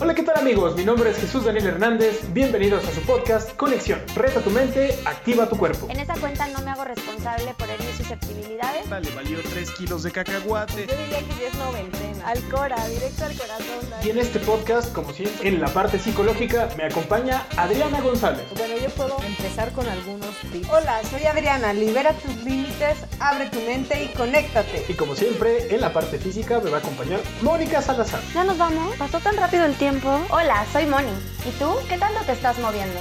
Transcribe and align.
Hola, 0.00 0.14
¿qué 0.14 0.22
tal 0.22 0.38
amigos? 0.38 0.76
Mi 0.76 0.84
nombre 0.84 1.10
es 1.10 1.18
Jesús 1.18 1.44
Daniel 1.44 1.66
Hernández. 1.66 2.32
Bienvenidos 2.32 2.86
a 2.86 2.92
su 2.92 3.00
podcast 3.00 3.56
Conexión. 3.56 4.00
Reta 4.14 4.40
tu 4.40 4.50
mente, 4.50 4.96
activa 5.04 5.48
tu 5.48 5.56
cuerpo. 5.56 5.88
En 5.90 5.98
esa 5.98 6.14
cuenta 6.14 6.46
no 6.46 6.60
me 6.60 6.70
hago 6.70 6.84
responsable 6.84 7.52
por 7.58 7.68
herir 7.68 7.92
susceptibilidades. 7.96 8.88
Vale, 8.88 9.10
valió 9.10 9.40
3 9.42 9.72
kilos 9.72 10.04
de 10.04 10.12
cacahuate. 10.12 10.86
Yo 10.86 10.96
diría 10.96 11.18
que 11.18 11.40
ya 11.40 11.48
es 11.48 11.54
noventena. 11.56 12.28
Al 12.28 12.40
Cora, 12.48 12.76
directo 12.88 13.24
al 13.24 13.36
corazón. 13.36 13.88
Y 14.04 14.10
en 14.10 14.18
este 14.18 14.38
podcast, 14.38 14.92
como 14.92 15.12
siempre, 15.12 15.48
en 15.48 15.60
la 15.60 15.66
parte 15.66 15.98
psicológica, 15.98 16.68
me 16.76 16.84
acompaña 16.84 17.44
Adriana 17.56 18.00
González. 18.00 18.44
Bueno, 18.56 18.76
yo 18.76 18.90
puedo 18.90 19.20
empezar 19.26 19.72
con 19.72 19.88
algunos 19.88 20.30
tips. 20.52 20.68
Hola, 20.68 21.00
soy 21.10 21.24
Adriana. 21.24 21.72
Libera 21.72 22.12
tus 22.12 22.36
límites, 22.44 22.98
abre 23.18 23.46
tu 23.46 23.60
mente 23.62 24.04
y 24.04 24.08
conéctate. 24.08 24.84
Y 24.88 24.94
como 24.94 25.16
siempre, 25.16 25.74
en 25.74 25.80
la 25.80 25.92
parte 25.92 26.18
física 26.18 26.60
me 26.60 26.70
va 26.70 26.76
a 26.76 26.80
acompañar 26.80 27.18
Mónica 27.42 27.82
Salazar. 27.82 28.20
¿Ya 28.32 28.44
nos 28.44 28.58
vamos? 28.58 28.94
¿Pasó 28.96 29.18
tan 29.18 29.36
rápido 29.36 29.64
el 29.64 29.74
tiempo? 29.74 29.87
Hola, 29.88 30.66
soy 30.66 30.84
Moni. 30.84 31.08
¿Y 31.48 31.50
tú? 31.58 31.64
¿Qué 31.88 31.96
tanto 31.96 32.20
te 32.26 32.32
estás 32.32 32.58
moviendo? 32.58 33.00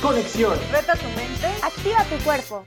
Conexión. 0.00 0.52
Reta 0.70 0.92
tu 0.92 1.06
mente. 1.08 1.48
Activa 1.64 2.04
tu 2.04 2.24
cuerpo. 2.24 2.64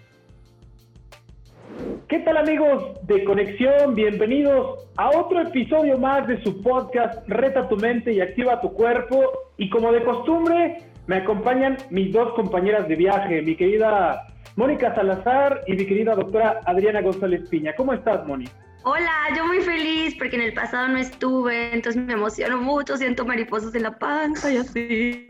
¿Qué 2.10 2.20
tal 2.20 2.36
amigos 2.36 3.00
de 3.08 3.24
Conexión? 3.24 3.96
Bienvenidos 3.96 4.88
a 4.98 5.12
otro 5.12 5.40
episodio 5.40 5.98
más 5.98 6.28
de 6.28 6.44
su 6.44 6.62
podcast 6.62 7.26
Reta 7.30 7.70
tu 7.70 7.78
mente 7.78 8.12
y 8.12 8.20
activa 8.20 8.60
tu 8.60 8.74
cuerpo. 8.74 9.24
Y 9.56 9.70
como 9.70 9.94
de 9.94 10.04
costumbre, 10.04 10.80
me 11.08 11.16
acompañan 11.16 11.78
mis 11.92 12.12
dos 12.12 12.34
compañeras 12.34 12.90
de 12.90 12.98
viaje, 12.98 13.42
mi 13.42 13.56
querida 13.56 14.28
Mónica 14.58 14.94
Salazar 14.94 15.62
y 15.66 15.78
mi 15.78 15.86
querida 15.86 16.14
doctora 16.14 16.60
Adriana 16.66 17.02
González 17.02 17.48
Piña. 17.48 17.74
¿Cómo 17.78 17.94
estás, 17.94 18.28
Moni? 18.28 18.50
Hola, 18.86 19.30
yo 19.36 19.48
muy 19.48 19.62
feliz 19.62 20.14
porque 20.18 20.36
en 20.36 20.42
el 20.42 20.54
pasado 20.54 20.90
no 20.90 20.98
estuve, 20.98 21.74
entonces 21.74 22.02
me 22.02 22.14
emociono 22.14 22.58
mucho, 22.58 22.98
siento 22.98 23.26
mariposas 23.26 23.74
en 23.76 23.84
la 23.84 23.98
panza 23.98 24.52
y 24.52 24.58
así. 24.58 25.28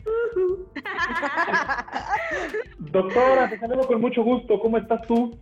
Doctora, 2.79 3.49
te 3.49 3.59
saludo 3.59 3.85
con 3.85 4.01
mucho 4.01 4.23
gusto. 4.23 4.59
¿Cómo 4.59 4.79
estás 4.79 5.05
tú? 5.07 5.37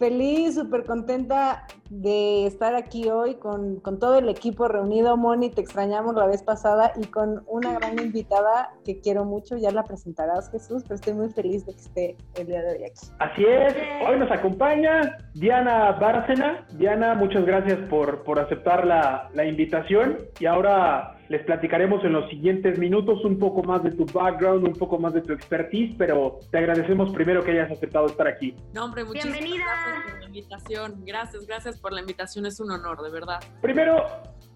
Feliz, 0.00 0.54
súper 0.54 0.84
contenta 0.84 1.66
de 1.90 2.46
estar 2.46 2.74
aquí 2.74 3.10
hoy 3.10 3.34
con, 3.34 3.80
con, 3.80 3.98
todo 3.98 4.16
el 4.16 4.30
equipo 4.30 4.66
reunido. 4.66 5.18
Moni, 5.18 5.50
te 5.50 5.60
extrañamos 5.60 6.14
la 6.14 6.26
vez 6.26 6.42
pasada 6.42 6.92
y 6.98 7.04
con 7.04 7.42
una 7.46 7.74
gran 7.74 7.98
invitada 7.98 8.70
que 8.82 8.98
quiero 9.02 9.26
mucho. 9.26 9.58
Ya 9.58 9.70
la 9.72 9.84
presentarás, 9.84 10.50
Jesús, 10.50 10.84
pero 10.84 10.94
estoy 10.94 11.12
muy 11.12 11.28
feliz 11.28 11.66
de 11.66 11.74
que 11.74 11.80
esté 11.80 12.16
el 12.38 12.46
día 12.46 12.62
de 12.62 12.78
hoy 12.78 12.84
aquí. 12.84 13.08
Así 13.18 13.44
es, 13.44 13.74
hoy 14.08 14.18
nos 14.18 14.30
acompaña 14.30 15.18
Diana 15.34 15.92
Bárcena. 15.92 16.66
Diana, 16.78 17.14
muchas 17.14 17.44
gracias 17.44 17.78
por, 17.90 18.22
por 18.24 18.40
aceptar 18.40 18.86
la, 18.86 19.28
la 19.34 19.44
invitación 19.44 20.16
y 20.38 20.46
ahora 20.46 21.19
les 21.30 21.44
platicaremos 21.44 22.04
en 22.04 22.12
los 22.12 22.28
siguientes 22.28 22.76
minutos 22.76 23.24
un 23.24 23.38
poco 23.38 23.62
más 23.62 23.84
de 23.84 23.92
tu 23.92 24.04
background, 24.04 24.66
un 24.66 24.74
poco 24.74 24.98
más 24.98 25.14
de 25.14 25.20
tu 25.20 25.32
expertise, 25.32 25.94
pero 25.96 26.40
te 26.50 26.58
agradecemos 26.58 27.12
primero 27.12 27.44
que 27.44 27.52
hayas 27.52 27.70
aceptado 27.70 28.06
estar 28.06 28.26
aquí. 28.26 28.56
No, 28.74 28.86
hombre, 28.86 29.04
muchísimas 29.04 29.38
Bienvenida. 29.38 29.64
gracias 29.64 30.10
por 30.10 30.18
la 30.18 30.26
invitación. 30.26 31.04
Gracias, 31.06 31.46
gracias 31.46 31.80
por 31.80 31.92
la 31.92 32.00
invitación. 32.00 32.46
Es 32.46 32.58
un 32.58 32.72
honor, 32.72 33.00
de 33.00 33.12
verdad. 33.12 33.38
Primero, 33.62 34.04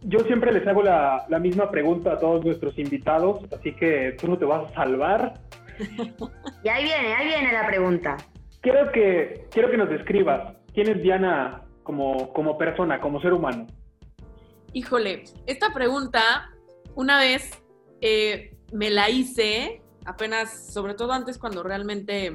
yo 0.02 0.19
siempre 0.27 0.52
les 0.52 0.67
hago 0.67 0.83
la, 0.83 1.25
la 1.28 1.39
misma 1.39 1.70
pregunta 1.70 2.14
a 2.14 2.19
todos 2.19 2.45
nuestros 2.45 2.77
invitados, 2.77 3.45
así 3.56 3.72
que 3.77 4.17
tú 4.20 4.27
no 4.27 4.36
te 4.36 4.45
vas 4.45 4.69
a 4.72 4.75
salvar. 4.75 5.34
Y 6.64 6.69
ahí 6.69 6.84
viene, 6.84 7.14
ahí 7.14 7.28
viene 7.28 7.52
la 7.52 7.67
pregunta. 7.67 8.17
Quiero 8.62 8.91
que, 8.91 9.47
quiero 9.52 9.70
que 9.70 9.77
nos 9.77 9.91
describas 9.91 10.56
quién 10.72 10.89
es 10.89 11.00
Diana 11.02 11.62
como, 11.84 12.33
como 12.33 12.58
persona, 12.58 13.00
como 13.00 13.20
ser 13.20 13.33
humano. 13.33 13.67
Híjole, 14.72 15.25
esta 15.47 15.72
pregunta 15.72 16.50
una 16.95 17.19
vez 17.19 17.50
eh, 18.00 18.56
me 18.73 18.91
la 18.91 19.11
hice, 19.11 19.83
apenas, 20.05 20.73
sobre 20.73 20.95
todo 20.95 21.12
antes 21.12 21.39
cuando 21.39 21.62
realmente 21.62 22.33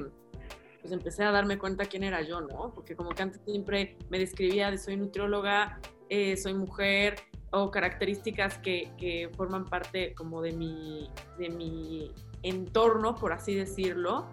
pues 0.81 0.93
empecé 0.93 1.23
a 1.23 1.31
darme 1.31 1.57
cuenta 1.57 1.85
quién 1.85 2.03
era 2.03 2.21
yo, 2.21 2.41
¿no? 2.41 2.71
Porque 2.73 2.95
como 2.95 3.09
que 3.09 3.23
antes 3.23 3.41
siempre 3.45 3.97
me 4.09 4.17
describía 4.17 4.71
de 4.71 4.77
soy 4.77 4.95
nutrióloga, 4.95 5.79
eh, 6.09 6.37
soy 6.37 6.53
mujer, 6.53 7.15
o 7.51 7.71
características 7.71 8.59
que, 8.59 8.91
que, 8.97 9.29
forman 9.35 9.65
parte 9.65 10.13
como 10.13 10.41
de 10.41 10.51
mi, 10.51 11.09
de 11.37 11.49
mi 11.49 12.11
entorno, 12.43 13.15
por 13.15 13.33
así 13.33 13.55
decirlo. 13.55 14.27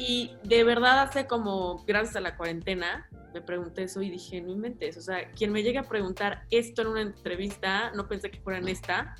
Y 0.00 0.34
de 0.44 0.64
verdad 0.64 1.02
hace 1.02 1.26
como, 1.26 1.84
gracias 1.84 2.16
a 2.16 2.20
la 2.20 2.34
cuarentena, 2.34 3.06
me 3.34 3.42
pregunté 3.42 3.82
eso 3.82 4.00
y 4.00 4.08
dije, 4.08 4.40
no 4.40 4.50
inventes, 4.50 4.96
o 4.96 5.02
sea, 5.02 5.30
quien 5.32 5.52
me 5.52 5.62
llegue 5.62 5.76
a 5.76 5.82
preguntar 5.82 6.44
esto 6.50 6.80
en 6.80 6.88
una 6.88 7.02
entrevista, 7.02 7.90
no 7.90 8.08
pensé 8.08 8.30
que 8.30 8.40
fuera 8.40 8.58
en 8.60 8.68
esta. 8.68 9.14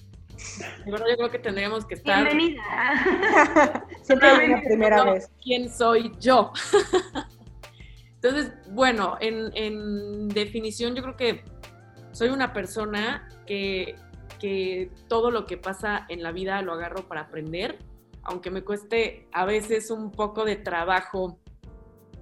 De 0.86 0.90
verdad, 0.90 1.04
yo 1.10 1.16
creo 1.18 1.30
que 1.30 1.38
tendríamos 1.38 1.84
que 1.84 1.96
estar... 1.96 2.24
Bienvenida. 2.24 2.62
Siempre 4.02 4.44
es 4.44 4.48
la 4.48 4.62
primera 4.62 5.04
no, 5.04 5.12
vez. 5.12 5.30
¿Quién 5.42 5.70
soy 5.70 6.12
yo? 6.18 6.50
Entonces, 8.14 8.54
bueno, 8.70 9.18
en, 9.20 9.50
en, 9.54 10.28
definición, 10.28 10.94
yo 10.94 11.02
creo 11.02 11.16
que 11.16 11.44
soy 12.12 12.30
una 12.30 12.54
persona 12.54 13.28
que, 13.46 13.96
que 14.38 14.90
todo 15.08 15.30
lo 15.30 15.44
que 15.44 15.58
pasa 15.58 16.06
en 16.08 16.22
la 16.22 16.32
vida 16.32 16.62
lo 16.62 16.72
agarro 16.72 17.06
para 17.06 17.20
aprender, 17.20 17.76
aunque 18.30 18.50
me 18.50 18.62
cueste 18.62 19.26
a 19.32 19.44
veces 19.44 19.90
un 19.90 20.12
poco 20.12 20.44
de 20.44 20.54
trabajo 20.54 21.40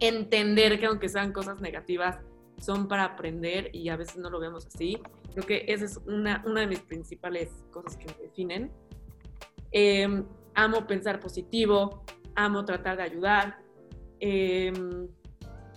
entender 0.00 0.80
que 0.80 0.86
aunque 0.86 1.10
sean 1.10 1.32
cosas 1.32 1.60
negativas, 1.60 2.19
son 2.56 2.88
para 2.88 3.04
aprender 3.04 3.70
y 3.74 3.91
a 3.91 3.96
veces 3.96 4.16
no 4.16 4.30
lo 4.30 4.41
vemos 4.41 4.66
así. 4.66 4.98
Creo 5.32 5.44
que 5.44 5.66
esa 5.69 5.84
es 5.84 5.98
una, 6.06 6.42
una 6.46 6.62
de 6.62 6.66
mis 6.66 6.80
principales 6.80 7.50
cosas 7.70 7.96
que 7.98 8.06
me 8.06 8.22
definen. 8.22 8.72
Eh, 9.70 10.24
amo 10.54 10.86
pensar 10.86 11.20
positivo, 11.20 12.04
amo 12.34 12.64
tratar 12.64 12.96
de 12.96 13.02
ayudar. 13.02 13.58
Eh, 14.19 14.72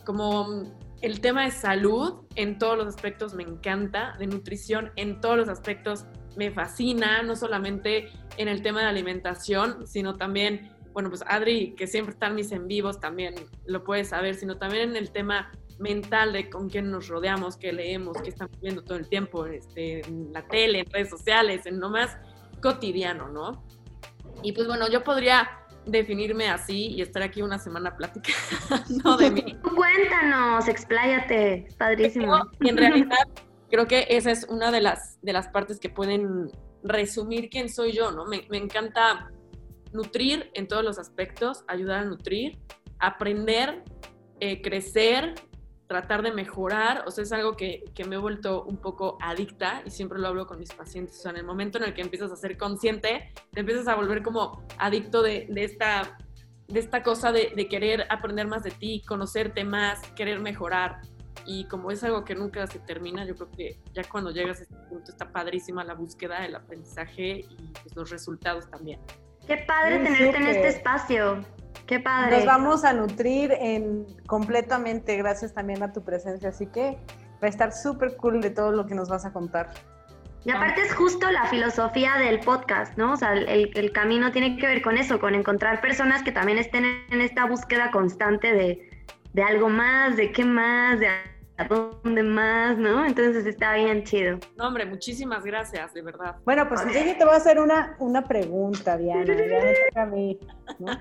como 0.05 0.63
el 1.01 1.19
tema 1.19 1.43
de 1.43 1.51
salud 1.51 2.23
en 2.35 2.57
todos 2.57 2.77
los 2.77 2.87
aspectos 2.87 3.33
me 3.33 3.43
encanta, 3.43 4.15
de 4.17 4.27
nutrición 4.27 4.91
en 4.95 5.19
todos 5.19 5.35
los 5.37 5.49
aspectos 5.49 6.05
me 6.35 6.51
fascina, 6.51 7.23
no 7.23 7.35
solamente 7.35 8.09
en 8.37 8.47
el 8.47 8.61
tema 8.61 8.81
de 8.81 8.87
alimentación, 8.87 9.87
sino 9.87 10.15
también 10.15 10.71
bueno, 10.93 11.09
pues 11.09 11.23
Adri, 11.27 11.73
que 11.75 11.87
siempre 11.87 12.13
están 12.13 12.35
mis 12.35 12.51
en 12.51 12.67
vivos, 12.67 12.99
también 12.99 13.35
lo 13.65 13.83
puedes 13.83 14.09
saber, 14.09 14.35
sino 14.35 14.57
también 14.57 14.89
en 14.89 14.95
el 14.95 15.11
tema 15.11 15.51
mental 15.79 16.33
de 16.33 16.49
con 16.49 16.69
quién 16.69 16.91
nos 16.91 17.07
rodeamos, 17.07 17.57
qué 17.57 17.71
leemos, 17.71 18.17
qué 18.21 18.29
estamos 18.29 18.59
viendo 18.61 18.83
todo 18.83 18.97
el 18.97 19.07
tiempo, 19.07 19.45
este, 19.45 20.05
en 20.05 20.31
la 20.33 20.45
tele, 20.47 20.79
en 20.81 20.91
redes 20.91 21.09
sociales, 21.09 21.65
en 21.65 21.79
lo 21.79 21.89
más 21.89 22.17
cotidiano, 22.61 23.29
¿no? 23.29 23.65
Y 24.43 24.51
pues 24.51 24.67
bueno, 24.67 24.89
yo 24.89 25.03
podría 25.03 25.49
definirme 25.85 26.47
así 26.49 26.87
y 26.87 27.01
estar 27.01 27.23
aquí 27.23 27.41
una 27.41 27.57
semana 27.57 27.95
platicando 27.95 29.17
de 29.17 29.31
mí. 29.31 29.57
Cuéntanos, 29.75 30.67
expláyate, 30.67 31.67
padrísimo. 31.77 32.49
Pero, 32.59 32.69
en 32.69 32.77
realidad, 32.77 33.27
creo 33.71 33.87
que 33.87 34.05
esa 34.09 34.29
es 34.29 34.45
una 34.49 34.69
de 34.69 34.81
las, 34.81 35.19
de 35.21 35.33
las 35.33 35.47
partes 35.47 35.79
que 35.79 35.89
pueden 35.89 36.51
resumir 36.83 37.49
quién 37.49 37.69
soy 37.69 37.93
yo, 37.93 38.11
¿no? 38.11 38.25
Me, 38.25 38.45
me 38.49 38.57
encanta 38.57 39.31
nutrir 39.93 40.51
en 40.53 40.67
todos 40.67 40.83
los 40.83 40.99
aspectos, 40.99 41.63
ayudar 41.67 41.99
a 41.99 42.05
nutrir, 42.05 42.59
aprender, 42.99 43.83
eh, 44.39 44.61
crecer, 44.61 45.35
tratar 45.87 46.21
de 46.21 46.31
mejorar, 46.31 47.03
o 47.05 47.11
sea, 47.11 47.23
es 47.23 47.31
algo 47.33 47.57
que, 47.57 47.83
que, 47.93 48.05
me 48.05 48.15
he 48.15 48.17
vuelto 48.17 48.63
un 48.63 48.77
poco 48.77 49.17
adicta 49.21 49.81
y 49.85 49.89
siempre 49.89 50.19
lo 50.19 50.27
hablo 50.29 50.47
con 50.47 50.57
mis 50.57 50.73
pacientes, 50.73 51.19
o 51.19 51.21
sea, 51.21 51.31
en 51.31 51.37
el 51.37 51.43
momento 51.43 51.77
en 51.77 51.83
el 51.83 51.93
que 51.93 52.01
empiezas 52.01 52.31
a 52.31 52.37
ser 52.37 52.57
consciente, 52.57 53.33
te 53.51 53.59
empiezas 53.59 53.87
a 53.87 53.95
volver 53.95 54.23
como 54.23 54.65
adicto 54.77 55.21
de, 55.21 55.47
de 55.49 55.63
esta, 55.65 56.17
de 56.67 56.79
esta 56.79 57.03
cosa 57.03 57.33
de, 57.33 57.51
de, 57.55 57.67
querer 57.67 58.05
aprender 58.09 58.47
más 58.47 58.63
de 58.63 58.71
ti, 58.71 59.01
conocerte 59.05 59.65
más, 59.65 59.99
querer 60.13 60.39
mejorar. 60.39 61.01
Y 61.45 61.65
como 61.65 61.91
es 61.91 62.03
algo 62.03 62.23
que 62.23 62.35
nunca 62.35 62.67
se 62.67 62.79
termina, 62.79 63.25
yo 63.25 63.35
creo 63.35 63.51
que 63.51 63.79
ya 63.93 64.03
cuando 64.03 64.31
llegas 64.31 64.59
a 64.59 64.63
este 64.63 64.75
punto 64.89 65.11
está 65.11 65.31
padrísima 65.31 65.83
la 65.83 65.95
búsqueda, 65.95 66.45
el 66.45 66.55
aprendizaje 66.55 67.39
y 67.39 67.73
pues, 67.81 67.95
los 67.95 68.09
resultados 68.09 68.69
también. 68.69 68.99
Qué 69.47 69.57
padre 69.57 69.97
Muy 69.97 70.07
tenerte 70.07 70.25
super. 70.27 70.41
en 70.41 70.47
este 70.47 70.67
espacio. 70.67 71.45
Qué 71.87 71.99
padre. 71.99 72.37
Nos 72.37 72.45
vamos 72.45 72.83
a 72.83 72.93
nutrir 72.93 73.51
en 73.53 74.05
completamente 74.27 75.17
gracias 75.17 75.53
también 75.53 75.81
a 75.83 75.91
tu 75.91 76.03
presencia, 76.03 76.49
así 76.49 76.67
que 76.67 76.97
va 77.41 77.47
a 77.47 77.49
estar 77.49 77.73
súper 77.73 78.15
cool 78.17 78.39
de 78.39 78.51
todo 78.51 78.71
lo 78.71 78.85
que 78.85 78.93
nos 78.93 79.09
vas 79.09 79.25
a 79.25 79.33
contar. 79.33 79.71
Y 80.43 80.51
aparte 80.51 80.81
es 80.81 80.95
justo 80.95 81.29
la 81.29 81.45
filosofía 81.45 82.15
del 82.17 82.39
podcast, 82.39 82.97
¿no? 82.97 83.13
O 83.13 83.17
sea, 83.17 83.33
el, 83.33 83.71
el, 83.75 83.91
camino 83.91 84.31
tiene 84.31 84.57
que 84.57 84.65
ver 84.65 84.81
con 84.81 84.97
eso, 84.97 85.19
con 85.19 85.35
encontrar 85.35 85.81
personas 85.81 86.23
que 86.23 86.31
también 86.31 86.57
estén 86.57 86.83
en 87.11 87.21
esta 87.21 87.45
búsqueda 87.45 87.91
constante 87.91 88.51
de, 88.51 88.90
de 89.33 89.43
algo 89.43 89.69
más, 89.69 90.17
de 90.17 90.31
qué 90.31 90.43
más, 90.45 90.99
de 90.99 91.07
a 91.57 91.67
dónde 91.67 92.23
más, 92.23 92.77
¿no? 92.77 93.05
Entonces 93.05 93.45
está 93.45 93.75
bien 93.75 94.03
chido. 94.03 94.39
No, 94.57 94.67
hombre, 94.67 94.85
muchísimas 94.85 95.43
gracias, 95.43 95.93
de 95.93 96.01
verdad. 96.01 96.37
Bueno, 96.43 96.67
pues 96.67 96.81
okay. 96.81 97.05
yo 97.05 97.17
te 97.17 97.25
voy 97.25 97.33
a 97.33 97.37
hacer 97.37 97.59
una, 97.59 97.95
una 97.99 98.23
pregunta, 98.23 98.97
Diana. 98.97 99.25
Ya 99.25 100.01
a 100.01 100.05
mí, 100.05 100.39
¿no? 100.79 100.91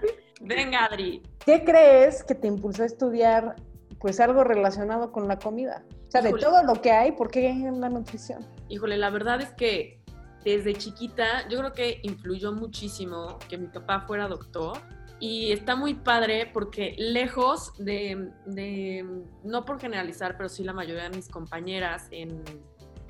Venga, 0.41 0.85
Adri. 0.85 1.23
¿Qué 1.45 1.65
crees 1.65 2.23
que 2.23 2.35
te 2.35 2.47
impulsó 2.47 2.83
a 2.83 2.87
estudiar 2.87 3.57
pues 3.99 4.21
algo 4.21 4.45
relacionado 4.45 5.13
con 5.13 5.29
la 5.29 5.39
comida? 5.39 5.83
O 6.09 6.11
sea, 6.11 6.21
Híjole. 6.21 6.35
de 6.35 6.41
todo 6.41 6.63
lo 6.65 6.81
que 6.81 6.91
hay, 6.91 7.13
¿por 7.13 7.31
qué 7.31 7.49
en 7.49 7.81
la 7.81 7.89
nutrición? 7.89 8.45
Híjole, 8.69 8.97
la 8.97 9.11
verdad 9.11 9.41
es 9.41 9.53
que 9.53 10.01
desde 10.45 10.75
chiquita 10.75 11.49
yo 11.49 11.59
creo 11.59 11.73
que 11.73 12.01
influyó 12.03 12.53
muchísimo 12.53 13.39
que 13.49 13.59
mi 13.59 13.67
papá 13.69 14.01
fuera 14.07 14.27
doctor 14.27 14.79
y 15.21 15.53
está 15.53 15.77
muy 15.77 15.95
padre 15.95 16.51
porque 16.53 16.95
lejos 16.99 17.73
de, 17.79 18.33
no 19.45 19.65
por 19.67 19.79
generalizar, 19.79 20.37
pero 20.37 20.49
sí 20.49 20.65
la 20.65 20.73
mayoría 20.73 21.05
de 21.05 21.17
mis 21.17 21.29
compañeras 21.29 22.09
en, 22.11 22.43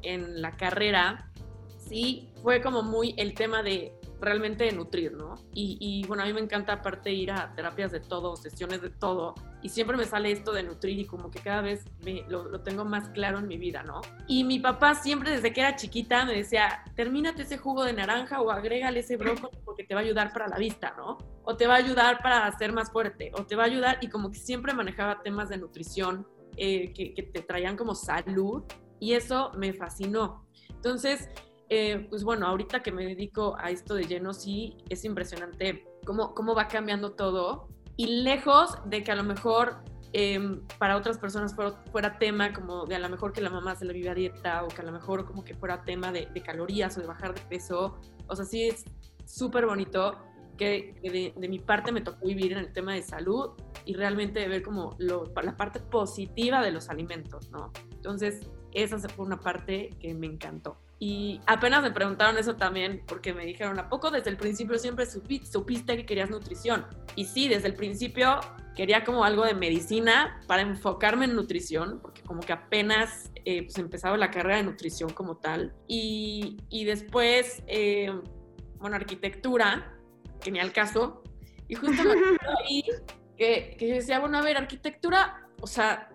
en 0.03 0.43
la 0.43 0.57
carrera, 0.57 1.31
sí 1.79 2.33
fue 2.43 2.61
como 2.61 2.83
muy 2.83 3.15
el 3.17 3.35
tema 3.35 3.63
de 3.63 4.00
realmente 4.21 4.65
de 4.65 4.73
nutrir, 4.73 5.13
¿no? 5.13 5.35
Y, 5.55 5.77
y, 5.81 6.07
bueno, 6.07 6.23
a 6.23 6.27
mí 6.27 6.33
me 6.33 6.41
encanta 6.41 6.75
aparte 6.75 7.13
ir 7.13 7.31
a 7.31 7.55
terapias 7.55 7.91
de 7.91 8.01
todo, 8.01 8.37
sesiones 8.37 8.83
de 8.83 8.91
todo, 8.91 9.35
y 9.63 9.71
siempre 9.71 9.97
me 9.97 10.05
sale 10.05 10.31
esto 10.31 10.53
de 10.53 10.63
nutrir 10.63 10.99
y 10.99 11.07
como 11.07 11.31
que 11.31 11.41
cada 11.41 11.63
vez 11.63 11.85
me, 12.05 12.25
lo, 12.29 12.45
lo, 12.45 12.61
tengo 12.61 12.85
más 12.85 13.09
claro 13.11 13.39
en 13.39 13.49
mi 13.49 13.57
vida, 13.57 13.83
¿no? 13.83 14.01
Y 14.27 14.45
mi 14.45 14.59
papá 14.59 14.95
siempre 14.95 15.31
desde 15.31 15.53
que 15.53 15.61
era 15.61 15.77
chiquita 15.77 16.25
me 16.25 16.35
decía, 16.35 16.85
termínate 16.95 17.43
ese 17.43 17.59
jugo 17.59 17.85
de 17.85 17.93
naranja 17.93 18.41
o 18.41 18.51
agrégale 18.51 19.01
ese 19.01 19.17
brócoli 19.17 19.59
porque 19.65 19.85
te 19.85 19.95
va 19.95 20.01
a 20.01 20.05
ayudar 20.05 20.33
para 20.33 20.49
la 20.49 20.59
vista, 20.59 20.95
¿no? 20.97 21.19
O 21.45 21.57
te 21.57 21.67
va 21.67 21.75
a 21.75 21.79
ayudar 21.79 22.23
para 22.23 22.51
ser 22.59 22.73
más 22.73 22.91
fuerte, 22.91 23.33
o 23.35 23.45
te 23.45 23.57
va 23.57 23.65
a 23.65 23.67
ayudar, 23.67 23.99
y 24.01 24.09
como 24.09 24.31
que 24.31 24.39
siempre 24.39 24.75
manejaba 24.75 25.23
temas 25.23 25.49
de 25.49 25.59
nutrición 25.59 26.27
eh, 26.57 26.93
que, 26.93 27.15
que 27.15 27.23
te 27.23 27.41
traían 27.41 27.77
como 27.77 27.95
salud, 27.95 28.65
y 28.99 29.15
eso 29.15 29.51
me 29.57 29.73
fascinó. 29.73 30.47
Entonces, 30.69 31.29
eh, 31.71 32.07
pues 32.11 32.25
bueno, 32.25 32.47
ahorita 32.49 32.83
que 32.83 32.91
me 32.91 33.07
dedico 33.07 33.57
a 33.57 33.71
esto 33.71 33.95
de 33.95 34.05
lleno, 34.05 34.35
sí 34.35 34.77
es 34.89 35.05
impresionante 35.05 35.87
cómo, 36.05 36.35
cómo 36.35 36.55
va 36.55 36.67
cambiando 36.67 37.13
todo. 37.13 37.69
Y 37.97 38.23
lejos 38.23 38.77
de 38.87 39.05
que 39.05 39.13
a 39.13 39.15
lo 39.15 39.23
mejor 39.23 39.85
eh, 40.13 40.61
para 40.79 40.97
otras 40.97 41.19
personas 41.19 41.55
fuera, 41.55 42.19
tema 42.19 42.53
como 42.53 42.87
de 42.87 42.97
a 42.97 42.99
lo 42.99 43.09
mejor 43.09 43.33
que 43.33 43.41
la 43.41 43.51
mamá 43.51 43.77
se 43.77 43.85
le 43.85 43.93
vive 43.93 44.09
a 44.09 44.15
dieta 44.15 44.65
o 44.65 44.69
que 44.69 44.81
a 44.81 44.85
lo 44.85 44.91
mejor 44.91 45.25
como 45.25 45.45
que 45.45 45.55
fuera 45.55 45.85
tema 45.85 46.11
de, 46.11 46.27
calorías 46.45 46.97
o 46.99 47.01
de 47.01 47.07
bajar 47.07 47.35
de 47.35 47.41
peso. 47.43 47.97
O 48.27 48.35
sea, 48.35 48.45
sí 48.45 48.65
es 48.65 48.85
súper 49.25 49.67
bonito 49.67 50.19
que, 50.59 51.33
de, 51.37 51.49
mi 51.49 51.61
parte 51.61 51.93
me 51.93 52.01
tocó 52.01 52.27
vivir 52.27 52.53
en 52.53 52.59
el 52.59 52.73
tema 52.73 52.95
de 52.95 53.03
salud 53.03 53.51
y 53.85 53.95
realmente 53.95 54.47
ver 54.49 54.63
como 54.63 54.97
lo, 54.99 55.33
la 55.41 55.57
parte 55.57 55.79
positiva 55.79 56.63
de 56.63 56.73
los 56.73 56.89
alimentos, 56.89 57.49
¿no? 57.51 57.71
Entonces, 57.93 58.41
esa 58.73 58.99
fue 59.09 59.25
una 59.25 59.39
parte 59.39 59.91
que 60.01 60.15
me 60.15 60.27
encantó. 60.27 60.77
Y 61.03 61.41
apenas 61.47 61.83
me 61.83 61.91
preguntaron 61.91 62.37
eso 62.37 62.57
también 62.57 63.03
porque 63.07 63.33
me 63.33 63.47
dijeron, 63.47 63.79
¿a 63.79 63.89
poco 63.89 64.11
desde 64.11 64.29
el 64.29 64.37
principio 64.37 64.79
siempre 64.79 65.07
supiste, 65.07 65.97
que 65.97 66.05
querías 66.05 66.29
nutrición? 66.29 66.85
Y 67.17 67.25
sí, 67.25 67.49
desde 67.49 67.69
el 67.69 67.75
principio 67.75 68.39
quería 68.77 69.03
como 69.03 69.25
algo 69.25 69.47
de 69.47 69.55
medicina 69.55 70.43
para 70.47 70.61
enfocarme 70.61 71.25
en 71.25 71.35
nutrición, 71.35 72.01
porque 72.03 72.21
como 72.21 72.41
que 72.41 72.53
apenas 72.53 73.31
eh, 73.47 73.63
pues 73.63 73.79
empezaba 73.79 74.19
la 74.19 74.31
carrera 74.31 74.59
de 74.59 74.65
nutrición 74.65 75.09
como 75.09 75.39
tal. 75.39 75.73
Y, 75.89 76.59
y 76.69 76.85
después, 76.85 77.63
eh, 77.67 78.13
bueno, 78.77 78.97
arquitectura, 78.97 79.99
que 80.43 80.51
ni 80.51 80.61
al 80.61 80.73
caso. 80.75 81.23
Y 81.67 81.77
justo 81.77 82.05
me 82.05 82.11
ahí 82.63 82.85
que, 83.39 83.75
que 83.79 83.89
yo 83.89 83.95
decía, 83.95 84.19
bueno, 84.19 84.37
a 84.37 84.43
ver, 84.43 84.59
arquitectura, 84.59 85.49
o 85.63 85.67
sea, 85.67 86.10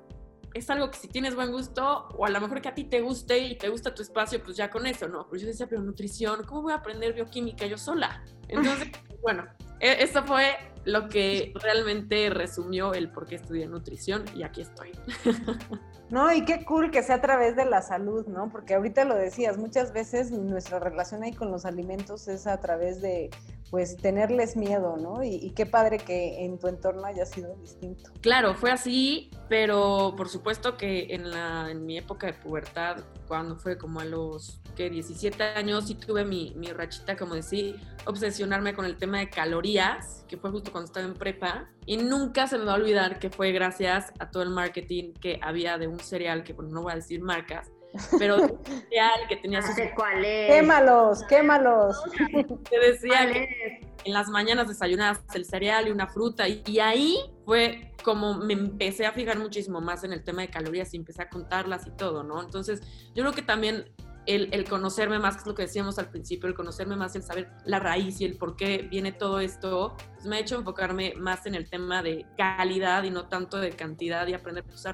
es 0.55 0.69
algo 0.69 0.89
que 0.89 0.97
si 0.97 1.09
tienes 1.09 1.35
buen 1.35 1.51
gusto, 1.51 2.07
o 2.17 2.25
a 2.25 2.29
lo 2.29 2.39
mejor 2.39 2.61
que 2.61 2.69
a 2.69 2.73
ti 2.73 2.85
te 2.85 3.01
guste 3.01 3.37
y 3.39 3.57
te 3.57 3.67
gusta 3.67 3.93
tu 3.93 4.01
espacio, 4.01 4.41
pues 4.41 4.55
ya 4.55 4.69
con 4.69 4.87
eso, 4.87 5.09
¿no? 5.09 5.27
Pero 5.27 5.41
yo 5.41 5.47
decía, 5.47 5.67
pero 5.67 5.81
nutrición, 5.81 6.45
¿cómo 6.45 6.61
voy 6.61 6.71
a 6.71 6.77
aprender 6.77 7.13
bioquímica 7.13 7.65
yo 7.65 7.77
sola? 7.77 8.23
Entonces, 8.47 8.87
bueno, 9.21 9.45
eso 9.81 10.23
fue 10.23 10.55
lo 10.85 11.09
que 11.09 11.51
realmente 11.55 12.29
resumió 12.29 12.93
el 12.93 13.11
por 13.11 13.25
qué 13.25 13.35
estudié 13.35 13.67
nutrición 13.67 14.23
y 14.33 14.43
aquí 14.43 14.61
estoy. 14.61 14.91
No, 16.09 16.31
y 16.31 16.45
qué 16.45 16.63
cool 16.65 16.91
que 16.91 17.01
sea 17.03 17.15
a 17.15 17.21
través 17.21 17.55
de 17.55 17.65
la 17.65 17.81
salud, 17.81 18.27
¿no? 18.27 18.49
Porque 18.49 18.75
ahorita 18.75 19.05
lo 19.05 19.15
decías, 19.15 19.57
muchas 19.57 19.91
veces 19.91 20.31
nuestra 20.31 20.79
relación 20.79 21.23
ahí 21.23 21.33
con 21.33 21.51
los 21.51 21.65
alimentos 21.65 22.27
es 22.27 22.45
a 22.45 22.59
través 22.59 23.01
de, 23.01 23.31
pues, 23.71 23.97
tenerles 23.97 24.55
miedo, 24.55 24.97
¿no? 24.97 25.23
Y, 25.23 25.51
qué 25.55 25.65
padre 25.65 25.97
que 25.97 26.45
en 26.45 26.59
tu 26.59 26.67
entorno 26.67 27.05
haya 27.05 27.25
sido 27.25 27.55
distinto. 27.55 28.11
Claro, 28.21 28.53
fue 28.53 28.71
así, 28.71 29.31
pero 29.49 30.13
por 30.15 30.29
supuesto 30.29 30.77
que 30.77 31.07
en, 31.09 31.85
mi 31.85 31.97
época 31.97 32.27
de 32.27 32.33
pubertad, 32.33 32.97
cuando 33.27 33.55
fue 33.55 33.77
como 33.77 33.99
a 33.99 34.05
los 34.05 34.61
que 34.75 34.89
17 34.89 35.41
años, 35.41 35.87
sí 35.87 35.95
tuve 35.95 36.25
mi, 36.25 36.53
mi 36.57 36.67
rachita, 36.67 37.15
como 37.15 37.33
decir, 37.33 37.79
obsesionarme 38.05 38.73
con 38.73 38.85
el 38.85 38.97
tema 38.97 39.19
de 39.19 39.29
calorías, 39.29 40.25
que 40.27 40.37
fue 40.37 40.51
justo 40.51 40.71
cuando 40.71 40.87
estaba 40.87 41.05
en 41.05 41.13
prepa, 41.13 41.69
y 41.85 41.97
nunca 41.97 42.47
se 42.47 42.57
me 42.57 42.65
va 42.65 42.73
a 42.73 42.75
olvidar 42.75 43.19
que 43.19 43.29
fue 43.29 43.51
gracias 43.51 44.11
a 44.19 44.31
todo 44.31 44.43
el 44.43 44.49
marketing 44.49 45.13
que 45.13 45.39
había 45.41 45.77
de 45.77 45.87
cereal, 45.99 46.43
que 46.43 46.53
bueno, 46.53 46.71
no 46.71 46.83
voy 46.83 46.93
a 46.93 46.95
decir 46.95 47.21
marcas, 47.21 47.71
pero 48.17 48.37
un 48.37 48.59
cereal 48.65 49.19
que 49.27 49.37
tenía 49.37 49.61
sus... 49.61 49.75
¿Cuál 49.95 50.23
es? 50.25 50.53
Quémalos, 50.53 51.23
quémalos. 51.23 52.03
Te 52.69 52.79
decía 52.79 53.31
que 53.31 53.81
en 54.03 54.13
las 54.13 54.29
mañanas 54.29 54.67
desayunabas 54.67 55.21
el 55.33 55.45
cereal 55.45 55.87
y 55.87 55.91
una 55.91 56.07
fruta, 56.07 56.47
y, 56.47 56.63
y 56.65 56.79
ahí 56.79 57.17
fue 57.45 57.91
como 58.03 58.35
me 58.35 58.53
empecé 58.53 59.05
a 59.07 59.11
fijar 59.11 59.39
muchísimo 59.39 59.81
más 59.81 60.03
en 60.03 60.13
el 60.13 60.23
tema 60.23 60.43
de 60.43 60.49
calorías 60.49 60.93
y 60.93 60.97
empecé 60.97 61.23
a 61.23 61.29
contarlas 61.29 61.87
y 61.87 61.91
todo, 61.91 62.23
¿no? 62.23 62.41
Entonces, 62.41 62.81
yo 63.15 63.23
creo 63.23 63.33
que 63.33 63.41
también 63.41 63.91
el, 64.25 64.49
el, 64.53 64.67
conocerme 64.67 65.19
más, 65.19 65.35
que 65.35 65.41
es 65.41 65.47
lo 65.47 65.55
que 65.55 65.63
decíamos 65.63 65.99
al 65.99 66.09
principio, 66.09 66.47
el 66.47 66.55
conocerme 66.55 66.95
más, 66.95 67.15
el 67.15 67.23
saber 67.23 67.49
la 67.65 67.79
raíz 67.79 68.21
y 68.21 68.25
el 68.25 68.37
por 68.37 68.55
qué 68.55 68.87
viene 68.89 69.11
todo 69.11 69.39
esto, 69.39 69.95
pues 70.13 70.25
me 70.25 70.37
ha 70.37 70.39
hecho 70.39 70.55
enfocarme 70.55 71.13
más 71.17 71.45
en 71.45 71.55
el 71.55 71.69
tema 71.69 72.01
de 72.01 72.25
calidad 72.37 73.03
y 73.03 73.11
no 73.11 73.27
tanto 73.27 73.57
de 73.57 73.71
cantidad 73.71 74.27
y 74.27 74.33
aprender 74.33 74.63
pues, 74.63 74.85
a, 74.85 74.93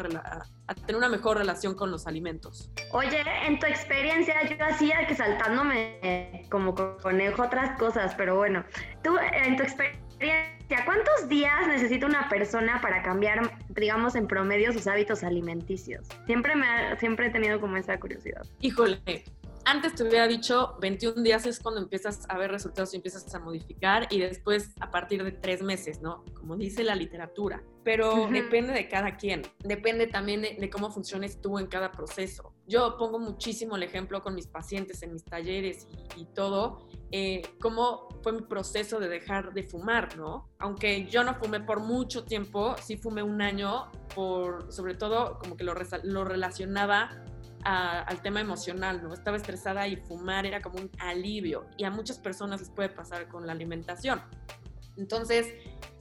tener 0.86 0.95
una 0.95 1.10
mejor 1.10 1.38
relación 1.38 1.75
con 1.75 1.92
los 1.92 2.07
alimentos. 2.07 2.72
Oye, 2.92 3.24
en 3.45 3.60
tu 3.60 3.68
experiencia 3.68 4.36
yo 4.50 4.66
hacía 4.66 5.07
que 5.07 5.16
saltándome 5.16 6.48
como 6.50 6.75
conejo 6.75 7.44
otras 7.44 7.77
cosas, 7.77 8.13
pero 8.16 8.38
bueno, 8.38 8.63
tú 9.04 9.16
en 9.18 9.57
tu 9.57 9.63
experiencia 9.63 10.01
¿cuántos 10.86 11.27
días 11.27 11.68
necesita 11.68 12.06
una 12.06 12.30
persona 12.30 12.80
para 12.81 13.01
cambiar, 13.01 13.61
digamos, 13.76 14.16
en 14.16 14.28
promedio 14.28 14.74
sus 14.74 14.88
hábitos 14.88 15.24
alimenticios? 15.24 16.08
Siempre, 16.26 16.56
me 16.56 16.66
ha, 16.68 16.98
siempre 16.98 17.28
he 17.28 17.30
tenido 17.30 17.60
como 17.60 17.78
esa 17.78 18.00
curiosidad. 18.00 18.46
Híjole, 18.60 19.24
antes 19.66 19.96
te 19.96 20.04
hubiera 20.04 20.28
dicho 20.28 20.78
21 20.81 21.22
días 21.22 21.46
es 21.46 21.60
cuando 21.60 21.81
empiezas 21.81 22.25
a 22.30 22.38
ver 22.38 22.52
resultados 22.52 22.94
y 22.94 22.98
empiezas 22.98 23.34
a 23.34 23.40
modificar 23.40 24.08
y 24.10 24.19
después 24.19 24.74
a 24.80 24.92
partir 24.92 25.24
de 25.24 25.31
tres 25.31 25.62
meses, 25.62 26.02
¿no? 26.02 26.24
Como 26.34 26.56
dice 26.56 26.84
la 26.84 26.96
literatura. 26.96 27.63
Pero 27.84 28.13
uh 28.13 28.28
-huh. 28.28 28.31
depende 28.31 28.74
de 28.74 28.88
cada 28.88 29.18
quien, 29.18 29.42
depende 29.63 30.08
también 30.08 30.42
de, 30.42 30.56
de, 30.60 30.69
cómo 30.69 30.92
funciones 30.92 31.42
tú 31.42 31.58
en 31.58 31.68
cada 31.68 31.92
proceso. 31.92 32.54
Yo 32.68 32.96
pongo 32.98 33.18
muchísimo 33.18 33.75
el 33.75 33.84
ejemplo 33.84 34.22
con 34.22 34.36
mis 34.36 34.48
pacientes 34.48 35.02
en 35.02 35.13
mis 35.13 35.25
talleres 35.25 35.88
y, 36.16 36.22
y 36.22 36.25
todo, 36.25 36.88
eh, 37.12 37.41
cómo 37.60 38.08
fue 38.22 38.34
mi 38.34 38.41
proceso 38.41 39.00
de 39.00 39.10
dejar 39.10 39.53
de 39.53 39.63
fumar, 39.63 40.15
¿no? 40.15 40.50
Aunque 40.60 41.08
yo 41.08 41.24
no 41.24 41.36
fumé 41.36 41.60
por 41.60 41.80
mucho 41.82 42.24
tiempo, 42.24 42.75
sí 42.82 42.98
fumé 42.98 43.24
un 43.24 43.41
año 43.41 43.91
por, 44.15 44.72
sobre 44.72 44.96
todo, 44.96 45.39
como 45.39 45.58
que 45.58 45.63
lo, 45.63 45.74
lo 46.03 46.24
relacionaba 46.24 47.25
a, 47.63 48.01
al 48.01 48.22
tema 48.22 48.41
emocional, 48.41 49.03
¿no? 49.03 49.13
Estaba 49.13 49.38
estresada 49.38 49.88
y 49.88 49.96
fumar 49.98 50.46
era 50.46 50.62
como 50.62 50.80
un 50.80 50.91
alivio 51.00 51.65
y 51.77 51.84
a 51.84 51.91
muchas 51.91 52.20
personas 52.20 52.60
les 52.60 52.70
puede 52.70 52.89
pasar 52.89 53.27
con 53.27 53.46
la 53.46 53.53
alimentación. 53.53 54.22
Entonces, 54.98 55.53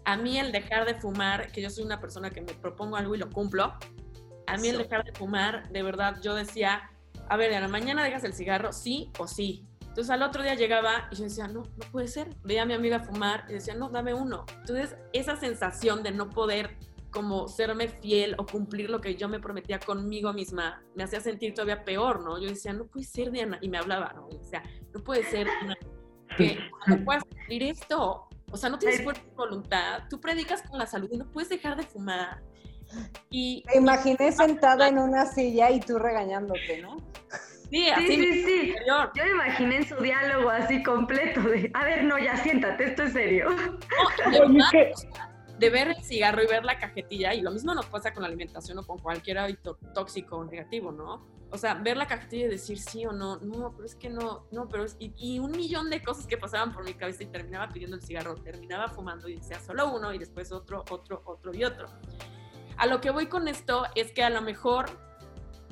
a 0.05 0.17
mí 0.17 0.39
el 0.39 0.53
dejar 0.53 0.87
de 0.87 0.95
fumar, 0.95 1.53
que 1.53 1.63
yo 1.63 1.71
soy 1.71 1.85
una 1.85 2.01
persona 2.01 2.31
que 2.31 2.41
me 2.41 2.55
propongo 2.55 2.97
algo 2.97 3.15
y 3.15 3.19
lo 3.19 3.31
cumplo, 3.31 3.75
a 4.47 4.57
mí 4.57 4.69
el 4.69 4.79
dejar 4.79 5.05
de 5.05 5.13
fumar, 5.13 5.69
de 5.71 5.83
verdad, 5.83 6.21
yo 6.23 6.35
decía, 6.35 6.91
a 7.29 7.37
ver, 7.37 7.55
a 7.55 7.61
la 7.61 7.69
mañana 7.69 8.03
dejas 8.03 8.25
el 8.25 8.35
cigarro, 8.35 8.73
sí 8.73 9.11
o 9.19 9.29
sí. 9.29 9.65
Entonces 9.81 10.11
al 10.11 10.23
otro 10.23 10.43
día 10.43 10.55
llegaba 10.55 11.09
y 11.11 11.17
yo 11.17 11.25
decía, 11.25 11.49
no, 11.49 11.63
no 11.63 11.91
puede 11.91 12.09
ser. 12.09 12.35
Veía 12.45 12.63
a 12.63 12.67
mi 12.67 12.75
amiga 12.75 13.01
fumar 13.01 13.45
y 13.49 13.55
decía, 13.55 13.75
no, 13.75 13.89
dame 13.91 14.15
uno. 14.15 14.47
Entonces 14.61 14.97
esa 15.13 15.37
sensación 15.37 16.03
de 16.03 16.13
no 16.13 16.31
poder 16.31 16.77
como 17.11 17.49
serme 17.49 17.89
fiel 17.89 18.35
o 18.39 18.47
cumplir 18.47 18.91
lo 18.91 19.01
que 19.01 19.17
yo 19.17 19.29
me 19.29 19.41
prometía 19.41 19.79
conmigo 19.79 20.33
misma, 20.33 20.83
me 20.95 21.05
hacía 21.05 21.21
sentir 21.21 21.55
todavía 21.55 21.85
peor, 21.85 22.23
¿no? 22.23 22.41
Yo 22.41 22.49
decía, 22.49 22.73
no 22.73 22.87
puede 22.87 23.05
ser, 23.05 23.31
Diana, 23.31 23.59
y 23.61 23.69
me 23.69 23.79
hablaba, 23.79 24.13
¿no? 24.15 24.29
O 24.29 24.45
sea, 24.45 24.63
no 24.95 25.03
puede 25.03 25.25
ser, 25.25 25.47
Diana, 25.47 25.77
que 26.37 26.59
no 26.87 27.05
puedas 27.05 27.25
cumplir 27.25 27.65
esto. 27.65 28.29
O 28.53 28.57
sea, 28.57 28.69
no 28.69 28.79
tienes 28.79 29.03
fuerza 29.03 29.23
de 29.23 29.31
voluntad, 29.37 30.03
tú 30.09 30.21
predicas 30.21 30.63
con 30.63 30.79
la 30.79 30.87
salud 30.87 31.09
y 31.13 31.19
no 31.19 31.31
puedes 31.31 31.49
dejar 31.49 31.77
de 31.77 31.85
fumar. 31.85 32.43
Y, 33.31 33.63
Te 33.71 33.79
imaginé 33.79 34.33
sentada 34.33 34.89
en 34.89 34.99
una 34.99 35.27
silla 35.27 35.71
y 35.71 35.79
tú 35.81 35.99
regañándote, 35.99 36.83
¿no? 36.83 36.97
Sí, 37.71 37.89
así 37.89 38.07
sí, 38.07 38.17
sí, 38.17 38.45
sí. 38.45 38.75
Yo 38.87 39.25
me 39.25 39.31
imaginé 39.31 39.77
en 39.77 39.89
su 39.89 39.95
diálogo 39.97 40.51
así 40.51 40.83
completo 40.83 41.41
de, 41.43 41.71
a 41.75 41.85
ver, 41.85 42.03
no, 42.03 42.19
ya 42.19 42.37
siéntate, 42.39 42.85
esto 42.85 43.05
es 43.05 43.13
serio. 43.13 43.49
No, 44.33 44.71
de, 45.61 45.71
ver 45.71 45.89
el 45.89 46.03
cigarro 46.03 46.43
y 46.43 46.47
ver 46.47 46.65
la 46.65 46.79
cajetilla, 46.79 47.35
y 47.35 47.41
lo 47.41 47.51
mismo 47.51 47.75
nos 47.75 47.87
pasa 47.87 48.13
con 48.13 48.23
la 48.23 48.29
alimentación 48.29 48.79
o 48.79 48.83
con 48.83 48.99
cualquier 48.99 49.39
hábito 49.39 49.79
tóxico 49.95 50.37
o 50.37 50.45
negativo, 50.45 50.93
¿no? 50.93 51.27
O 51.53 51.59
sea, 51.59 51.75
ver 51.75 51.97
la 51.97 52.07
cajetilla 52.07 52.47
y 52.47 52.49
decir 52.49 52.79
sí 52.79 53.05
o 53.07 53.13
no, 53.13 53.39
no, 53.39 53.73
pero 53.75 53.87
es 53.87 53.95
que 53.95 54.09
no, 54.09 54.47
no, 54.53 54.69
pero 54.69 54.85
es, 54.85 54.97
y, 54.99 55.13
y, 55.17 55.39
un 55.39 55.51
millón 55.53 55.91
de 55.91 56.03
cosas 56.03 56.27
que 56.27 56.37
pasaban 56.37 56.73
por 56.73 56.85
mi 56.85 56.95
cabeza 56.95 57.25
y 57.25 57.27
terminaba 57.27 57.69
pidiendo 57.69 57.97
el 57.97 58.03
cigarro, 58.03 58.37
terminaba 58.37 58.89
fumando 58.89 59.29
y 59.29 59.37
decía 59.37 59.59
solo 59.61 59.93
uno 59.93 60.13
y 60.15 60.19
después 60.19 60.53
otro, 60.53 60.85
otro, 60.91 61.23
otro 61.25 61.55
y 61.55 61.65
otro. 61.65 61.89
A 62.77 62.87
lo 62.87 63.01
que 63.01 63.11
voy 63.11 63.27
con 63.27 63.49
esto 63.49 63.85
es 63.95 64.13
que 64.13 64.23
a 64.23 64.31
lo 64.31 64.43
mejor 64.43 64.87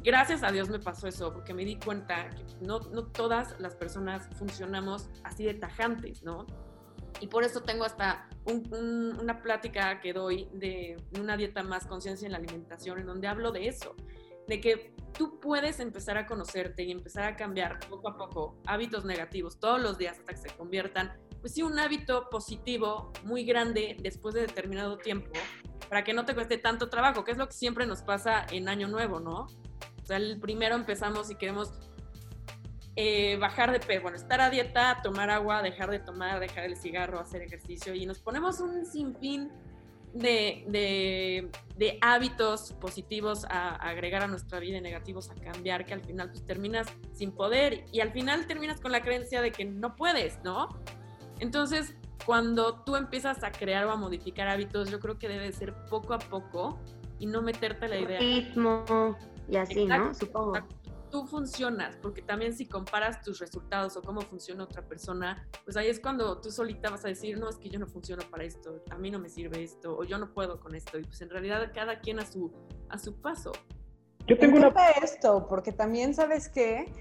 gracias 0.03 0.43
a 0.43 0.51
Dios 0.51 0.69
me 0.69 0.79
pasó 0.79 1.09
eso, 1.09 1.33
porque 1.33 1.55
me 1.55 1.65
di 1.65 1.77
cuenta 1.77 2.31
que 2.31 2.45
no, 2.61 2.81
no 2.81 3.05
todas 3.07 3.59
las 3.59 3.75
personas 3.77 4.29
funcionamos 4.37 5.11
así 5.25 5.45
de 5.45 5.55
tajantes, 5.55 6.23
¿no? 6.23 6.47
Y 7.21 7.27
por 7.27 7.45
eso 7.45 7.63
tengo 7.63 7.85
hasta 7.85 8.29
una 8.45 9.43
plática 9.43 10.01
que 10.01 10.13
doy 10.13 10.49
de 10.53 10.97
una 11.19 11.37
dieta 11.37 11.63
más 11.63 11.87
conciencia 11.87 12.27
en 12.27 12.33
la 12.33 12.39
alimentación, 12.39 12.99
en 12.99 13.07
donde 13.07 13.29
hablo 13.29 13.53
de 13.53 13.69
eso, 13.69 13.95
de 14.47 14.61
que 14.61 14.95
tú 15.13 15.39
puedes 15.41 15.81
empezar 15.81 16.17
a 16.17 16.27
conocerte 16.27 16.83
y 16.85 16.91
empezar 16.91 17.25
a 17.25 17.37
cambiar 17.37 17.79
poco 17.89 18.09
a 18.09 18.17
poco 18.17 18.57
hábitos 18.67 19.05
negativos 19.05 19.59
todos 19.59 19.81
los 19.81 19.99
días 19.99 20.19
hasta 20.19 20.33
que 20.33 20.39
se 20.39 20.57
conviertan, 20.57 21.13
pues 21.41 21.55
sí, 21.55 21.63
un 21.63 21.79
hábito 21.79 22.29
positivo 22.31 23.13
muy 23.25 23.45
grande 23.45 23.97
después 24.01 24.35
de 24.35 24.43
determinado 24.43 24.97
tiempo, 24.97 25.31
para 25.89 26.05
que 26.05 26.15
no 26.15 26.25
te 26.25 26.35
cueste 26.35 26.59
tanto 26.59 26.89
trabajo, 26.89 27.25
que 27.25 27.33
es 27.33 27.39
lo 27.39 27.47
que 27.47 27.53
siempre 27.53 27.87
nos 27.87 28.03
pasa 28.03 28.47
en 28.51 28.69
Año 28.69 28.89
Nuevo, 28.89 29.21
¿no? 29.21 29.47
O 30.03 30.07
sea, 30.07 30.17
el 30.17 30.41
primero 30.41 30.75
empezamos 30.75 31.31
y 31.31 31.35
queremos 31.35 31.88
eh, 33.01 33.37
bajar 33.37 33.71
de 33.71 33.79
peso, 33.79 34.03
bueno, 34.03 34.17
estar 34.17 34.41
a 34.41 34.51
dieta, 34.51 34.99
tomar 35.05 35.31
agua, 35.31 35.63
dejar 35.63 35.89
de 35.89 36.01
tomar, 36.01 36.41
dejar 36.41 36.65
el 36.65 36.77
cigarro, 36.77 37.21
hacer 37.21 37.43
ejercicio 37.43 37.95
y 37.95 38.05
nos 38.07 38.19
ponemos 38.19 38.59
un 38.59 38.85
sinfín 38.85 39.53
de, 40.13 40.65
de, 40.67 41.49
de 41.77 41.99
hábitos 42.01 42.73
positivos 42.73 43.45
a, 43.45 43.77
agregar 43.77 44.25
a 44.25 44.27
nuestra 44.27 44.59
vida 44.59 44.79
y 44.79 44.81
negativos 44.81 45.31
a 45.31 45.37
cambiar, 45.37 45.87
que 45.87 45.95
al 45.95 46.01
final 46.01 46.31
pues 46.31 46.45
terminas 46.45 46.89
sin 47.13 47.31
poder 47.31 47.85
y 47.93 48.01
al 48.01 48.11
final 48.11 48.49
terminas 48.49 48.81
con 48.81 48.91
la 48.91 49.01
creencia 49.01 49.43
de 49.43 49.53
que 49.53 49.65
no 49.65 49.95
puedes, 49.95 50.43
¿no? 50.43 50.69
Entonces, 51.39 51.95
cuando 52.27 52.83
tú 52.83 52.97
empiezas 52.97 53.45
a 53.45 53.53
crear 53.53 53.85
o 53.87 53.93
a 53.93 53.97
modificar 53.97 54.49
hábitos, 54.49 54.91
yo 54.91 54.99
creo 54.99 55.21
que 55.21 55.29
debe 55.29 55.53
ser 55.53 55.73
poco 55.89 56.15
a 56.15 56.19
poco 56.19 56.81
y 57.21 57.27
no 57.27 57.43
meterte 57.43 57.87
la 57.87 58.01
idea. 58.01 58.19
Ritmo 58.19 59.17
y 59.49 59.57
así, 59.57 59.87
¿no? 59.87 60.13
Supongo 60.15 60.57
tú 61.11 61.27
funcionas, 61.27 61.97
porque 61.97 62.23
también 62.23 62.55
si 62.55 62.67
comparas 62.67 63.21
tus 63.23 63.39
resultados 63.39 63.97
o 63.97 64.03
cómo 64.03 64.21
funciona 64.23 64.65
otra 64.65 64.83
persona, 64.87 65.49
pues 65.65 65.77
ahí 65.77 65.89
es 65.89 66.01
cuando 66.01 66.41
tú 66.41 66.51
solita 66.51 66.91
vas 66.91 67.05
a 67.05 67.09
decir, 67.09 67.39
no, 67.39 67.49
es 67.49 67.57
que 67.57 67.69
yo 67.69 67.79
no 67.79 67.87
funciono 67.87 68.23
para 68.31 68.45
esto, 68.45 68.83
a 68.91 68.97
mí 68.97 69.11
no 69.11 69.19
me 69.19 69.29
sirve 69.29 69.63
esto, 69.63 69.97
o 69.97 70.05
yo 70.05 70.19
no 70.19 70.33
puedo 70.33 70.61
con 70.61 70.75
esto, 70.75 70.99
y 70.99 71.05
pues 71.05 71.21
en 71.21 71.31
realidad 71.31 71.71
cada 71.75 72.01
quien 72.01 72.19
a 72.19 72.27
su, 72.27 72.53
a 72.89 72.99
su 72.99 73.21
paso. 73.21 73.53
Yo 74.27 74.39
tengo 74.39 74.59
una... 74.59 74.69
esto, 75.03 75.47
porque 75.49 75.73
también 75.73 76.15
sabes 76.15 76.49
qué, 76.49 76.93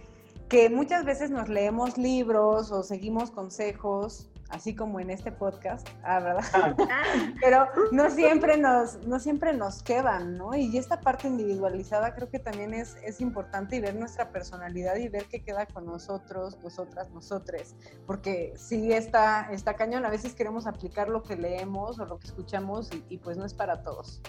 que 0.50 0.70
muchas 0.70 1.04
veces 1.04 1.30
nos 1.30 1.50
leemos 1.50 1.98
libros 1.98 2.72
o 2.72 2.84
seguimos 2.84 3.32
consejos 3.32 4.30
así 4.50 4.76
como 4.76 5.00
en 5.00 5.10
este 5.10 5.32
podcast, 5.32 5.88
ah, 6.04 6.20
¿verdad? 6.20 6.46
Ah. 6.54 6.76
Pero 7.42 7.68
no 7.92 8.10
siempre 8.10 8.58
nos, 8.58 9.06
no 9.06 9.20
siempre 9.20 9.54
nos 9.54 9.84
quedan, 9.84 10.38
¿no? 10.38 10.56
Y 10.56 10.78
esta 10.78 11.02
parte 11.02 11.28
individualizada 11.28 12.14
creo 12.16 12.30
que 12.30 12.40
también 12.40 12.74
es, 12.74 12.98
es 13.04 13.22
importante 13.22 13.76
y 13.76 13.80
ver 13.80 13.96
nuestra 13.96 14.32
personalidad 14.32 14.96
y 14.98 15.10
ver 15.10 15.26
qué 15.26 15.42
queda 15.42 15.66
con 15.66 15.86
nosotros, 15.86 16.58
nosotras, 16.64 17.10
nosotres, 17.12 17.76
porque 18.06 18.54
sí 18.56 18.92
está, 18.92 19.50
está 19.52 19.76
cañón, 19.76 20.06
a 20.06 20.10
veces 20.10 20.34
queremos 20.34 20.68
aplicar 20.68 21.10
lo 21.10 21.24
que 21.24 21.36
leemos 21.36 22.00
o 22.00 22.06
lo 22.06 22.18
que 22.20 22.28
escuchamos 22.28 22.90
y, 22.94 23.04
y 23.10 23.18
pues 23.18 23.38
no 23.38 23.46
es 23.46 23.54
para 23.54 23.84
todos. 23.84 24.22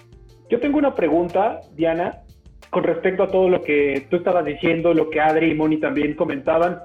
Yo 0.48 0.60
tengo 0.60 0.78
una 0.78 0.94
pregunta, 0.94 1.60
Diana, 1.74 2.22
con 2.70 2.84
respecto 2.84 3.22
a 3.22 3.28
todo 3.28 3.48
lo 3.48 3.62
que 3.62 4.06
tú 4.10 4.16
estabas 4.16 4.44
diciendo, 4.44 4.92
lo 4.92 5.10
que 5.10 5.20
Adri 5.20 5.52
y 5.52 5.54
Moni 5.54 5.78
también 5.78 6.14
comentaban. 6.14 6.80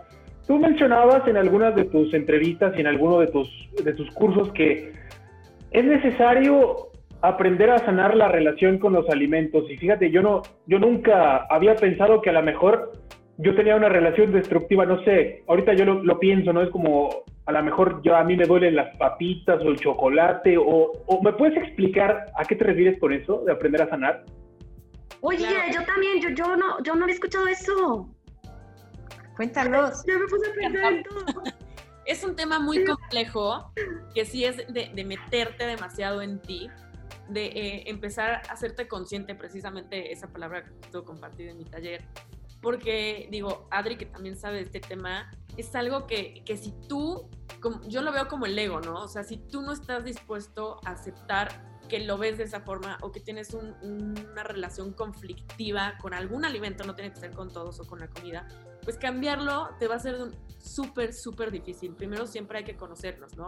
Tú 0.48 0.60
mencionabas 0.60 1.28
en 1.28 1.38
algunas 1.38 1.76
de 1.76 1.86
tus 1.86 2.14
entrevistas 2.14 2.74
y 2.76 2.82
en 2.82 2.88
alguno 2.88 3.20
de 3.20 3.28
tus, 3.28 3.50
de 3.84 3.94
tus 3.94 4.10
cursos 4.12 4.52
que 4.52 4.94
es 5.72 5.86
necesario 5.86 6.90
aprender 7.22 7.70
a 7.72 7.80
sanar 7.80 8.16
la 8.16 8.28
relación 8.28 8.78
con 8.78 8.92
los 8.92 9.10
alimentos. 9.10 9.64
Y 9.70 9.78
fíjate, 9.78 10.12
yo, 10.12 10.22
no, 10.22 10.42
yo 10.68 10.78
nunca 10.80 11.48
había 11.50 11.76
pensado 11.76 12.22
que 12.22 12.30
a 12.30 12.34
lo 12.34 12.44
mejor 12.44 12.92
yo 13.38 13.56
tenía 13.56 13.76
una 13.76 13.90
relación 13.90 14.32
destructiva, 14.34 14.86
no 14.86 15.02
sé, 15.04 15.44
ahorita 15.48 15.74
yo 15.74 15.86
lo, 15.86 16.20
pienso, 16.20 16.52
¿no? 16.52 16.62
Es 16.62 16.70
como, 16.70 17.24
a 17.46 17.52
lo 17.52 17.64
mejor 17.64 18.02
yo 18.04 18.16
a 18.16 18.24
mí 18.24 18.36
me 18.36 18.46
duelen 18.46 18.76
las 18.76 18.96
papitas 18.98 19.62
o 19.64 19.70
el 19.70 19.78
chocolate, 19.78 20.58
o, 20.58 20.92
o, 21.06 21.22
¿me 21.24 21.34
puedes 21.34 21.58
explicar 21.58 22.26
a 22.38 22.44
qué 22.44 22.56
te 22.56 22.66
refieres 22.66 23.00
con 23.00 23.14
eso, 23.14 23.42
de 23.46 23.54
aprender 23.54 23.82
a 23.82 23.90
sanar? 23.90 24.24
Oye, 25.22 25.48
yo 25.74 25.82
también, 25.84 26.22
yo, 26.22 26.30
yo, 26.30 26.56
no, 26.58 26.84
yo 26.84 26.96
no 26.96 27.04
había 27.04 27.16
escuchado 27.16 27.48
eso. 27.48 28.10
Cuéntalos. 29.36 30.04
Ya 30.08 30.18
me 30.18 30.28
puse 30.28 30.50
a 30.50 30.54
pensar 30.54 31.04
todo. 31.10 31.44
Es 32.06 32.22
un 32.26 32.36
tema 32.36 32.60
muy 32.60 32.84
complejo 32.84 33.72
que 34.14 34.26
sí 34.26 34.44
es 34.44 34.58
de, 34.68 35.06
meterte 35.06 35.66
demasiado 35.66 36.22
en 36.22 36.42
ti, 36.42 36.70
de 37.30 37.46
eh, 37.46 37.84
empezar 37.90 38.32
a 38.32 38.52
hacerte 38.52 38.90
consciente, 38.90 39.36
precisamente 39.36 40.12
esa 40.12 40.28
palabra 40.28 40.66
que 40.66 40.72
tú 40.92 41.06
compartido 41.06 41.52
en 41.52 41.60
mi 41.60 41.64
taller, 41.64 42.04
porque 42.62 43.30
digo, 43.32 43.68
Adri 43.72 43.96
que 43.96 44.06
también 44.06 44.36
sabe 44.36 44.58
de 44.58 44.64
este 44.64 44.82
tema, 44.82 45.32
es 45.56 45.74
algo 45.76 46.06
que, 46.06 46.44
que 46.46 46.58
si 46.58 46.74
tú, 46.90 47.30
como, 47.62 47.82
yo 47.88 48.02
lo 48.02 48.12
veo 48.12 48.28
como 48.28 48.48
el 48.48 48.60
ego, 48.60 48.82
¿no? 48.82 48.96
O 48.96 49.08
sea, 49.08 49.24
si 49.24 49.38
tú 49.38 49.62
no 49.62 49.72
estás 49.72 50.04
dispuesto 50.04 50.82
a 50.84 50.92
aceptar 50.92 51.74
que 51.88 52.00
lo 52.00 52.18
ves 52.18 52.38
de 52.38 52.46
esa 52.46 52.62
forma 52.62 52.98
o 53.02 53.12
que 53.12 53.20
tienes 53.20 53.54
una 53.54 54.44
relación 54.44 54.94
conflictiva 54.94 55.98
con 56.02 56.14
algún 56.14 56.44
alimento, 56.44 56.84
no 56.84 56.96
tiene 56.96 57.14
que 57.14 57.20
ser 57.20 57.32
con 57.32 57.52
todos 57.52 57.80
o 57.80 57.86
con 57.86 58.00
la 58.00 58.08
comida, 58.08 58.48
pues 58.84 58.98
cambiarlo 58.98 59.70
te 59.80 59.88
va 59.88 59.96
a 59.96 60.00
ser 60.00 60.18
súper, 60.58 61.14
súper 61.14 61.52
difícil. 61.52 61.96
Primero 61.96 62.28
siempre 62.28 62.60
hay 62.60 62.64
que 62.64 62.76
conocernos, 62.76 63.36
¿no? 63.38 63.48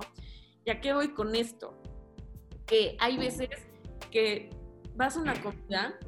¿Y 0.63 0.72
a 0.72 0.82
qué 0.82 0.94
voy 0.94 1.13
con 1.13 1.36
esto? 1.36 1.80
Que 2.65 2.98
hay 3.00 3.18
veces 3.18 3.50
que 4.12 4.50
vas 4.96 5.18
a 5.18 5.22
una 5.22 5.39
comida, 5.42 6.00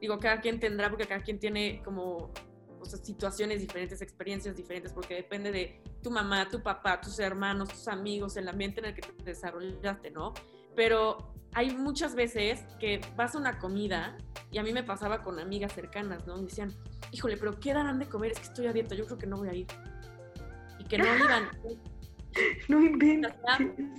digo, 0.00 0.18
cada 0.18 0.40
quien 0.40 0.60
tendrá, 0.60 0.88
porque 0.88 1.06
cada 1.06 1.22
quien 1.22 1.38
tiene 1.38 1.82
como 1.82 2.32
situaciones 3.02 3.60
diferentes, 3.60 4.00
experiencias 4.00 4.54
diferentes, 4.54 4.92
porque 4.92 5.14
depende 5.14 5.50
de 5.50 5.82
tu 6.02 6.10
mamá, 6.10 6.48
tu 6.48 6.62
papá, 6.62 7.00
tus 7.00 7.18
hermanos, 7.18 7.70
tus 7.70 7.88
amigos, 7.88 8.36
el 8.36 8.48
ambiente 8.48 8.78
en 8.78 8.86
el 8.86 8.94
que 8.94 9.02
te 9.02 9.24
desarrollaste, 9.24 10.12
¿no? 10.12 10.32
pero 10.76 11.34
hay 11.56 11.74
muchas 11.74 12.14
veces 12.14 12.66
que 12.78 13.00
vas 13.16 13.34
a 13.34 13.38
una 13.38 13.58
comida 13.58 14.14
y 14.50 14.58
a 14.58 14.62
mí 14.62 14.74
me 14.74 14.82
pasaba 14.82 15.22
con 15.22 15.40
amigas 15.40 15.72
cercanas, 15.72 16.26
¿no? 16.26 16.36
Me 16.36 16.42
decían, 16.42 16.70
híjole, 17.12 17.38
pero 17.38 17.58
¿qué 17.58 17.72
darán 17.72 17.98
de 17.98 18.04
comer? 18.04 18.32
Es 18.32 18.40
que 18.40 18.44
estoy 18.44 18.66
a 18.66 18.74
dieta, 18.74 18.94
yo 18.94 19.06
creo 19.06 19.16
que 19.16 19.26
no 19.26 19.38
voy 19.38 19.48
a 19.48 19.54
ir. 19.54 19.66
Y 20.78 20.84
que 20.84 20.98
no 20.98 21.06
iban. 21.16 21.48
no 22.68 22.82
inventes. 22.82 23.32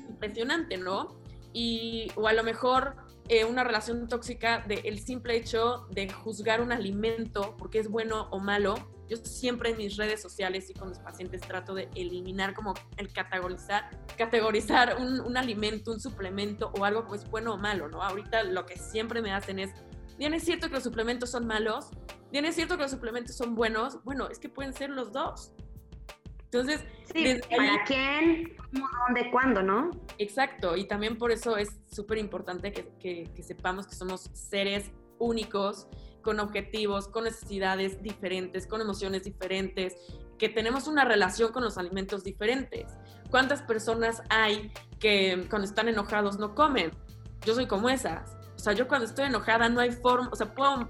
Impresionante, 0.07 0.77
¿no? 0.77 1.19
Y, 1.51 2.11
o 2.15 2.27
a 2.27 2.33
lo 2.33 2.43
mejor 2.43 2.95
eh, 3.29 3.45
una 3.45 3.63
relación 3.63 4.07
tóxica 4.07 4.63
del 4.67 4.85
el 4.85 4.99
simple 4.99 5.35
hecho 5.35 5.87
de 5.91 6.09
juzgar 6.09 6.61
un 6.61 6.71
alimento 6.71 7.55
porque 7.57 7.79
es 7.79 7.89
bueno 7.89 8.27
o 8.31 8.39
malo 8.39 8.75
yo 9.09 9.17
siempre 9.17 9.71
en 9.71 9.77
mis 9.77 9.95
redes 9.95 10.21
sociales 10.21 10.69
y 10.69 10.73
con 10.73 10.89
los 10.89 10.99
pacientes 10.99 11.41
trato 11.41 11.73
de 11.73 11.89
eliminar 11.95 12.53
como 12.53 12.73
el 12.97 13.11
categorizar, 13.11 13.89
categorizar 14.17 14.97
un, 14.99 15.37
alimento, 15.37 15.91
un 15.91 15.99
suplemento 15.99 16.71
o 16.77 16.83
algo 16.83 17.07
que 17.07 17.15
es 17.15 17.29
bueno 17.29 17.53
o 17.53 17.57
malo, 17.57 17.87
¿no? 17.87 18.01
Ahorita 18.01 18.43
lo 18.43 18.65
que 18.65 18.77
siempre 18.77 19.21
me 19.21 19.31
hacen 19.31 19.59
es, 19.59 19.71
bien 20.17 20.33
es 20.33 20.43
cierto 20.43 20.67
que 20.67 20.73
los 20.73 20.83
suplementos 20.83 21.31
son 21.31 21.47
malos, 21.47 21.89
bien 22.31 22.45
es 22.45 22.55
cierto 22.55 22.75
que 22.75 22.83
los 22.83 22.91
suplementos 22.91 23.35
son 23.35 23.55
buenos, 23.55 24.03
bueno, 24.03 24.27
es 24.29 24.39
que 24.39 24.49
pueden 24.49 24.73
ser 24.73 24.89
los 24.89 25.11
dos. 25.13 25.53
Entonces, 26.51 26.83
sí, 27.13 27.39
¿para 27.49 27.83
quién? 27.85 28.55
¿Cómo, 28.73 28.87
dónde, 29.05 29.31
cuándo, 29.31 29.61
no? 29.61 29.91
Exacto, 30.17 30.75
y 30.75 30.85
también 30.87 31.17
por 31.17 31.31
eso 31.31 31.57
es 31.57 31.69
súper 31.91 32.17
importante 32.17 32.71
que, 32.71 33.29
que 33.33 33.43
sepamos 33.43 33.87
que 33.87 33.95
somos 33.95 34.29
seres 34.33 34.91
únicos 35.19 35.87
con 36.21 36.39
objetivos, 36.39 37.07
con 37.07 37.23
necesidades 37.23 38.01
diferentes, 38.01 38.67
con 38.67 38.81
emociones 38.81 39.23
diferentes, 39.23 39.95
que 40.37 40.49
tenemos 40.49 40.87
una 40.87 41.05
relación 41.05 41.51
con 41.51 41.63
los 41.63 41.77
alimentos 41.77 42.23
diferentes. 42.23 42.85
¿Cuántas 43.29 43.61
personas 43.61 44.21
hay 44.29 44.71
que 44.99 45.47
cuando 45.49 45.67
están 45.67 45.87
enojados 45.87 46.37
no 46.37 46.53
comen? 46.53 46.91
Yo 47.45 47.55
soy 47.55 47.65
como 47.65 47.89
esas. 47.89 48.35
O 48.55 48.59
sea, 48.59 48.73
yo 48.73 48.87
cuando 48.87 49.05
estoy 49.05 49.25
enojada 49.27 49.69
no 49.69 49.79
hay 49.79 49.91
forma, 49.91 50.29
o 50.31 50.35
sea, 50.35 50.53
puedo 50.53 50.89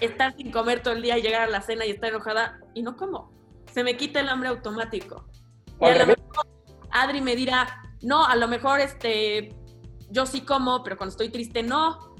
estar 0.00 0.34
sin 0.36 0.50
comer 0.50 0.82
todo 0.82 0.94
el 0.94 1.02
día 1.02 1.18
y 1.18 1.22
llegar 1.22 1.42
a 1.42 1.50
la 1.50 1.60
cena 1.60 1.84
y 1.84 1.90
estar 1.90 2.10
enojada 2.10 2.60
y 2.74 2.82
no 2.82 2.96
como. 2.96 3.39
Se 3.72 3.84
me 3.84 3.96
quita 3.96 4.20
el 4.20 4.28
hambre 4.28 4.48
automático. 4.48 5.24
Y 5.80 5.86
a 5.86 5.98
lo 5.98 6.06
mejor 6.06 6.46
Adri 6.90 7.20
me 7.20 7.36
dirá, 7.36 7.82
no, 8.02 8.24
a 8.26 8.36
lo 8.36 8.48
mejor 8.48 8.80
este, 8.80 9.54
yo 10.10 10.26
sí 10.26 10.42
como, 10.42 10.82
pero 10.82 10.96
cuando 10.96 11.12
estoy 11.12 11.28
triste 11.28 11.62
no. 11.62 12.14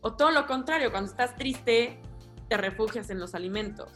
O 0.00 0.14
todo 0.14 0.30
lo 0.30 0.46
contrario, 0.46 0.90
cuando 0.90 1.10
estás 1.10 1.36
triste, 1.36 2.00
te 2.48 2.56
refugias 2.56 3.10
en 3.10 3.20
los 3.20 3.34
alimentos. 3.34 3.90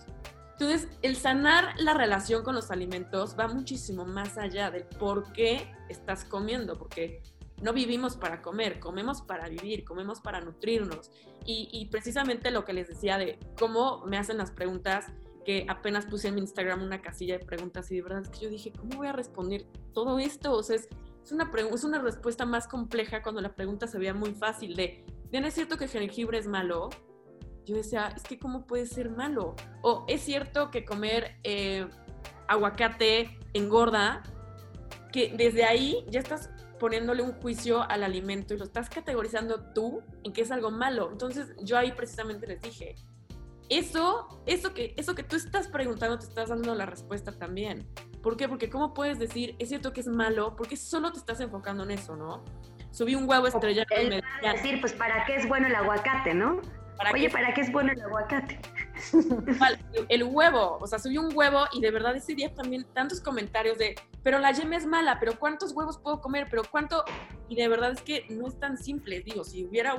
Entonces, 0.52 0.88
el 1.02 1.16
sanar 1.16 1.74
la 1.78 1.94
relación 1.94 2.44
con 2.44 2.54
los 2.54 2.70
alimentos 2.70 3.36
va 3.38 3.48
muchísimo 3.48 4.04
más 4.04 4.38
allá 4.38 4.70
del 4.70 4.84
por 4.84 5.32
qué 5.32 5.72
estás 5.88 6.24
comiendo, 6.24 6.78
porque 6.78 7.22
no 7.60 7.72
vivimos 7.72 8.16
para 8.16 8.40
comer, 8.40 8.78
comemos 8.78 9.22
para 9.22 9.48
vivir, 9.48 9.84
comemos 9.84 10.20
para 10.20 10.40
nutrirnos. 10.40 11.10
Y, 11.46 11.88
precisamente 11.90 12.50
lo 12.50 12.64
que 12.64 12.72
les 12.72 12.88
decía 12.88 13.18
de 13.18 13.38
cómo 13.58 14.04
me 14.06 14.16
hacen 14.16 14.38
las 14.38 14.50
preguntas, 14.50 15.06
que 15.44 15.66
apenas 15.68 16.06
puse 16.06 16.28
en 16.28 16.36
mi 16.36 16.40
Instagram 16.40 16.82
una 16.82 17.02
casilla 17.02 17.38
de 17.38 17.44
preguntas 17.44 17.90
y 17.90 17.96
de 17.96 18.02
verdad 18.02 18.22
es 18.22 18.28
que 18.30 18.40
yo 18.40 18.50
dije, 18.50 18.72
¿cómo 18.72 18.96
voy 18.96 19.06
a 19.06 19.12
responder 19.12 19.66
todo 19.92 20.18
esto? 20.18 20.52
O 20.52 20.62
sea, 20.62 20.76
es, 20.76 20.88
es 21.22 21.32
una, 21.32 21.50
es 21.72 21.84
una 21.84 22.00
respuesta 22.00 22.46
más 22.46 22.66
compleja 22.66 23.22
cuando 23.22 23.40
la 23.40 23.54
pregunta 23.54 23.86
se 23.86 23.98
veía 23.98 24.14
muy 24.14 24.34
fácil 24.34 24.74
de, 24.74 25.04
bien 25.30 25.44
es 25.44 25.54
cierto 25.54 25.76
que 25.76 25.84
el 25.84 25.90
jengibre 25.90 26.38
es 26.38 26.46
malo, 26.46 26.90
yo 27.64 27.76
decía, 27.76 28.12
es 28.14 28.22
que 28.22 28.38
cómo 28.38 28.66
puede 28.66 28.86
ser 28.86 29.10
malo. 29.10 29.54
O 29.82 30.04
es 30.06 30.20
cierto 30.20 30.70
que 30.70 30.84
comer 30.84 31.36
eh, 31.44 31.86
aguacate 32.46 33.38
engorda, 33.54 34.22
que 35.12 35.34
desde 35.36 35.64
ahí 35.64 36.04
ya 36.08 36.20
estás 36.20 36.50
poniéndole 36.78 37.22
un 37.22 37.32
juicio 37.32 37.82
al 37.82 38.02
alimento 38.02 38.52
y 38.52 38.58
lo 38.58 38.64
estás 38.64 38.90
categorizando 38.90 39.72
tú 39.72 40.02
en 40.24 40.32
que 40.32 40.42
es 40.42 40.50
algo 40.50 40.70
malo. 40.70 41.10
Entonces 41.10 41.54
yo 41.62 41.78
ahí 41.78 41.92
precisamente 41.92 42.46
les 42.46 42.60
dije, 42.60 42.96
eso, 43.68 44.28
eso 44.47 44.75
que, 44.75 44.94
eso 44.97 45.14
que 45.14 45.23
tú 45.23 45.37
estás 45.37 45.68
preguntando 45.68 46.18
te 46.18 46.26
estás 46.26 46.49
dando 46.49 46.75
la 46.75 46.87
respuesta 46.87 47.33
también. 47.33 47.88
¿Por 48.23 48.37
qué? 48.37 48.49
Porque 48.49 48.71
cómo 48.71 48.94
puedes 48.94 49.18
decir, 49.18 49.56
es 49.59 49.68
cierto 49.68 49.92
que 49.92 50.00
es 50.00 50.06
malo, 50.06 50.56
porque 50.56 50.76
solo 50.76 51.12
te 51.12 51.18
estás 51.18 51.40
enfocando 51.40 51.85
en 51.85 51.90
eso, 51.90 52.16
¿no? 52.16 52.44
Subí 52.90 53.14
un 53.14 53.28
huevo 53.28 53.47
estrellado 53.47 53.87
y 54.02 54.09
me 54.09 54.23
decir, 54.42 54.80
pues, 54.80 54.92
¿para 54.92 55.25
qué 55.26 55.37
es 55.37 55.49
bueno 55.49 55.66
el 55.66 55.75
aguacate, 55.75 56.35
no? 56.35 56.61
Oye, 57.12 57.28
¿para 57.28 57.52
qué 57.52 57.62
es 57.62 57.73
bueno 57.73 57.92
el 57.92 58.00
aguacate? 58.00 58.61
el 60.09 60.23
huevo, 60.25 60.78
o 60.80 60.87
sea, 60.87 60.99
subí 60.99 61.18
un 61.18 61.37
huevo 61.37 61.64
y 61.73 61.80
de 61.80 61.90
verdad 61.90 62.14
ese 62.14 62.35
día 62.35 62.54
también 62.54 62.87
tantos 62.94 63.21
comentarios 63.21 63.78
de, 63.78 63.97
pero 64.23 64.38
la 64.38 64.52
yema 64.52 64.76
es 64.76 64.87
mala, 64.87 65.18
pero 65.18 65.38
¿cuántos 65.38 65.73
huevos 65.73 65.99
puedo 65.99 66.21
comer? 66.21 66.47
Pero 66.49 66.62
¿cuánto? 66.71 67.04
Y 67.49 67.56
de 67.56 67.68
verdad 67.68 67.92
es 67.92 68.00
que 68.00 68.26
no 68.30 68.47
es 68.47 68.59
tan 68.59 68.78
simple, 68.78 69.21
digo, 69.21 69.44
si 69.44 69.64
hubiera 69.64 69.97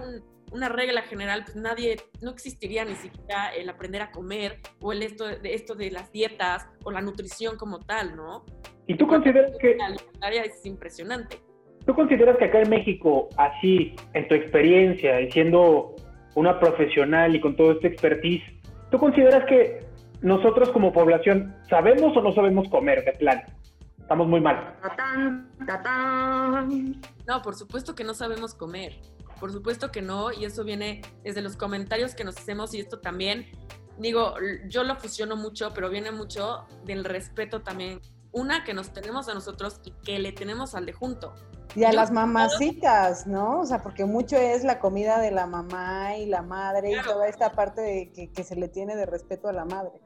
una 0.56 0.70
regla 0.70 1.02
general, 1.02 1.44
pues 1.44 1.58
nadie, 1.58 1.98
no 2.22 2.32
existiría 2.32 2.86
ni 2.86 2.96
siquiera 2.96 3.50
el 3.50 3.70
aprender 3.70 4.02
a 4.02 4.12
comer 4.12 4.60
o 4.82 4.94
el 4.94 5.04
esto 5.04 5.26
de, 5.26 5.54
esto 5.54 5.76
de 5.76 5.92
las 5.92 6.12
dietas 6.14 6.68
o 6.84 6.92
la 6.92 7.02
nutrición 7.02 7.58
como 7.58 7.80
tal, 7.80 8.16
¿no? 8.16 8.46
¿Y 8.88 8.96
tú 8.96 9.06
consideras 9.06 9.52
que... 9.60 9.76
La 9.76 9.88
alimentaria 9.88 10.44
es 10.44 10.66
impresionante. 10.66 11.40
¿Tú 11.86 11.94
consideras 11.94 12.38
que 12.38 12.46
acá 12.46 12.62
en 12.62 12.70
México, 12.70 13.30
así, 13.38 13.96
en 14.14 14.28
tu 14.28 14.36
experiencia, 14.36 15.20
y 15.22 15.30
siendo 15.32 15.96
una 16.36 16.60
profesional 16.60 17.36
y 17.36 17.42
con 17.42 17.56
todo 17.56 17.74
este 17.74 17.88
expertise, 17.88 18.44
¿tú 18.92 18.98
consideras 18.98 19.46
que 19.46 19.82
nosotros 20.22 20.70
como 20.70 20.94
población 20.94 21.54
sabemos 21.70 22.16
o 22.16 22.22
no 22.22 22.32
sabemos 22.32 22.70
comer 22.70 23.04
de 23.04 23.12
plan? 23.12 23.44
Estamos 24.00 24.28
muy 24.28 24.40
mal. 24.40 24.76
No, 27.28 27.42
por 27.42 27.56
supuesto 27.56 27.94
que 27.94 28.04
no 28.04 28.14
sabemos 28.14 28.54
comer. 28.54 28.94
Por 29.46 29.52
supuesto 29.52 29.92
que 29.92 30.02
no, 30.02 30.34
y 30.34 30.44
eso 30.44 30.64
viene 30.64 31.04
desde 31.24 31.44
los 31.44 31.56
comentarios 31.56 32.16
que 32.16 32.24
nos 32.24 32.36
hacemos 32.36 32.74
y 32.74 32.80
esto 32.80 33.00
también, 33.00 33.46
digo, 34.00 34.34
yo 34.68 34.84
lo 34.84 34.96
fusiono 34.96 35.36
mucho, 35.36 35.70
pero 35.72 35.88
viene 35.92 36.12
mucho 36.12 36.66
del 36.84 37.06
respeto 37.06 37.62
también. 37.62 38.02
Una, 38.32 38.64
que 38.64 38.74
nos 38.74 38.92
tenemos 38.92 39.30
a 39.30 39.36
nosotros 39.36 39.82
y 39.84 39.92
que 40.04 40.18
le 40.18 40.32
tenemos 40.32 40.74
al 40.74 40.88
de 40.88 40.94
junto. 40.94 41.36
Y 41.76 41.84
a 41.84 41.94
las 41.94 42.10
mamacitas, 42.10 43.28
¿no? 43.28 43.60
O 43.60 43.66
sea, 43.68 43.84
porque 43.84 44.04
mucho 44.06 44.36
es 44.36 44.64
la 44.64 44.80
comida 44.80 45.20
de 45.20 45.30
la 45.30 45.46
mamá 45.46 46.18
y 46.18 46.26
la 46.26 46.42
madre 46.42 46.94
y 46.94 47.04
toda 47.04 47.28
esta 47.28 47.52
parte 47.52 47.82
de 47.82 48.12
que, 48.12 48.32
que, 48.32 48.44
se 48.44 48.56
le 48.56 48.68
tiene 48.68 48.96
de 48.96 49.06
respeto 49.06 49.48
a 49.48 49.54
la 49.54 49.66
madre. 49.66 50.02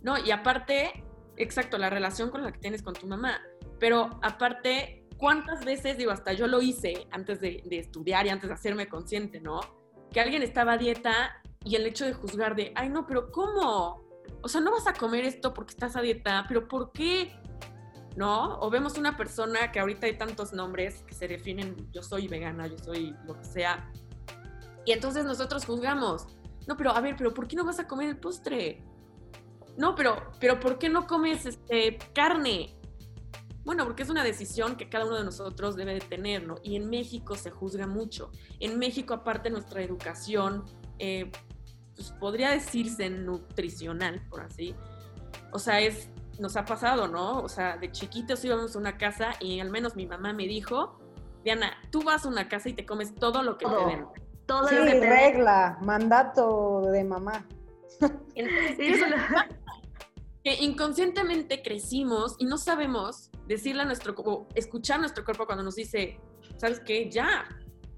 No, 0.00 0.16
y 0.16 0.30
aparte, 0.30 1.04
exacto, 1.36 1.76
la 1.76 1.90
relación 1.90 2.30
con 2.30 2.44
la 2.44 2.52
que 2.52 2.60
tienes 2.60 2.84
con 2.84 2.94
tu 2.94 3.08
mamá. 3.08 3.40
Pero 3.80 4.20
aparte, 4.22 4.99
¿cuántas 5.20 5.64
veces, 5.64 5.98
digo, 5.98 6.10
hasta 6.10 6.32
yo 6.32 6.46
lo 6.46 6.60
hice 6.62 7.06
antes 7.12 7.40
de, 7.40 7.62
estudiar 7.70 8.26
y 8.26 8.30
antes 8.30 8.48
de 8.48 8.54
hacerme 8.54 8.88
consciente, 8.88 9.40
¿no? 9.40 9.60
Que 10.10 10.20
alguien 10.20 10.42
estaba 10.42 10.72
a 10.72 10.78
dieta 10.78 11.40
y 11.62 11.76
el 11.76 11.86
hecho 11.86 12.06
de 12.06 12.14
juzgar 12.14 12.56
de, 12.56 12.72
ay, 12.74 12.88
no, 12.88 13.06
pero 13.06 13.30
¿cómo? 13.30 14.02
O 14.42 14.48
sea, 14.48 14.60
no 14.60 14.72
vas 14.72 14.86
a 14.86 14.94
comer 14.94 15.24
esto 15.24 15.52
porque 15.52 15.72
estás 15.72 15.94
a 15.94 16.00
dieta, 16.00 16.46
pero 16.48 16.66
¿por 16.66 16.90
qué? 16.90 17.32
¿no? 18.16 18.58
O 18.60 18.70
vemos 18.70 18.98
una 18.98 19.16
persona 19.16 19.70
que 19.70 19.78
ahorita 19.78 20.06
hay 20.06 20.18
tantos 20.18 20.52
nombres 20.52 21.04
que 21.06 21.14
se 21.14 21.28
definen, 21.28 21.76
yo 21.92 22.02
soy 22.02 22.26
vegana, 22.26 22.66
yo 22.66 22.76
soy 22.78 23.14
lo 23.24 23.38
que 23.38 23.44
sea, 23.44 23.88
y 24.84 24.92
entonces 24.92 25.24
nosotros 25.24 25.64
juzgamos, 25.64 26.26
no, 26.66 26.76
pero 26.76 26.90
a 26.90 27.00
ver, 27.00 27.14
pero 27.16 27.32
¿por 27.32 27.46
qué 27.46 27.56
no 27.56 27.64
vas 27.64 27.78
a 27.78 27.86
comer 27.86 28.08
el 28.08 28.16
postre? 28.16 28.82
No, 29.76 29.94
pero, 29.94 30.32
pero 30.40 30.58
¿por 30.58 30.78
qué 30.78 30.88
no 30.88 31.06
comes 31.06 31.46
este, 31.46 31.98
carne? 32.14 32.76
Bueno, 33.70 33.84
porque 33.84 34.02
es 34.02 34.10
una 34.10 34.24
decisión 34.24 34.74
que 34.74 34.88
cada 34.88 35.04
uno 35.04 35.16
de 35.16 35.22
nosotros 35.22 35.76
debe 35.76 35.94
de 35.94 36.00
tener, 36.00 36.44
¿no? 36.44 36.56
Y 36.64 36.74
en 36.74 36.90
México 36.90 37.36
se 37.36 37.52
juzga 37.52 37.86
mucho. 37.86 38.32
En 38.58 38.80
México, 38.80 39.14
aparte, 39.14 39.48
nuestra 39.48 39.80
educación, 39.80 40.64
eh, 40.98 41.30
pues 41.94 42.10
podría 42.18 42.50
decirse 42.50 43.08
nutricional, 43.10 44.26
por 44.28 44.40
así. 44.40 44.74
O 45.52 45.60
sea, 45.60 45.78
es 45.78 46.10
nos 46.40 46.56
ha 46.56 46.64
pasado, 46.64 47.06
¿no? 47.06 47.38
O 47.42 47.48
sea, 47.48 47.76
de 47.76 47.92
chiquitos 47.92 48.44
íbamos 48.44 48.74
a 48.74 48.78
una 48.80 48.98
casa 48.98 49.34
y 49.38 49.60
al 49.60 49.70
menos 49.70 49.94
mi 49.94 50.04
mamá 50.04 50.32
me 50.32 50.48
dijo, 50.48 50.98
Diana, 51.44 51.70
tú 51.92 52.02
vas 52.02 52.24
a 52.24 52.28
una 52.28 52.48
casa 52.48 52.70
y 52.70 52.72
te 52.72 52.84
comes 52.84 53.14
todo 53.14 53.44
lo 53.44 53.56
que 53.56 53.66
te 53.66 53.86
den. 53.86 54.04
Todo 54.46 54.66
sí, 54.66 54.74
lo 54.74 54.84
que 54.84 54.98
te 54.98 55.08
regla, 55.08 55.78
mandato 55.80 56.90
de 56.90 57.04
mamá. 57.04 57.46
que 60.42 60.54
inconscientemente 60.54 61.62
crecimos 61.62 62.36
y 62.38 62.44
no 62.44 62.58
sabemos 62.58 63.30
decirle 63.46 63.82
a 63.82 63.84
nuestro 63.84 64.14
o 64.16 64.48
escuchar 64.54 64.96
a 64.96 65.00
nuestro 65.00 65.24
cuerpo 65.24 65.46
cuando 65.46 65.64
nos 65.64 65.76
dice, 65.76 66.18
¿sabes 66.56 66.80
qué? 66.80 67.10
Ya, 67.10 67.44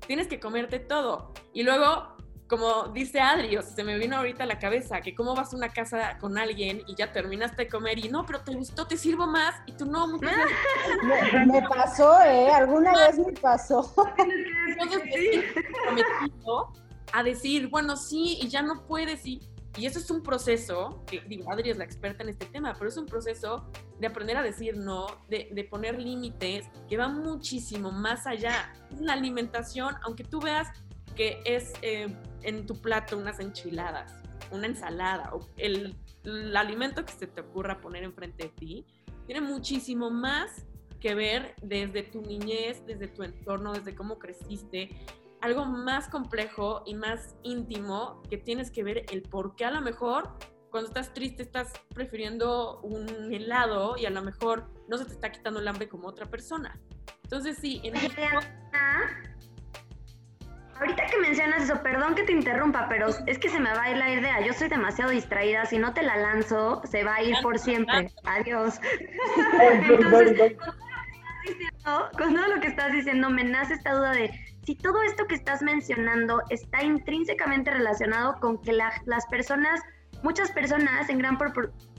tienes 0.06 0.26
que 0.26 0.40
comerte 0.40 0.78
todo. 0.78 1.32
Y 1.52 1.62
luego 1.62 2.12
como 2.52 2.88
dice 2.88 3.18
Adri, 3.18 3.56
o 3.56 3.62
sea, 3.62 3.76
se 3.76 3.82
me 3.82 3.96
vino 3.96 4.18
ahorita 4.18 4.44
a 4.44 4.46
la 4.46 4.58
cabeza 4.58 5.00
que 5.00 5.14
cómo 5.14 5.34
vas 5.34 5.54
a 5.54 5.56
una 5.56 5.70
casa 5.70 6.18
con 6.18 6.36
alguien 6.36 6.82
y 6.86 6.94
ya 6.94 7.10
terminaste 7.10 7.62
de 7.62 7.68
comer 7.70 7.98
y 7.98 8.10
no, 8.10 8.26
pero 8.26 8.42
te 8.42 8.52
gustó, 8.52 8.86
te 8.86 8.98
sirvo 8.98 9.26
más 9.26 9.54
y 9.64 9.72
tú 9.72 9.86
no. 9.86 10.06
me, 10.18 11.46
me, 11.46 11.62
pasó, 11.66 12.22
¿eh? 12.22 12.50
Alguna 12.50 12.92
vez 12.92 13.18
me 13.18 13.32
pasó. 13.32 13.90
a 17.14 17.22
decir, 17.22 17.68
bueno, 17.68 17.96
sí, 17.96 18.38
y 18.42 18.48
ya 18.48 18.60
no 18.60 18.86
puedes 18.86 19.24
y, 19.24 19.40
y 19.76 19.86
eso 19.86 19.98
es 19.98 20.10
un 20.10 20.22
proceso, 20.22 21.02
que 21.06 21.20
digo, 21.20 21.50
Adri 21.50 21.70
es 21.70 21.78
la 21.78 21.84
experta 21.84 22.22
en 22.22 22.28
este 22.28 22.46
tema, 22.46 22.74
pero 22.74 22.88
es 22.88 22.96
un 22.96 23.06
proceso 23.06 23.70
de 23.98 24.06
aprender 24.06 24.36
a 24.36 24.42
decir 24.42 24.76
no, 24.76 25.06
de, 25.28 25.48
de 25.52 25.64
poner 25.64 25.98
límites, 25.98 26.66
que 26.88 26.96
va 26.96 27.08
muchísimo 27.08 27.90
más 27.90 28.26
allá. 28.26 28.74
La 29.00 29.14
alimentación, 29.14 29.94
aunque 30.02 30.24
tú 30.24 30.40
veas 30.40 30.68
que 31.14 31.40
es 31.44 31.72
eh, 31.82 32.14
en 32.42 32.66
tu 32.66 32.80
plato 32.80 33.16
unas 33.16 33.40
enchiladas, 33.40 34.12
una 34.50 34.66
ensalada 34.66 35.30
o 35.34 35.48
el, 35.56 35.96
alimento 36.54 37.04
que 37.04 37.12
se 37.12 37.26
te 37.26 37.40
ocurra 37.40 37.80
poner 37.80 38.04
enfrente 38.04 38.44
de 38.44 38.48
ti, 38.50 38.86
tiene 39.26 39.40
muchísimo 39.40 40.10
más 40.10 40.66
que 41.00 41.16
ver 41.16 41.56
desde 41.60 42.04
tu 42.04 42.22
niñez, 42.22 42.86
desde 42.86 43.08
tu 43.08 43.24
entorno, 43.24 43.72
desde 43.72 43.94
cómo 43.96 44.20
creciste, 44.20 44.90
algo 45.42 45.66
más 45.66 46.08
complejo 46.08 46.82
y 46.86 46.94
más 46.94 47.36
íntimo 47.42 48.22
que 48.30 48.38
tienes 48.38 48.70
que 48.70 48.82
ver 48.82 49.04
el 49.10 49.22
por 49.22 49.54
qué 49.56 49.64
a 49.66 49.70
lo 49.70 49.80
mejor 49.80 50.38
cuando 50.70 50.88
estás 50.88 51.12
triste 51.12 51.42
estás 51.42 51.72
prefiriendo 51.94 52.80
un 52.80 53.32
helado 53.32 53.96
y 53.98 54.06
a 54.06 54.10
lo 54.10 54.22
mejor 54.22 54.70
no 54.88 54.96
se 54.96 55.04
te 55.04 55.12
está 55.12 55.30
quitando 55.30 55.60
el 55.60 55.68
hambre 55.68 55.88
como 55.88 56.08
otra 56.08 56.26
persona. 56.26 56.80
Entonces 57.24 57.58
sí, 57.58 57.80
en 57.84 57.94
Ahorita 60.80 61.06
que 61.06 61.18
mencionas 61.18 61.64
eso, 61.64 61.80
perdón 61.82 62.14
que 62.14 62.22
te 62.24 62.32
interrumpa, 62.32 62.88
pero 62.88 63.08
es 63.26 63.38
que 63.38 63.48
se 63.48 63.60
me 63.60 63.70
va 63.72 63.82
a 63.82 63.90
ir 63.90 63.96
la 63.98 64.10
idea. 64.10 64.44
Yo 64.44 64.52
soy 64.52 64.68
demasiado 64.68 65.10
distraída. 65.10 65.64
Si 65.66 65.78
no 65.78 65.92
te 65.92 66.02
la 66.02 66.16
lanzo, 66.16 66.82
se 66.84 67.04
va 67.04 67.16
a 67.16 67.22
ir 67.22 67.36
por 67.42 67.58
siempre. 67.58 68.10
Adiós. 68.24 68.80
Entonces, 69.60 70.56
con 71.84 72.34
todo 72.34 72.48
lo 72.48 72.60
que 72.60 72.68
estás 72.68 72.92
diciendo, 72.92 73.30
me 73.30 73.44
nace 73.44 73.74
esta 73.74 73.92
duda 73.92 74.12
de 74.12 74.32
si 74.64 74.76
todo 74.76 75.02
esto 75.02 75.26
que 75.26 75.34
estás 75.34 75.62
mencionando 75.62 76.42
está 76.50 76.82
intrínsecamente 76.82 77.70
relacionado 77.70 78.36
con 78.40 78.60
que 78.62 78.72
las 78.72 79.26
personas, 79.26 79.80
muchas 80.22 80.50
personas 80.52 81.08
en 81.08 81.18
gran, 81.18 81.38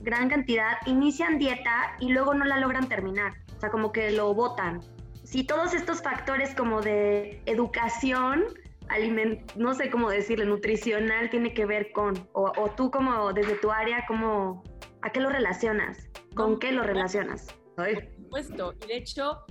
gran 0.02 0.28
cantidad, 0.28 0.78
inician 0.86 1.38
dieta 1.38 1.96
y 2.00 2.08
luego 2.08 2.34
no 2.34 2.44
la 2.44 2.58
logran 2.58 2.88
terminar. 2.88 3.34
O 3.56 3.60
sea, 3.60 3.70
como 3.70 3.92
que 3.92 4.10
lo 4.12 4.32
botan. 4.34 4.80
Si 5.24 5.44
todos 5.44 5.74
estos 5.74 6.02
factores 6.02 6.54
como 6.54 6.80
de 6.80 7.42
educación 7.46 8.44
aliment 8.88 9.52
no 9.56 9.74
sé 9.74 9.90
cómo 9.90 10.10
decirle, 10.10 10.44
nutricional 10.44 11.30
tiene 11.30 11.54
que 11.54 11.66
ver 11.66 11.92
con, 11.92 12.28
o, 12.32 12.52
tú 12.76 12.90
como 12.90 13.32
desde 13.32 13.54
tu 13.56 13.70
área, 13.70 14.04
como, 14.06 14.62
¿a 15.02 15.10
qué 15.10 15.20
lo 15.20 15.30
relacionas? 15.30 16.08
¿Con 16.34 16.58
qué 16.58 16.72
lo 16.72 16.82
relacionas? 16.82 17.46
Por 17.76 17.88
supuesto, 18.16 18.74
y 18.84 18.86
de 18.86 18.96
hecho, 18.96 19.44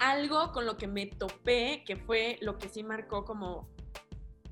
algo 0.00 0.52
con 0.52 0.66
lo 0.66 0.76
que 0.76 0.86
me 0.86 1.06
topé, 1.06 1.84
que 1.86 1.96
fue 1.96 2.38
lo 2.40 2.58
que 2.58 2.68
sí 2.68 2.82
marcó 2.82 3.24
como 3.24 3.68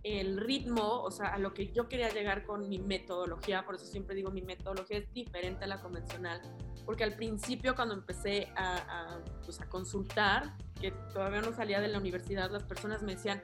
el 0.02 0.36
ritmo, 0.36 1.02
o 1.02 1.10
sea, 1.10 1.28
a 1.28 1.38
lo 1.38 1.54
que 1.54 1.72
yo 1.72 1.88
quería 1.88 2.08
llegar 2.08 2.44
con 2.44 2.68
mi 2.68 2.78
metodología, 2.78 3.64
por 3.64 3.76
eso 3.76 3.86
siempre 3.86 4.16
digo 4.16 4.30
mi 4.32 4.42
metodología 4.42 4.98
es 4.98 5.12
diferente 5.12 5.64
a 5.64 5.68
la 5.68 5.80
convencional, 5.80 6.40
porque 6.84 7.04
al 7.04 7.14
principio 7.14 7.76
cuando 7.76 7.94
empecé 7.94 8.52
a, 8.56 9.20
pues 9.44 9.60
consultar, 9.68 10.56
que 10.80 10.90
todavía 11.12 11.40
no 11.40 11.52
salía 11.52 11.80
de 11.80 11.88
la 11.88 11.98
universidad, 11.98 12.50
las 12.50 12.64
personas 12.64 13.02
me 13.02 13.14
decían, 13.14 13.40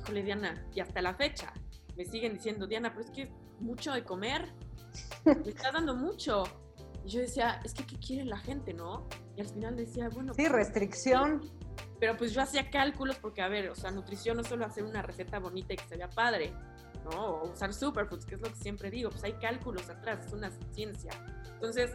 híjole 0.00 0.22
Diana, 0.22 0.64
y 0.72 0.80
hasta 0.80 1.02
la 1.02 1.14
fecha 1.14 1.52
me 1.96 2.04
siguen 2.04 2.34
diciendo, 2.34 2.68
Diana, 2.68 2.90
pero 2.94 3.04
es 3.04 3.10
que 3.10 3.32
mucho 3.58 3.92
de 3.92 4.04
comer, 4.04 4.52
me 5.24 5.50
estás 5.50 5.72
dando 5.72 5.96
mucho. 5.96 6.44
Y 7.08 7.10
yo 7.10 7.20
decía, 7.22 7.58
es 7.64 7.72
que 7.72 7.86
¿qué 7.86 7.96
quiere 7.96 8.26
la 8.26 8.36
gente, 8.36 8.74
no? 8.74 9.08
Y 9.34 9.40
al 9.40 9.46
final 9.46 9.76
decía, 9.76 10.10
bueno... 10.10 10.34
Sí, 10.34 10.42
pues, 10.42 10.52
restricción. 10.52 11.40
Pero 11.98 12.18
pues 12.18 12.34
yo 12.34 12.42
hacía 12.42 12.68
cálculos 12.68 13.16
porque, 13.16 13.40
a 13.40 13.48
ver, 13.48 13.70
o 13.70 13.74
sea, 13.74 13.90
nutrición 13.90 14.36
no 14.36 14.42
es 14.42 14.48
solo 14.48 14.66
hacer 14.66 14.84
una 14.84 15.00
receta 15.00 15.38
bonita 15.38 15.72
y 15.72 15.76
que 15.76 15.88
se 15.88 15.96
vea 15.96 16.10
padre, 16.10 16.52
¿no? 17.04 17.36
O 17.36 17.50
usar 17.50 17.72
superfoods, 17.72 18.26
que 18.26 18.34
es 18.34 18.42
lo 18.42 18.48
que 18.48 18.56
siempre 18.56 18.90
digo, 18.90 19.08
pues 19.08 19.24
hay 19.24 19.32
cálculos 19.32 19.88
atrás, 19.88 20.26
es 20.26 20.34
una 20.34 20.50
ciencia. 20.74 21.10
Entonces, 21.54 21.92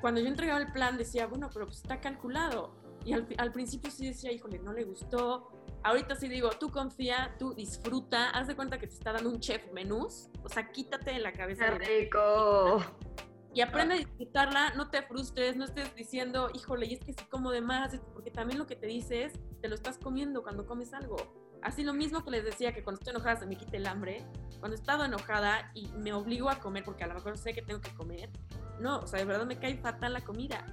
cuando 0.00 0.18
yo 0.22 0.28
entregaba 0.28 0.60
el 0.60 0.72
plan 0.72 0.96
decía, 0.96 1.26
bueno, 1.26 1.50
pero 1.52 1.66
pues 1.66 1.76
está 1.76 2.00
calculado. 2.00 2.72
Y 3.04 3.12
al, 3.12 3.28
al 3.36 3.52
principio 3.52 3.90
sí 3.90 4.06
decía, 4.06 4.32
híjole, 4.32 4.60
no 4.60 4.72
le 4.72 4.84
gustó. 4.84 5.52
Ahorita 5.82 6.16
sí 6.16 6.26
digo, 6.26 6.48
tú 6.58 6.70
confía, 6.70 7.36
tú 7.38 7.52
disfruta, 7.52 8.30
haz 8.30 8.46
de 8.46 8.56
cuenta 8.56 8.78
que 8.78 8.86
te 8.86 8.94
está 8.94 9.12
dando 9.12 9.28
un 9.28 9.40
chef 9.40 9.70
menús, 9.74 10.30
o 10.42 10.48
sea, 10.48 10.72
quítate 10.72 11.12
de 11.12 11.18
la 11.18 11.32
cabeza. 11.32 11.66
¡Qué 11.78 12.00
rico! 12.00 12.82
Y 13.58 13.60
aprende 13.60 13.94
a 13.94 13.98
disfrutarla, 13.98 14.70
no 14.76 14.88
te 14.88 15.02
frustres, 15.02 15.56
no 15.56 15.64
estés 15.64 15.92
diciendo, 15.96 16.48
híjole, 16.54 16.86
y 16.86 16.94
es 16.94 17.00
que 17.00 17.12
sí 17.12 17.24
como 17.28 17.50
de 17.50 17.60
más, 17.60 17.90
porque 18.14 18.30
también 18.30 18.56
lo 18.56 18.68
que 18.68 18.76
te 18.76 18.86
dices, 18.86 19.32
te 19.60 19.66
lo 19.66 19.74
estás 19.74 19.98
comiendo 19.98 20.44
cuando 20.44 20.64
comes 20.64 20.94
algo. 20.94 21.16
Así 21.60 21.82
lo 21.82 21.92
mismo 21.92 22.22
que 22.22 22.30
les 22.30 22.44
decía 22.44 22.72
que 22.72 22.84
cuando 22.84 23.00
estoy 23.00 23.16
enojada 23.16 23.40
se 23.40 23.46
me 23.46 23.56
quita 23.56 23.76
el 23.76 23.88
hambre, 23.88 24.24
cuando 24.60 24.76
he 24.76 24.78
estado 24.78 25.04
enojada 25.04 25.72
y 25.74 25.88
me 25.88 26.12
obligo 26.12 26.48
a 26.50 26.60
comer 26.60 26.84
porque 26.84 27.02
a 27.02 27.08
lo 27.08 27.14
mejor 27.14 27.36
sé 27.36 27.52
que 27.52 27.62
tengo 27.62 27.80
que 27.80 27.92
comer, 27.96 28.30
no, 28.78 29.00
o 29.00 29.08
sea, 29.08 29.18
de 29.18 29.24
verdad 29.24 29.44
me 29.44 29.58
cae 29.58 29.76
fatal 29.78 30.12
la 30.12 30.20
comida. 30.20 30.64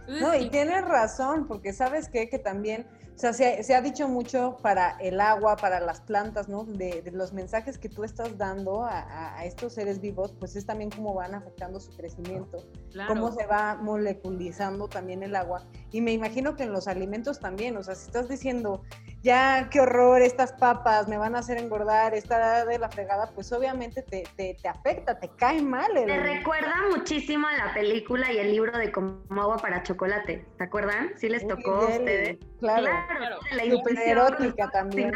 Entonces, 0.00 0.20
no, 0.20 0.34
y 0.34 0.50
tienes 0.50 0.84
razón, 0.84 1.46
porque 1.46 1.72
sabes 1.72 2.08
qué? 2.08 2.28
que 2.28 2.40
también, 2.40 2.88
o 3.16 3.18
sea, 3.18 3.32
se, 3.32 3.62
se, 3.62 3.74
ha 3.74 3.80
dicho 3.80 4.08
mucho 4.08 4.58
para 4.60 4.90
el 5.00 5.22
agua, 5.22 5.56
para 5.56 5.80
las 5.80 6.02
plantas, 6.02 6.50
¿no? 6.50 6.64
De, 6.64 7.00
de 7.00 7.10
los 7.12 7.32
mensajes 7.32 7.78
que 7.78 7.88
tú 7.88 8.04
estás 8.04 8.36
dando 8.36 8.84
a, 8.84 9.38
a, 9.38 9.46
estos 9.46 9.72
seres 9.72 10.02
vivos, 10.02 10.34
pues 10.38 10.54
es 10.54 10.66
también 10.66 10.90
cómo 10.90 11.14
van 11.14 11.34
afectando 11.34 11.80
su 11.80 11.96
crecimiento, 11.96 12.68
claro. 12.92 13.14
cómo 13.14 13.32
se 13.32 13.46
va 13.46 13.76
moleculizando 13.76 14.86
también 14.88 15.22
el 15.22 15.34
agua. 15.34 15.64
Y 15.92 16.02
me 16.02 16.12
imagino 16.12 16.56
que 16.56 16.64
en 16.64 16.72
los 16.72 16.88
alimentos 16.88 17.40
también, 17.40 17.78
o 17.78 17.82
sea, 17.82 17.94
si 17.94 18.04
estás 18.04 18.28
diciendo, 18.28 18.82
ya, 19.22 19.70
qué 19.70 19.80
horror, 19.80 20.20
estas 20.20 20.52
papas 20.52 21.08
me 21.08 21.16
van 21.16 21.36
a 21.36 21.38
hacer 21.38 21.56
engordar, 21.56 22.12
esta 22.12 22.66
de 22.66 22.78
la 22.78 22.90
fregada, 22.90 23.32
pues 23.34 23.50
obviamente 23.50 24.02
te, 24.02 24.24
te, 24.36 24.58
te 24.60 24.68
afecta, 24.68 25.18
te 25.18 25.30
cae 25.36 25.62
mal. 25.62 25.96
El... 25.96 26.04
Me 26.04 26.20
recuerda 26.20 26.74
muchísimo 26.94 27.46
a 27.46 27.56
la 27.56 27.72
película 27.72 28.30
y 28.30 28.36
el 28.36 28.52
libro 28.52 28.76
de 28.76 28.92
Como 28.92 29.22
agua 29.30 29.56
para 29.56 29.82
chocolate, 29.82 30.44
¿se 30.58 30.64
acuerdan? 30.64 31.12
¿Sí 31.16 31.30
les 31.30 31.46
tocó 31.46 31.76
a 31.76 31.88
ustedes? 31.88 32.36
Claro, 32.60 32.86
claro. 33.16 33.36
La 33.54 33.70
Super 33.70 33.98
erótica 33.98 34.70
también. 34.70 35.12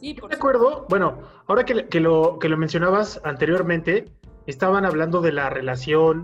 Sí, 0.00 0.14
por 0.14 0.32
acuerdo, 0.32 0.86
bueno, 0.88 1.22
ahora 1.46 1.64
que, 1.64 1.86
que, 1.88 2.00
lo, 2.00 2.38
que 2.38 2.48
lo 2.48 2.56
mencionabas 2.56 3.20
anteriormente, 3.24 4.04
estaban 4.46 4.84
hablando 4.84 5.20
de 5.20 5.32
la 5.32 5.50
relación 5.50 6.22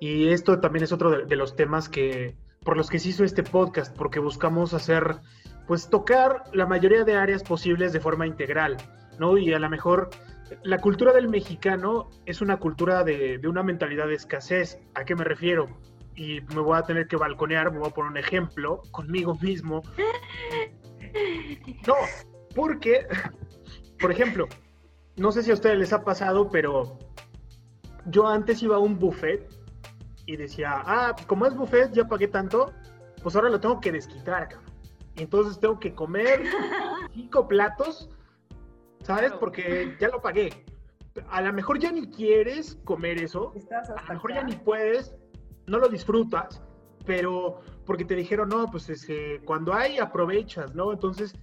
y 0.00 0.28
esto 0.28 0.58
también 0.60 0.84
es 0.84 0.92
otro 0.92 1.10
de, 1.10 1.24
de 1.26 1.36
los 1.36 1.54
temas 1.54 1.88
que 1.88 2.34
por 2.64 2.76
los 2.76 2.90
que 2.90 2.98
se 2.98 3.10
hizo 3.10 3.24
este 3.24 3.42
podcast, 3.42 3.96
porque 3.96 4.20
buscamos 4.20 4.74
hacer 4.74 5.16
pues 5.66 5.88
tocar 5.88 6.44
la 6.52 6.66
mayoría 6.66 7.04
de 7.04 7.16
áreas 7.16 7.42
posibles 7.42 7.92
de 7.92 8.00
forma 8.00 8.26
integral, 8.26 8.76
¿no? 9.18 9.38
Y 9.38 9.52
a 9.52 9.58
lo 9.58 9.68
mejor 9.70 10.10
la 10.62 10.78
cultura 10.78 11.12
del 11.12 11.28
mexicano 11.28 12.10
es 12.26 12.40
una 12.40 12.58
cultura 12.58 13.04
de, 13.04 13.38
de, 13.38 13.48
una 13.48 13.62
mentalidad 13.62 14.08
de 14.08 14.14
escasez. 14.14 14.78
¿A 14.94 15.04
qué 15.04 15.14
me 15.14 15.24
refiero? 15.24 15.68
Y 16.20 16.42
me 16.54 16.60
voy 16.60 16.76
a 16.76 16.82
tener 16.82 17.08
que 17.08 17.16
balconear, 17.16 17.72
me 17.72 17.78
voy 17.78 17.88
a 17.88 17.92
poner 17.92 18.10
un 18.10 18.18
ejemplo 18.18 18.82
conmigo 18.90 19.34
mismo. 19.40 19.82
No, 21.86 21.94
porque, 22.54 23.06
por 23.98 24.12
ejemplo, 24.12 24.46
no 25.16 25.32
sé 25.32 25.42
si 25.42 25.50
a 25.50 25.54
ustedes 25.54 25.78
les 25.78 25.92
ha 25.94 26.04
pasado, 26.04 26.50
pero 26.50 26.98
yo 28.06 28.28
antes 28.28 28.62
iba 28.62 28.76
a 28.76 28.80
un 28.80 28.98
buffet 28.98 29.48
y 30.26 30.36
decía, 30.36 30.82
ah, 30.84 31.16
como 31.26 31.46
es 31.46 31.56
buffet, 31.56 31.90
ya 31.92 32.06
pagué 32.06 32.28
tanto, 32.28 32.72
pues 33.22 33.34
ahora 33.34 33.48
lo 33.48 33.58
tengo 33.58 33.80
que 33.80 33.90
desquitar, 33.90 34.48
cabrón 34.48 34.70
entonces 35.16 35.58
tengo 35.58 35.78
que 35.78 35.94
comer 35.94 36.42
cinco 37.14 37.46
platos, 37.46 38.08
¿sabes? 39.02 39.32
Porque 39.32 39.96
ya 40.00 40.08
lo 40.08 40.20
pagué. 40.20 40.64
A 41.28 41.42
lo 41.42 41.52
mejor 41.52 41.78
ya 41.78 41.90
ni 41.90 42.08
quieres 42.08 42.78
comer 42.84 43.22
eso, 43.22 43.52
a 43.96 44.02
lo 44.08 44.14
mejor 44.14 44.34
ya 44.34 44.44
ni 44.44 44.54
puedes, 44.54 45.14
no 45.70 45.78
lo 45.78 45.88
disfrutas, 45.88 46.60
pero 47.06 47.60
porque 47.86 48.04
te 48.04 48.14
dijeron, 48.14 48.48
no, 48.48 48.66
pues 48.66 48.90
es 48.90 49.06
que 49.06 49.40
cuando 49.44 49.72
hay 49.72 49.98
aprovechas, 49.98 50.74
¿no? 50.74 50.92
Entonces, 50.92 51.34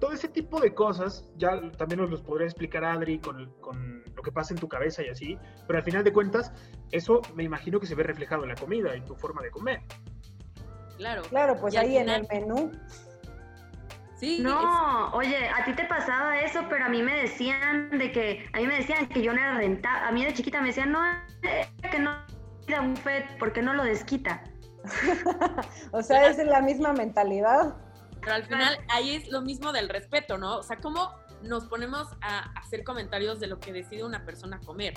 todo 0.00 0.12
ese 0.12 0.28
tipo 0.28 0.60
de 0.60 0.74
cosas, 0.74 1.28
ya 1.36 1.70
también 1.72 2.00
nos 2.00 2.10
los 2.10 2.22
podría 2.22 2.46
explicar 2.46 2.84
Adri 2.84 3.18
con, 3.18 3.52
con, 3.60 4.02
lo 4.14 4.22
que 4.22 4.32
pasa 4.32 4.54
en 4.54 4.60
tu 4.60 4.68
cabeza 4.68 5.02
y 5.02 5.08
así, 5.08 5.38
pero 5.66 5.78
al 5.78 5.84
final 5.84 6.02
de 6.02 6.12
cuentas, 6.12 6.52
eso 6.90 7.20
me 7.34 7.44
imagino 7.44 7.78
que 7.78 7.86
se 7.86 7.94
ve 7.94 8.02
reflejado 8.02 8.42
en 8.42 8.48
la 8.48 8.54
comida, 8.54 8.94
en 8.94 9.04
tu 9.04 9.14
forma 9.14 9.42
de 9.42 9.50
comer. 9.50 9.80
Claro. 10.96 11.22
Claro, 11.22 11.56
pues 11.60 11.76
ahí 11.76 11.98
en 11.98 12.08
el 12.08 12.26
menú. 12.30 12.72
Sí, 14.16 14.38
no, 14.40 15.08
es... 15.08 15.14
oye, 15.14 15.48
a 15.50 15.62
ti 15.66 15.74
te 15.74 15.84
pasaba 15.84 16.40
eso, 16.40 16.64
pero 16.70 16.86
a 16.86 16.88
mí 16.88 17.02
me 17.02 17.14
decían 17.20 17.90
de 17.90 18.10
que, 18.10 18.48
a 18.54 18.58
mí 18.58 18.66
me 18.66 18.76
decían 18.76 19.06
que 19.08 19.22
yo 19.22 19.34
no 19.34 19.38
era 19.38 19.58
rentable, 19.58 20.08
a 20.08 20.12
mí 20.12 20.24
de 20.24 20.32
chiquita 20.32 20.62
me 20.62 20.68
decían, 20.68 20.92
no, 20.92 21.00
que 21.90 21.98
no 21.98 22.35
era 22.66 22.80
un 22.80 22.96
FED, 22.96 23.38
porque 23.38 23.62
no 23.62 23.74
lo 23.74 23.84
desquita? 23.84 24.42
o 25.92 26.02
sea, 26.02 26.28
es 26.28 26.38
la 26.44 26.60
misma 26.60 26.92
mentalidad. 26.92 27.76
Pero 28.20 28.34
al 28.34 28.44
final 28.44 28.78
ahí 28.88 29.14
es 29.14 29.28
lo 29.28 29.40
mismo 29.40 29.72
del 29.72 29.88
respeto, 29.88 30.38
¿no? 30.38 30.58
O 30.58 30.62
sea, 30.62 30.76
¿cómo 30.78 31.12
nos 31.42 31.66
ponemos 31.66 32.08
a 32.20 32.50
hacer 32.58 32.82
comentarios 32.82 33.40
de 33.40 33.46
lo 33.46 33.60
que 33.60 33.72
decide 33.72 34.04
una 34.04 34.24
persona 34.24 34.60
comer? 34.60 34.94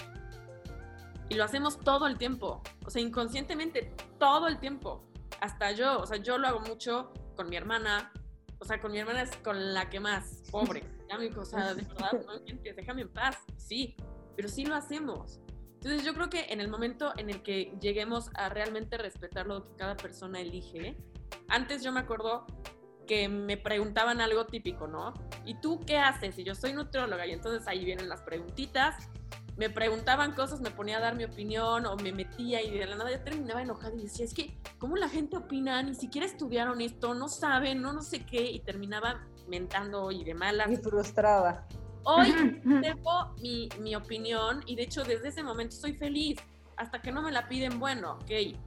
Y 1.30 1.36
lo 1.36 1.44
hacemos 1.44 1.80
todo 1.80 2.08
el 2.08 2.18
tiempo, 2.18 2.62
o 2.86 2.90
sea, 2.90 3.02
inconscientemente, 3.02 3.94
todo 4.18 4.48
el 4.48 4.60
tiempo. 4.60 5.06
Hasta 5.42 5.72
yo, 5.72 6.00
o 6.00 6.06
sea, 6.08 6.18
yo 6.18 6.38
lo 6.38 6.48
hago 6.48 6.60
mucho 6.62 7.14
con 7.36 7.50
mi 7.50 7.56
hermana, 7.56 8.12
o 8.58 8.66
sea, 8.66 8.82
con 8.82 8.92
mi 8.92 9.00
hermana 9.00 9.22
es 9.22 9.36
con 9.38 9.74
la 9.74 9.90
que 9.90 10.00
más, 10.00 10.44
pobre. 10.52 10.84
O 11.36 11.44
sea, 11.44 11.74
de 11.74 11.82
verdad, 11.82 12.12
no 12.24 12.34
déjame 12.76 13.02
en 13.02 13.10
paz. 13.10 13.36
Sí, 13.58 13.96
pero 14.36 14.48
sí 14.48 14.64
lo 14.64 14.76
hacemos. 14.76 15.40
Entonces 15.82 16.04
yo 16.04 16.14
creo 16.14 16.30
que 16.30 16.48
en 16.50 16.60
el 16.60 16.68
momento 16.68 17.14
en 17.18 17.30
el 17.30 17.42
que 17.42 17.74
lleguemos 17.80 18.30
a 18.36 18.50
realmente 18.50 18.98
respetar 18.98 19.48
lo 19.48 19.66
que 19.66 19.76
cada 19.76 19.96
persona 19.96 20.42
elige, 20.42 20.98
antes 21.48 21.84
yo 21.84 21.92
me 21.92 22.02
acuerdo 22.02 22.46
que 23.08 23.30
me 23.30 23.58
preguntaban 23.58 24.22
algo 24.22 24.46
típico, 24.46 24.88
¿no? 24.88 25.14
¿Y 25.46 25.60
tú 25.62 25.80
qué 25.86 25.98
haces? 25.98 26.38
Y 26.38 26.44
yo 26.44 26.54
soy 26.54 26.74
nutrióloga 26.74 27.26
y 27.26 27.32
entonces 27.32 27.68
ahí 27.68 27.86
vienen 27.86 28.10
las 28.10 28.22
preguntitas 28.22 29.10
me 29.60 29.70
preguntaban 29.70 30.32
cosas, 30.32 30.62
me 30.62 30.72
ponía 30.72 30.98
a 30.98 31.00
dar 31.02 31.16
mi 31.18 31.26
opinión 31.26 31.86
o 31.86 31.98
me 31.98 32.14
metía 32.14 32.62
y 32.62 32.72
de 32.72 32.86
la 32.86 32.96
nada 32.96 33.12
yo 33.12 33.22
terminaba 33.22 33.62
enojada 33.62 33.94
y 33.94 34.04
decía, 34.04 34.24
es 34.24 34.34
que, 34.34 34.58
¿cómo 34.78 34.96
la 34.96 35.10
gente 35.10 35.36
opina? 35.36 35.84
Ni 35.84 35.96
siquiera 35.96 36.26
estudiaron 36.26 36.80
esto, 36.80 37.14
no 37.14 37.28
saben, 37.28 37.82
no, 37.82 37.92
no 37.92 38.02
sé 38.02 38.26
qué, 38.26 38.50
y 38.50 38.62
terminaba 38.62 39.28
mentando 39.50 40.12
y 40.12 40.24
de 40.24 40.34
malas. 40.34 40.72
Y 40.72 40.78
frustrada. 40.78 41.68
Hoy 42.04 42.62
tengo 42.82 43.36
mi, 43.42 43.70
mi 43.80 43.96
opinión 43.96 44.64
y 44.66 44.76
de 44.76 44.84
hecho 44.84 45.04
desde 45.04 45.30
ese 45.30 45.44
momento 45.44 45.76
estoy 45.76 45.94
feliz. 45.94 46.40
Hasta 46.78 47.02
que 47.02 47.12
no 47.12 47.22
me 47.22 47.32
la 47.32 47.48
piden, 47.48 47.80
bueno, 47.80 48.14
ok. 48.22 48.58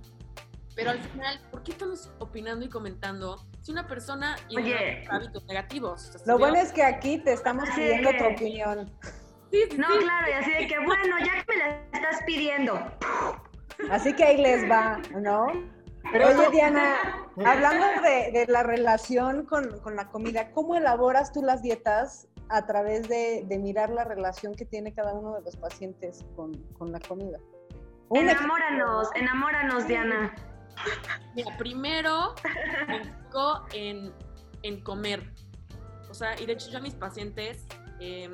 Pero 0.75 0.91
al 0.91 1.01
final, 1.01 1.41
¿por 1.51 1.63
qué 1.63 1.73
estamos 1.73 2.11
opinando 2.19 2.65
y 2.65 2.69
comentando 2.69 3.47
si 3.61 3.73
una 3.73 3.87
persona 3.87 4.37
tiene 4.49 5.07
hábitos 5.11 5.45
negativos? 5.47 6.11
O 6.15 6.19
sea, 6.19 6.21
Lo 6.27 6.39
bueno 6.39 6.57
es 6.57 6.73
que 6.73 6.83
aquí 6.83 7.19
te 7.19 7.33
estamos 7.33 7.69
pidiendo 7.75 8.11
tu 8.19 8.25
opinión 8.25 8.91
no, 9.77 9.87
claro, 9.87 10.29
y 10.29 10.33
así 10.33 10.51
de 10.51 10.67
que, 10.67 10.79
bueno, 10.79 11.19
ya 11.19 11.45
que 11.45 11.53
me 11.53 11.57
la 11.59 11.69
estás 11.93 12.23
pidiendo. 12.25 12.81
Así 13.91 14.15
que 14.15 14.25
ahí 14.25 14.37
les 14.39 14.71
va, 14.71 14.99
¿no? 15.21 15.47
Pero 16.11 16.29
Oye, 16.29 16.51
Diana, 16.51 17.29
hablando 17.45 17.87
de, 18.03 18.33
de 18.33 18.47
la 18.49 18.63
relación 18.63 19.45
con, 19.47 19.79
con, 19.81 19.95
la 19.95 20.09
comida, 20.09 20.51
¿cómo 20.53 20.75
elaboras 20.75 21.33
tú 21.33 21.43
las 21.43 21.63
dietas 21.63 22.29
a 22.53 22.67
través 22.67 23.09
de, 23.09 23.45
de, 23.49 23.59
mirar 23.59 23.91
la 23.91 24.05
relación 24.05 24.55
que 24.55 24.65
tiene 24.65 24.93
cada 24.93 25.15
uno 25.15 25.35
de 25.35 25.41
los 25.43 25.57
pacientes 25.57 26.25
con, 26.37 26.53
con 26.75 26.93
la 26.93 27.01
comida? 27.01 27.39
Un 28.11 28.29
enamóranos, 28.29 29.11
ejemplo. 29.11 29.21
enamóranos, 29.21 29.87
Diana. 29.89 30.35
Mira, 31.35 31.57
primero 31.57 32.35
me 32.87 32.99
enfoco 32.99 33.65
en, 33.73 34.13
en 34.63 34.83
comer. 34.83 35.33
O 36.11 36.15
sea, 36.15 36.39
y 36.39 36.45
de 36.45 36.53
hecho 36.53 36.71
yo 36.71 36.79
a 36.79 36.83
mis 36.83 36.95
pacientes 36.95 37.67
eh, 38.01 38.29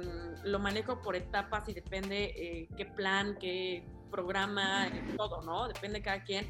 lo 0.45 0.59
manejo 0.59 1.01
por 1.01 1.15
etapas 1.15 1.69
y 1.69 1.75
depende 1.75 2.33
eh, 2.37 2.69
qué 2.77 2.87
plan, 2.87 3.37
qué 3.39 3.87
programa, 4.11 4.89
eh, 4.89 5.15
todo, 5.17 5.43
¿no? 5.43 5.69
Depende 5.69 5.99
de 5.99 6.05
cada 6.05 6.25
quien. 6.25 6.47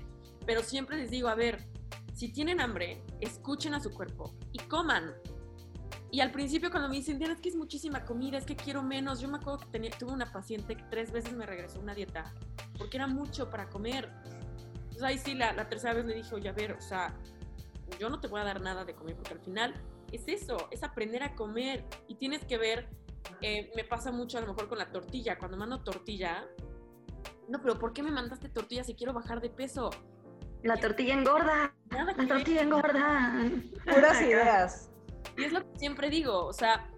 Pero 0.46 0.62
siempre 0.62 0.96
les 0.96 1.10
digo, 1.10 1.28
a 1.28 1.34
ver, 1.34 1.66
si 2.14 2.32
tienen 2.32 2.60
hambre, 2.60 3.02
escuchen 3.20 3.74
a 3.74 3.80
su 3.80 3.90
cuerpo 3.90 4.34
y 4.52 4.58
coman. 4.60 5.12
Y 6.10 6.20
al 6.20 6.32
principio 6.32 6.70
cuando 6.70 6.88
me 6.88 6.96
dicen, 6.96 7.18
Diana, 7.18 7.34
es 7.34 7.40
que 7.40 7.50
es 7.50 7.56
muchísima 7.56 8.04
comida, 8.04 8.38
es 8.38 8.46
que 8.46 8.56
quiero 8.56 8.82
menos, 8.82 9.20
yo 9.20 9.28
me 9.28 9.36
acuerdo 9.36 9.60
que 9.60 9.66
tenía, 9.66 9.90
tuve 9.90 10.12
una 10.12 10.32
paciente 10.32 10.74
que 10.74 10.84
tres 10.84 11.12
veces 11.12 11.34
me 11.34 11.44
regresó 11.44 11.80
una 11.80 11.94
dieta, 11.94 12.32
porque 12.78 12.96
era 12.96 13.06
mucho 13.06 13.50
para 13.50 13.68
comer. 13.68 14.10
Entonces 14.74 15.02
ahí 15.02 15.18
sí, 15.18 15.34
la, 15.34 15.52
la 15.52 15.68
tercera 15.68 15.94
vez 15.94 16.06
le 16.06 16.14
dije, 16.14 16.34
oye, 16.34 16.48
a 16.48 16.52
ver, 16.52 16.72
o 16.72 16.80
sea, 16.80 17.14
yo 18.00 18.08
no 18.08 18.20
te 18.20 18.28
voy 18.28 18.40
a 18.40 18.44
dar 18.44 18.60
nada 18.62 18.84
de 18.84 18.94
comer, 18.94 19.16
porque 19.16 19.34
al 19.34 19.40
final 19.40 19.74
es 20.10 20.26
eso, 20.28 20.68
es 20.70 20.82
aprender 20.82 21.22
a 21.22 21.34
comer 21.34 21.84
y 22.08 22.14
tienes 22.14 22.44
que 22.44 22.56
ver 22.56 22.88
eh, 23.40 23.70
me 23.76 23.84
pasa 23.84 24.10
mucho 24.10 24.38
a 24.38 24.40
lo 24.40 24.48
mejor 24.48 24.68
con 24.68 24.78
la 24.78 24.90
tortilla. 24.90 25.38
Cuando 25.38 25.56
mando 25.56 25.82
tortilla, 25.82 26.46
no, 27.48 27.60
pero 27.60 27.78
¿por 27.78 27.92
qué 27.92 28.02
me 28.02 28.10
mandaste 28.10 28.48
tortilla 28.48 28.84
si 28.84 28.94
quiero 28.94 29.12
bajar 29.12 29.40
de 29.40 29.50
peso? 29.50 29.90
La 30.62 30.76
tortilla 30.76 31.14
engorda. 31.14 31.74
Nada 31.90 32.14
la 32.16 32.26
tortilla 32.26 32.62
engorda. 32.62 33.50
Puras 33.84 34.20
ideas. 34.22 34.90
Y 35.36 35.44
es 35.44 35.52
lo 35.52 35.60
que 35.60 35.78
siempre 35.78 36.10
digo, 36.10 36.46
o 36.46 36.52
sea, 36.52 36.90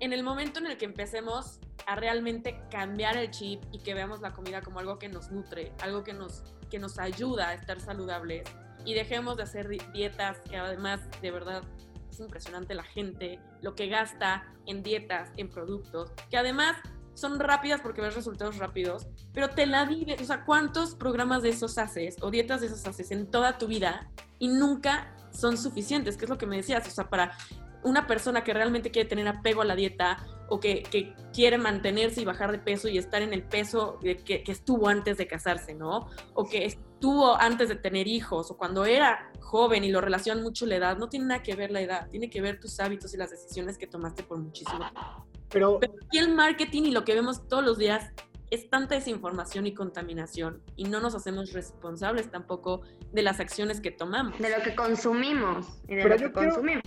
en 0.00 0.12
el 0.12 0.22
momento 0.22 0.58
en 0.58 0.66
el 0.66 0.76
que 0.76 0.84
empecemos 0.84 1.60
a 1.86 1.96
realmente 1.96 2.60
cambiar 2.70 3.16
el 3.16 3.30
chip 3.30 3.62
y 3.72 3.78
que 3.78 3.94
veamos 3.94 4.20
la 4.20 4.32
comida 4.32 4.60
como 4.60 4.80
algo 4.80 4.98
que 4.98 5.08
nos 5.08 5.30
nutre, 5.30 5.72
algo 5.82 6.02
que 6.02 6.12
nos, 6.12 6.44
que 6.70 6.78
nos 6.78 6.98
ayuda 6.98 7.48
a 7.48 7.54
estar 7.54 7.80
saludables 7.80 8.44
y 8.84 8.94
dejemos 8.94 9.36
de 9.36 9.44
hacer 9.44 9.68
dietas 9.92 10.38
que 10.48 10.56
además 10.56 11.00
de 11.20 11.30
verdad 11.30 11.62
es 12.10 12.20
impresionante 12.20 12.74
la 12.74 12.82
gente, 12.82 13.40
lo 13.62 13.74
que 13.74 13.88
gasta 13.88 14.44
en 14.66 14.82
dietas, 14.82 15.30
en 15.36 15.48
productos, 15.48 16.12
que 16.30 16.36
además 16.36 16.76
son 17.14 17.38
rápidas 17.38 17.80
porque 17.80 18.00
ves 18.00 18.14
resultados 18.14 18.58
rápidos, 18.58 19.06
pero 19.32 19.50
te 19.50 19.66
la 19.66 19.84
vives, 19.84 20.20
o 20.20 20.24
sea, 20.24 20.44
¿cuántos 20.44 20.94
programas 20.94 21.42
de 21.42 21.50
esos 21.50 21.78
haces 21.78 22.16
o 22.20 22.30
dietas 22.30 22.60
de 22.60 22.68
esos 22.68 22.86
haces 22.86 23.10
en 23.10 23.30
toda 23.30 23.58
tu 23.58 23.66
vida 23.66 24.10
y 24.38 24.48
nunca 24.48 25.14
son 25.30 25.56
suficientes? 25.56 26.16
Que 26.16 26.24
es 26.24 26.30
lo 26.30 26.38
que 26.38 26.46
me 26.46 26.56
decías, 26.56 26.86
o 26.86 26.90
sea, 26.90 27.08
para 27.08 27.36
una 27.82 28.06
persona 28.06 28.44
que 28.44 28.54
realmente 28.54 28.90
quiere 28.90 29.08
tener 29.08 29.28
apego 29.28 29.62
a 29.62 29.64
la 29.64 29.74
dieta 29.74 30.18
o 30.48 30.60
que, 30.60 31.14
quiere 31.32 31.56
mantenerse 31.56 32.20
y 32.20 32.26
bajar 32.26 32.52
de 32.52 32.58
peso 32.58 32.88
y 32.88 32.98
estar 32.98 33.22
en 33.22 33.32
el 33.32 33.42
peso 33.42 33.98
que, 34.00 34.18
que, 34.18 34.44
estuvo 34.52 34.86
antes 34.86 35.16
de 35.16 35.26
casarse, 35.26 35.74
¿no? 35.74 36.08
O 36.34 36.44
que 36.44 36.66
estuvo 36.66 37.34
antes 37.40 37.70
de 37.70 37.76
tener 37.76 38.06
hijos 38.06 38.50
o 38.50 38.58
cuando 38.58 38.84
era 38.84 39.32
joven 39.40 39.82
y 39.82 39.90
lo 39.90 40.02
relacionan 40.02 40.42
mucho 40.42 40.66
la 40.66 40.76
edad, 40.76 40.98
no 40.98 41.08
tiene 41.08 41.26
nada 41.26 41.42
que 41.42 41.54
ver 41.56 41.70
la 41.70 41.80
edad, 41.80 42.08
tiene 42.10 42.28
que 42.28 42.42
ver 42.42 42.60
tus 42.60 42.78
hábitos 42.80 43.14
y 43.14 43.16
las 43.16 43.30
decisiones 43.30 43.78
que 43.78 43.86
tomaste 43.86 44.24
por 44.24 44.38
muchísimo 44.38 44.78
tiempo. 44.78 45.26
Pero, 45.48 45.78
Pero 45.80 45.94
aquí 46.06 46.18
el 46.18 46.34
marketing 46.34 46.82
y 46.82 46.90
lo 46.90 47.04
que 47.04 47.14
vemos 47.14 47.48
todos 47.48 47.64
los 47.64 47.78
días 47.78 48.12
es 48.50 48.68
tanta 48.68 48.94
desinformación 48.94 49.66
y 49.66 49.72
contaminación 49.72 50.62
y 50.76 50.84
no 50.84 51.00
nos 51.00 51.14
hacemos 51.14 51.54
responsables 51.54 52.30
tampoco 52.30 52.82
de 53.10 53.22
las 53.22 53.40
acciones 53.40 53.80
que 53.80 53.90
tomamos. 53.90 54.38
De 54.38 54.50
lo 54.50 54.62
que 54.62 54.74
consumimos 54.74 55.66
y 55.88 55.94
de 55.94 56.04
lo 56.04 56.16
que 56.18 56.30
consumimos 56.30 56.82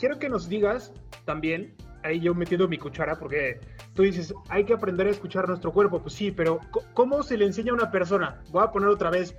quiero 0.00 0.18
que 0.18 0.30
nos 0.30 0.48
digas 0.48 0.92
también, 1.26 1.76
ahí 2.02 2.18
yo 2.20 2.34
metiendo 2.34 2.66
mi 2.66 2.78
cuchara, 2.78 3.18
porque 3.18 3.60
tú 3.94 4.02
dices, 4.02 4.34
hay 4.48 4.64
que 4.64 4.72
aprender 4.72 5.06
a 5.06 5.10
escuchar 5.10 5.46
nuestro 5.46 5.72
cuerpo. 5.72 6.00
Pues 6.00 6.14
sí, 6.14 6.32
pero 6.32 6.58
¿cómo 6.94 7.22
se 7.22 7.36
le 7.36 7.44
enseña 7.44 7.72
a 7.72 7.74
una 7.74 7.90
persona? 7.90 8.42
Voy 8.50 8.64
a 8.64 8.72
poner 8.72 8.88
otra 8.88 9.10
vez 9.10 9.36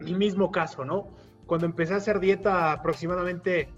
mi 0.00 0.14
mismo 0.14 0.50
caso, 0.50 0.84
¿no? 0.84 1.14
Cuando 1.46 1.66
empecé 1.66 1.92
a 1.92 1.98
hacer 1.98 2.18
dieta 2.20 2.72
aproximadamente 2.72 3.68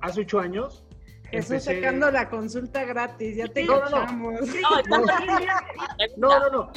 hace 0.00 0.22
ocho 0.22 0.38
años, 0.38 0.86
Estoy 1.32 1.60
sacando 1.60 2.10
la 2.10 2.28
consulta 2.28 2.84
gratis, 2.84 3.36
ya 3.36 3.46
te 3.46 3.64
no, 3.64 3.88
no, 3.88 4.04
no. 4.04 4.32
no, 6.16 6.40
no, 6.40 6.50
no. 6.50 6.72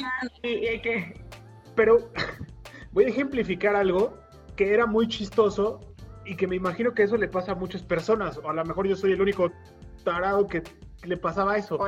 Pero 1.74 2.10
voy 2.92 3.04
a 3.04 3.08
ejemplificar 3.08 3.74
algo 3.74 4.16
que 4.54 4.72
era 4.72 4.86
muy 4.86 5.08
chistoso 5.08 5.80
y 6.24 6.36
que 6.36 6.46
me 6.46 6.56
imagino 6.56 6.94
que 6.94 7.02
eso 7.02 7.16
le 7.16 7.28
pasa 7.28 7.52
a 7.52 7.54
muchas 7.54 7.82
personas, 7.82 8.38
o 8.38 8.48
a 8.48 8.54
lo 8.54 8.64
mejor 8.64 8.86
yo 8.86 8.96
soy 8.96 9.12
el 9.12 9.20
único 9.20 9.50
tarado 10.04 10.46
que 10.46 10.62
le 11.04 11.16
pasaba 11.16 11.56
eso. 11.56 11.78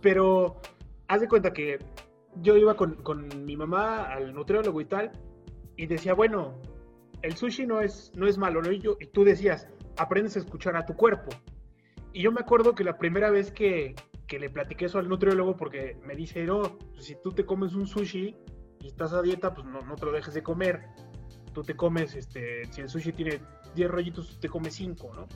Pero 0.00 0.60
haz 1.08 1.20
de 1.20 1.28
cuenta 1.28 1.52
que 1.52 1.78
yo 2.42 2.56
iba 2.56 2.76
con, 2.76 3.28
mi 3.44 3.56
mamá 3.56 4.04
al 4.04 4.34
nutriólogo 4.34 4.80
y 4.80 4.84
tal, 4.84 5.12
y 5.76 5.86
decía, 5.86 6.14
bueno, 6.14 6.60
el 7.22 7.34
sushi 7.36 7.66
no 7.66 7.80
es, 7.80 8.12
no 8.14 8.26
es 8.26 8.36
malo, 8.38 8.62
¿no? 8.62 8.70
Y, 8.70 8.78
yo, 8.80 8.96
y 9.00 9.06
tú 9.06 9.24
decías, 9.24 9.68
aprendes 9.96 10.36
a 10.36 10.40
escuchar 10.40 10.76
a 10.76 10.84
tu 10.84 10.94
cuerpo. 10.94 11.30
Y 12.12 12.22
yo 12.22 12.32
me 12.32 12.40
acuerdo 12.40 12.74
que 12.74 12.84
la 12.84 12.98
primera 12.98 13.30
vez 13.30 13.50
que, 13.50 13.94
que 14.26 14.38
le 14.38 14.50
platiqué 14.50 14.86
eso 14.86 14.98
al 14.98 15.08
nutriólogo, 15.08 15.56
porque 15.56 15.98
me 16.04 16.14
dice, 16.14 16.44
no, 16.44 16.78
si 16.98 17.16
tú 17.22 17.32
te 17.32 17.44
comes 17.44 17.74
un 17.74 17.86
sushi 17.86 18.36
y 18.80 18.86
estás 18.86 19.12
a 19.12 19.22
dieta, 19.22 19.54
pues 19.54 19.66
no, 19.66 19.80
no 19.80 19.96
te 19.96 20.06
lo 20.06 20.12
dejes 20.12 20.34
de 20.34 20.42
comer 20.42 20.84
tú 21.56 21.64
te 21.64 21.74
comes, 21.74 22.14
este, 22.14 22.66
si 22.70 22.82
el 22.82 22.88
sushi 22.90 23.12
tiene 23.12 23.40
10 23.74 23.90
rollitos, 23.90 24.38
te 24.38 24.46
comes 24.46 24.74
5, 24.74 25.10
¿no? 25.14 25.26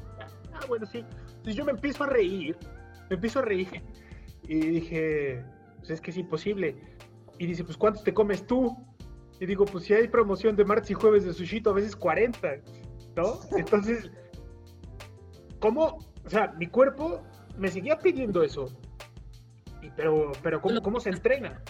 Ah, 0.53 0.61
bueno, 0.69 0.85
sí. 0.85 0.99
Entonces 0.99 1.55
yo 1.55 1.65
me 1.65 1.73
empiezo 1.73 2.05
a 2.05 2.09
reír, 2.09 2.59
me 3.09 3.15
empiezo 3.15 3.39
a 3.39 3.43
reír 3.43 3.83
y 4.43 4.59
dije, 4.59 5.43
pues 5.79 5.89
es 5.89 6.01
que 6.03 6.11
es 6.11 6.19
imposible. 6.19 6.77
Y 7.39 7.47
dice, 7.47 7.65
pues 7.65 7.79
¿cuántos 7.79 8.05
te 8.05 8.13
comes 8.13 8.47
tú? 8.47 8.77
Y 9.41 9.47
digo, 9.47 9.65
pues 9.65 9.85
si 9.85 9.95
hay 9.95 10.09
promoción 10.09 10.57
de 10.57 10.67
martes 10.67 10.91
y 10.91 10.95
jueves 10.95 11.25
de 11.25 11.33
sushi, 11.33 11.63
a 11.65 11.73
veces 11.73 11.97
40, 11.97 12.49
¿no? 13.17 13.41
Entonces, 13.57 14.11
¿cómo? 15.59 16.07
O 16.27 16.29
sea, 16.29 16.53
mi 16.59 16.67
cuerpo 16.67 17.23
me 17.57 17.69
seguía 17.69 17.99
pidiendo 17.99 18.43
eso. 18.43 18.67
Y, 19.81 19.89
pero, 19.97 20.33
pero 20.43 20.61
¿cómo, 20.61 20.83
¿cómo 20.83 21.01
se 21.01 21.09
entrena? 21.09 21.63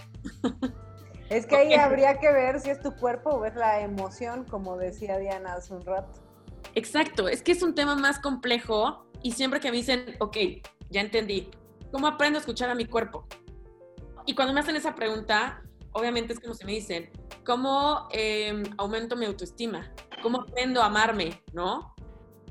Es 1.31 1.45
que 1.45 1.55
ahí 1.55 1.73
habría 1.73 2.19
que 2.19 2.29
ver 2.29 2.59
si 2.59 2.69
es 2.69 2.81
tu 2.81 2.93
cuerpo 2.93 3.29
o 3.29 3.45
es 3.45 3.55
la 3.55 3.79
emoción, 3.79 4.43
como 4.43 4.75
decía 4.75 5.17
Diana 5.17 5.53
hace 5.53 5.73
un 5.73 5.85
rato. 5.85 6.19
Exacto, 6.75 7.29
es 7.29 7.41
que 7.41 7.53
es 7.53 7.63
un 7.63 7.73
tema 7.73 7.95
más 7.95 8.19
complejo 8.19 9.05
y 9.23 9.31
siempre 9.31 9.61
que 9.61 9.71
me 9.71 9.77
dicen, 9.77 10.17
ok, 10.19 10.35
ya 10.89 10.99
entendí, 10.99 11.49
¿cómo 11.89 12.07
aprendo 12.07 12.37
a 12.37 12.41
escuchar 12.41 12.69
a 12.69 12.75
mi 12.75 12.85
cuerpo? 12.85 13.25
Y 14.25 14.35
cuando 14.35 14.53
me 14.53 14.59
hacen 14.59 14.75
esa 14.75 14.93
pregunta, 14.93 15.63
obviamente 15.93 16.33
es 16.33 16.41
como 16.41 16.53
si 16.53 16.65
me 16.65 16.73
dicen, 16.73 17.09
¿cómo 17.45 18.09
em, 18.11 18.63
aumento 18.77 19.15
mi 19.15 19.25
autoestima? 19.25 19.89
¿Cómo 20.21 20.41
aprendo 20.41 20.81
a 20.81 20.87
amarme? 20.87 21.41
¿No? 21.53 21.90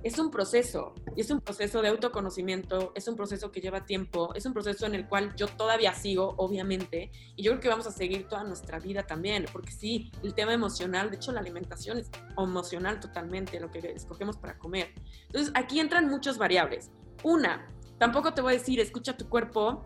Es 0.02 0.18
un 0.18 0.30
proceso, 0.30 0.94
y 1.14 1.20
es 1.20 1.30
un 1.30 1.40
proceso 1.40 1.82
de 1.82 1.88
autoconocimiento, 1.88 2.92
es 2.94 3.06
un 3.06 3.16
proceso 3.16 3.50
que 3.52 3.60
lleva 3.60 3.84
tiempo, 3.84 4.32
es 4.34 4.46
un 4.46 4.54
proceso 4.54 4.86
en 4.86 4.94
el 4.94 5.06
cual 5.06 5.34
yo 5.36 5.46
todavía 5.46 5.94
sigo, 5.94 6.34
obviamente, 6.38 7.10
y 7.36 7.42
yo 7.42 7.52
creo 7.52 7.60
que 7.60 7.68
vamos 7.68 7.86
a 7.86 7.92
seguir 7.92 8.26
toda 8.26 8.44
nuestra 8.44 8.78
vida 8.78 9.02
también, 9.06 9.44
porque 9.52 9.72
sí, 9.72 10.10
el 10.22 10.34
tema 10.34 10.54
emocional, 10.54 11.10
de 11.10 11.16
hecho 11.16 11.32
la 11.32 11.40
alimentación 11.40 11.98
es 11.98 12.10
emocional 12.38 12.98
totalmente, 13.00 13.60
lo 13.60 13.70
que 13.70 13.78
escogemos 13.94 14.38
para 14.38 14.58
comer. 14.58 14.94
Entonces, 15.26 15.52
aquí 15.54 15.80
entran 15.80 16.08
muchas 16.08 16.38
variables. 16.38 16.90
Una, 17.22 17.68
tampoco 17.98 18.32
te 18.32 18.40
voy 18.40 18.54
a 18.54 18.58
decir, 18.58 18.80
escucha 18.80 19.16
tu 19.16 19.28
cuerpo 19.28 19.82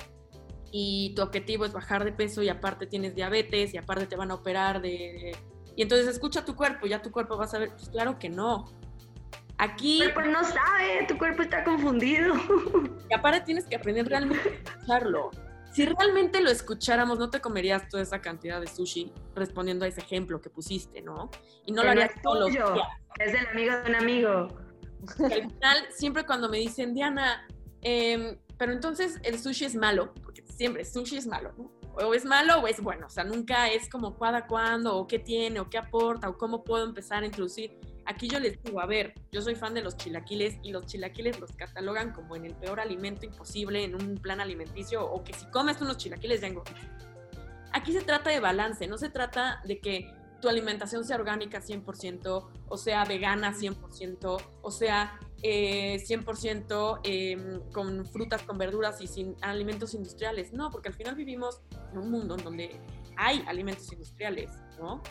y 0.71 1.13
tu 1.15 1.23
objetivo 1.23 1.65
es 1.65 1.73
bajar 1.73 2.05
de 2.05 2.13
peso 2.13 2.43
y 2.43 2.49
aparte 2.49 2.87
tienes 2.87 3.15
diabetes 3.15 3.75
y 3.75 3.79
aparte 3.79 4.07
te 4.07 4.17
van 4.17 4.31
a 4.31 4.35
operar 4.35 4.81
de... 4.81 5.37
Y 5.77 5.83
entonces 5.83 6.07
escucha 6.07 6.45
tu 6.45 6.55
cuerpo, 6.55 6.87
ya 6.87 7.03
tu 7.03 7.11
cuerpo 7.11 7.37
va 7.37 7.47
a 7.47 7.49
saber, 7.49 7.71
pues 7.71 7.89
claro 7.89 8.17
que 8.21 8.29
no, 8.29 8.67
Aquí. 9.59 9.99
Tu 9.99 10.13
cuerpo 10.13 10.31
no 10.31 10.45
sabe, 10.45 11.07
tu 11.07 11.19
cuerpo 11.19 11.43
está 11.43 11.65
confundido. 11.65 12.35
Y 13.09 13.15
aparte 13.15 13.43
tienes 13.43 13.67
que 13.67 13.77
aprender 13.77 14.07
realmente 14.09 14.49
a 14.49 14.71
escucharlo. 14.71 15.31
Si 15.75 15.85
realmente 15.85 16.41
lo 16.41 16.51
escucháramos, 16.51 17.19
no 17.19 17.31
te 17.31 17.41
comerías 17.41 17.89
toda 17.89 18.03
esa 18.03 18.21
cantidad 18.21 18.61
de 18.61 18.69
sushi 18.69 19.13
respondiendo 19.35 19.85
a 19.85 19.89
ese 19.89 20.01
ejemplo 20.01 20.41
que 20.41 20.49
pusiste, 20.49 21.03
¿no? 21.03 21.31
Y 21.67 21.73
no 21.73 21.83
lo 21.83 21.91
harías 21.91 22.13
todos 22.23 22.51
Es 23.19 23.35
el 23.35 23.47
amigo 23.49 23.77
de 23.77 23.91
un 23.91 23.95
amigo. 23.97 24.49
al 25.19 25.33
final, 25.33 25.87
siempre 25.91 26.25
cuando 26.25 26.49
me 26.49 26.59
dicen, 26.59 26.95
Diana, 26.95 27.47
em, 27.81 28.39
pero 28.57 28.73
entonces 28.73 29.19
el 29.25 29.39
sushi 29.41 29.65
es 29.65 29.75
malo, 29.75 30.15
porque 30.23 30.43
siempre 30.47 30.85
sushi 30.85 31.17
es 31.17 31.27
malo, 31.27 31.53
¿no? 31.59 31.73
O 31.97 32.15
es 32.15 32.25
malo 32.25 32.61
o 32.61 32.69
es 32.69 32.81
bueno, 32.81 33.07
o 33.07 33.11
sea, 33.11 33.25
nunca 33.25 33.69
es 33.69 33.89
como 33.89 34.17
cada 34.17 34.47
cuándo, 34.47 34.97
o 34.97 35.07
qué 35.07 35.19
tiene, 35.19 35.61
o 35.61 35.69
qué 35.69 35.79
aporta, 35.79 36.29
o 36.29 36.39
cómo 36.39 36.63
puedo 36.65 36.85
empezar 36.85 37.25
a 37.25 37.27
introducir 37.27 37.79
Aquí 38.07 38.29
yo 38.29 38.39
les 38.39 38.63
digo, 38.63 38.81
a 38.81 38.87
ver, 38.87 39.15
yo 39.33 39.41
soy 39.41 39.55
fan 39.55 39.75
de 39.75 39.83
los 39.83 39.97
chilaquiles 39.97 40.59
y 40.63 40.73
los 40.73 40.87
chilaquiles 40.87 41.41
los 41.41 41.53
catalogan 41.53 42.13
como 42.13 42.37
en 42.37 42.45
el 42.45 42.55
peor 42.55 42.81
alimento 42.81 43.25
imposible 43.25 43.85
en 43.85 43.95
un 43.95 44.17
plan 44.17 44.41
alimenticio 44.41 45.05
o 45.05 45.25
que 45.25 45.33
si 45.33 45.47
comes 45.47 45.81
unos 45.81 45.97
chilaquiles 45.97 46.41
ya 46.41 46.49
Aquí 47.73 47.93
se 47.93 48.03
trata 48.03 48.31
de 48.31 48.41
balance, 48.41 48.87
no 48.87 48.99
se 48.99 49.09
trata 49.09 49.61
de 49.65 49.81
que 49.81 50.13
tu 50.41 50.49
alimentación 50.49 51.05
sea 51.05 51.17
orgánica 51.17 51.61
100% 51.61 52.49
o 52.69 52.77
sea 52.77 53.05
vegana 53.05 53.55
100% 53.55 54.43
o 54.61 54.71
sea 54.71 55.19
100% 55.45 57.01
eh, 57.03 57.33
em, 57.33 57.61
con 57.71 58.07
frutas, 58.07 58.43
con 58.43 58.57
verduras 58.57 59.01
y 59.01 59.07
sin 59.07 59.37
alimentos 59.43 59.95
industriales. 59.95 60.53
No, 60.53 60.71
porque 60.71 60.89
al 60.89 60.95
final 60.95 61.15
vivimos 61.15 61.61
en 61.93 61.99
un 61.99 62.11
mundo 62.11 62.37
en 62.37 62.45
donde 62.45 62.81
hay 63.17 63.45
alimentos 63.47 63.93
industriales, 63.93 64.51
¿no? 64.79 65.03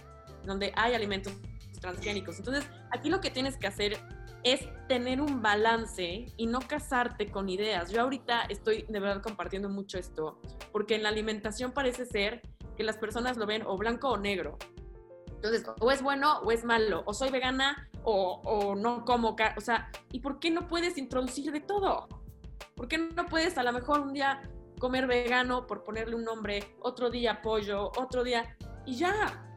Donde 0.44 0.74
hay 0.76 0.96
alimentos 0.96 1.34
transgénicos. 1.84 2.40
Entonces, 2.40 2.66
aquí 2.92 3.10
lo 3.10 3.22
que 3.22 3.30
tienes 3.30 3.58
que 3.58 3.68
hacer 3.68 4.00
es 4.44 4.68
tener 4.88 5.22
un 5.22 5.42
balance 5.42 6.26
y 6.36 6.48
no 6.48 6.60
casarte 6.60 7.30
con 7.30 7.50
ideas. 7.50 7.92
Yo 7.92 8.02
ahorita 8.02 8.44
estoy 8.50 8.86
de 8.90 9.00
verdad 9.00 9.22
compartiendo 9.22 9.70
mucho 9.70 10.00
esto, 10.00 10.40
porque 10.72 10.96
en 10.96 11.04
la 11.04 11.10
alimentación 11.10 11.72
parece 11.72 12.06
ser 12.06 12.42
que 12.76 12.84
las 12.84 12.98
personas 12.98 13.38
lo 13.38 13.46
ven 13.46 13.64
o 13.66 13.78
blanco 13.78 14.10
o 14.10 14.18
negro. 14.18 14.58
Entonces, 15.28 15.66
o 15.80 15.92
es 15.92 16.02
bueno 16.02 16.40
o 16.40 16.52
es 16.52 16.64
malo, 16.64 17.04
o 17.06 17.14
soy 17.14 17.30
vegana 17.30 17.90
o, 18.06 18.76
no 18.76 19.06
como, 19.06 19.36
o 19.58 19.62
sea, 19.62 19.90
¿y 20.12 20.20
por 20.20 20.40
qué 20.40 20.52
no 20.52 20.68
puedes 20.68 20.98
introducir 20.98 21.52
de 21.52 21.60
todo? 21.60 22.08
¿Por 22.76 22.88
qué 22.88 22.98
no 22.98 23.26
puedes 23.26 23.58
a 23.58 23.64
lo 23.64 23.72
mejor 23.72 24.02
un 24.02 24.14
día 24.14 24.42
comer 24.80 25.08
vegano 25.08 25.68
por 25.68 25.84
ponerle 25.84 26.16
un 26.16 26.24
nombre, 26.24 26.76
otro 26.82 27.10
día 27.10 27.42
pollo, 27.42 27.92
otro 27.98 28.24
día, 28.24 28.58
y 28.86 28.96
ya, 28.96 29.53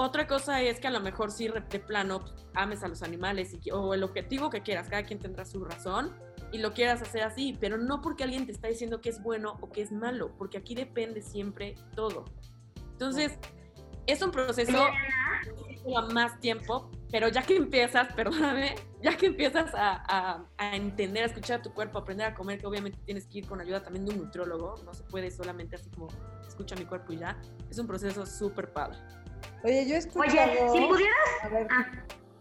otra 0.00 0.26
cosa 0.26 0.62
es 0.62 0.80
que 0.80 0.88
a 0.88 0.90
lo 0.90 1.00
mejor 1.00 1.30
sí 1.30 1.48
de 1.48 1.78
plano 1.78 2.24
ames 2.54 2.82
a 2.82 2.88
los 2.88 3.02
animales 3.02 3.54
o 3.70 3.92
el 3.92 4.02
objetivo 4.02 4.48
que 4.48 4.62
quieras, 4.62 4.88
cada 4.88 5.02
quien 5.02 5.18
tendrá 5.18 5.44
su 5.44 5.62
razón 5.62 6.16
y 6.52 6.58
lo 6.58 6.72
quieras 6.72 7.02
hacer 7.02 7.22
así, 7.22 7.54
pero 7.60 7.76
no 7.76 8.00
porque 8.00 8.24
alguien 8.24 8.46
te 8.46 8.52
está 8.52 8.68
diciendo 8.68 9.02
que 9.02 9.10
es 9.10 9.22
bueno 9.22 9.58
o 9.60 9.70
que 9.70 9.82
es 9.82 9.92
malo, 9.92 10.34
porque 10.38 10.56
aquí 10.56 10.74
depende 10.74 11.20
siempre 11.20 11.74
todo. 11.94 12.24
Entonces, 12.92 13.38
es 14.06 14.22
un 14.22 14.30
proceso 14.30 14.86
que 15.68 15.76
lleva 15.76 16.08
más 16.08 16.40
tiempo, 16.40 16.90
pero 17.10 17.28
ya 17.28 17.42
que 17.42 17.56
empiezas, 17.56 18.10
perdóname, 18.16 18.76
ya 19.02 19.18
que 19.18 19.26
empiezas 19.26 19.74
a, 19.74 20.46
a, 20.56 20.76
entender, 20.76 21.24
a 21.24 21.26
escuchar 21.26 21.60
a 21.60 21.62
tu 21.62 21.74
cuerpo, 21.74 21.98
a 21.98 22.00
aprender 22.00 22.26
a 22.26 22.34
comer, 22.34 22.58
que 22.58 22.66
obviamente 22.66 22.98
tienes 23.04 23.26
que 23.26 23.40
ir 23.40 23.46
con 23.46 23.60
ayuda 23.60 23.82
también 23.82 24.06
de 24.06 24.12
un 24.12 24.18
nutriólogo, 24.22 24.76
no 24.82 24.94
se 24.94 25.04
puede 25.04 25.30
solamente 25.30 25.76
así 25.76 25.90
como 25.90 26.08
escucha 26.48 26.74
mi 26.74 26.86
cuerpo 26.86 27.12
y 27.12 27.18
ya, 27.18 27.38
es 27.70 27.78
un 27.78 27.86
proceso 27.86 28.24
súper 28.24 28.72
padre. 28.72 28.98
Oye, 29.64 29.86
yo 29.86 29.94
he 29.94 29.98
escuchado... 29.98 30.72
Oye, 30.72 30.80
si 30.80 30.86
pudieras... 30.86 31.68
Ah, 31.70 31.86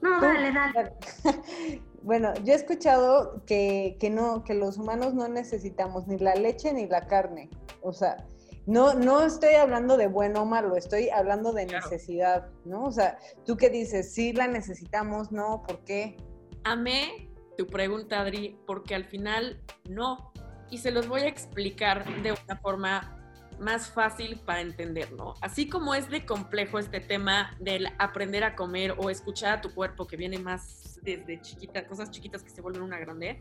no, 0.01 0.21
dale, 0.21 0.51
dale. 0.51 0.93
bueno, 2.03 2.34
yo 2.43 2.53
he 2.53 2.55
escuchado 2.55 3.43
que, 3.45 3.97
que, 3.99 4.10
no, 4.10 4.43
que 4.43 4.53
los 4.53 4.77
humanos 4.77 5.13
no 5.13 5.27
necesitamos 5.27 6.08
ni 6.08 6.17
la 6.17 6.36
leche 6.36 6.71
ni 6.73 6.88
la 6.88 7.08
carne. 7.08 7.49
O 7.82 7.91
sea, 7.91 8.17
no, 8.65 8.93
no 8.93 9.23
estoy 9.23 9.55
hablando 9.55 9.97
de 9.97 10.08
bueno 10.08 10.43
o 10.43 10.45
malo, 10.45 10.75
estoy 10.75 11.10
hablando 11.10 11.51
de 11.53 11.65
necesidad, 11.65 12.49
¿no? 12.65 12.86
O 12.86 12.91
sea, 12.91 13.17
tú 13.45 13.58
qué 13.58 13.69
dices, 13.69 14.13
sí 14.13 14.32
la 14.32 14.47
necesitamos, 14.47 15.32
no, 15.32 15.63
¿por 15.63 15.84
qué? 15.86 16.17
Amé 16.63 17.29
tu 17.58 17.65
pregunta, 17.67 18.21
Adri, 18.21 18.60
porque 18.67 18.95
al 18.95 19.05
final 19.05 19.62
no. 19.89 20.32
Y 20.69 20.77
se 20.77 20.91
los 20.91 21.08
voy 21.08 21.21
a 21.21 21.27
explicar 21.27 22.05
de 22.21 22.34
una 22.34 22.58
forma 22.58 23.18
más 23.60 23.89
fácil 23.89 24.39
para 24.45 24.62
entender, 24.62 25.12
¿no? 25.12 25.34
Así 25.41 25.67
como 25.67 25.93
es 25.93 26.10
de 26.10 26.26
complejo 26.26 26.80
este 26.80 27.00
tema 27.00 27.56
del 27.60 27.88
aprender 27.98 28.43
a 28.43 28.56
comer 28.56 28.95
o 28.98 29.10
escuchar 29.10 29.60
a 29.60 29.62
tu 29.62 29.74
cuerpo, 29.74 30.08
que 30.08 30.17
viene 30.17 30.39
más 30.39 31.00
desde 31.02 31.41
chiquita, 31.41 31.86
cosas 31.88 32.12
chiquitas 32.12 32.43
que 32.43 32.50
se 32.50 32.62
vuelven 32.62 32.84
una 32.84 33.00
grande, 33.00 33.39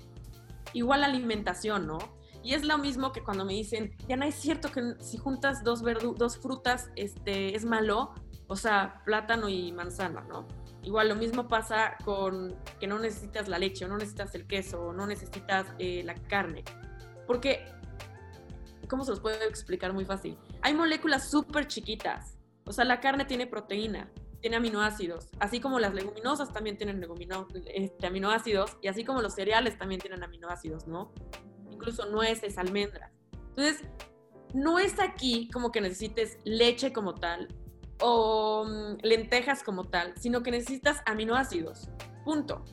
igual 0.73 1.01
la 1.01 1.07
alimentación, 1.07 1.87
¿no? 1.87 1.99
Y 2.43 2.55
es 2.55 2.65
lo 2.65 2.79
mismo 2.79 3.13
que 3.13 3.23
cuando 3.23 3.45
me 3.45 3.53
dicen, 3.53 3.97
ya 4.09 4.17
no 4.17 4.25
es 4.25 4.35
cierto 4.35 4.71
que 4.71 4.95
si 5.01 5.19
juntas 5.19 5.65
dos, 5.65 5.83
dos 6.17 6.39
frutas 6.39 6.91
este, 6.95 7.55
es 7.57 7.65
malo, 7.65 8.15
o 8.47 8.57
sea, 8.57 9.03
plátano 9.05 9.49
y 9.49 9.73
manzana, 9.73 10.23
¿no? 10.29 10.47
Igual 10.83 11.09
lo 11.09 11.17
mismo 11.17 11.49
pasa 11.49 11.97
con 12.05 12.57
que 12.81 12.87
no 12.87 12.99
necesitas 12.99 13.49
la 13.49 13.59
leche, 13.59 13.85
o 13.85 13.89
no 13.89 13.99
necesitas 13.99 14.35
el 14.35 14.47
queso, 14.47 14.81
o 14.81 14.93
no 14.93 15.07
necesitas 15.07 15.67
eh, 15.79 16.03
la 16.05 16.15
carne. 16.15 16.65
Porque 17.27 17.67
¿cómo 18.89 19.05
se 19.05 19.11
los 19.11 19.21
puedo 19.21 19.41
explicar 19.43 19.93
muy 19.93 20.05
fácil? 20.05 20.39
Hay 20.63 20.75
moléculas 20.75 21.31
súper 21.31 21.67
chiquitas. 21.67 22.39
O 22.65 22.73
sea, 22.73 22.85
la 22.85 23.01
carne 23.01 23.25
tiene 23.25 23.47
proteína, 23.47 24.11
tiene 24.41 24.57
aminoácidos, 24.57 25.29
así 25.41 25.61
como 25.61 25.79
las 25.79 25.95
leguminosas 25.95 26.53
también 26.53 26.77
tienen 26.77 27.05
este, 27.75 28.07
aminoácidos, 28.07 28.77
y 28.83 28.89
así 28.89 29.05
como 29.05 29.23
los 29.23 29.35
cereales 29.35 29.79
también 29.79 30.01
tienen 30.01 30.23
aminoácidos, 30.23 30.87
¿no? 30.87 31.13
Incluso 31.71 32.07
nueces, 32.11 32.59
almendras. 32.59 33.11
Entonces, 33.33 33.83
no 34.55 34.79
es 34.79 35.01
aquí 35.01 35.49
como 35.53 35.73
que 35.73 35.81
necesites 35.81 36.39
leche 36.45 36.93
como 36.93 37.15
tal 37.15 37.49
o 38.01 38.65
mm, 38.65 38.99
lentejas 39.03 39.63
como 39.63 39.85
tal, 39.85 40.15
sino 40.17 40.43
que 40.43 40.51
necesitas 40.51 41.03
aminoácidos. 41.07 41.89
Punto. 42.25 42.65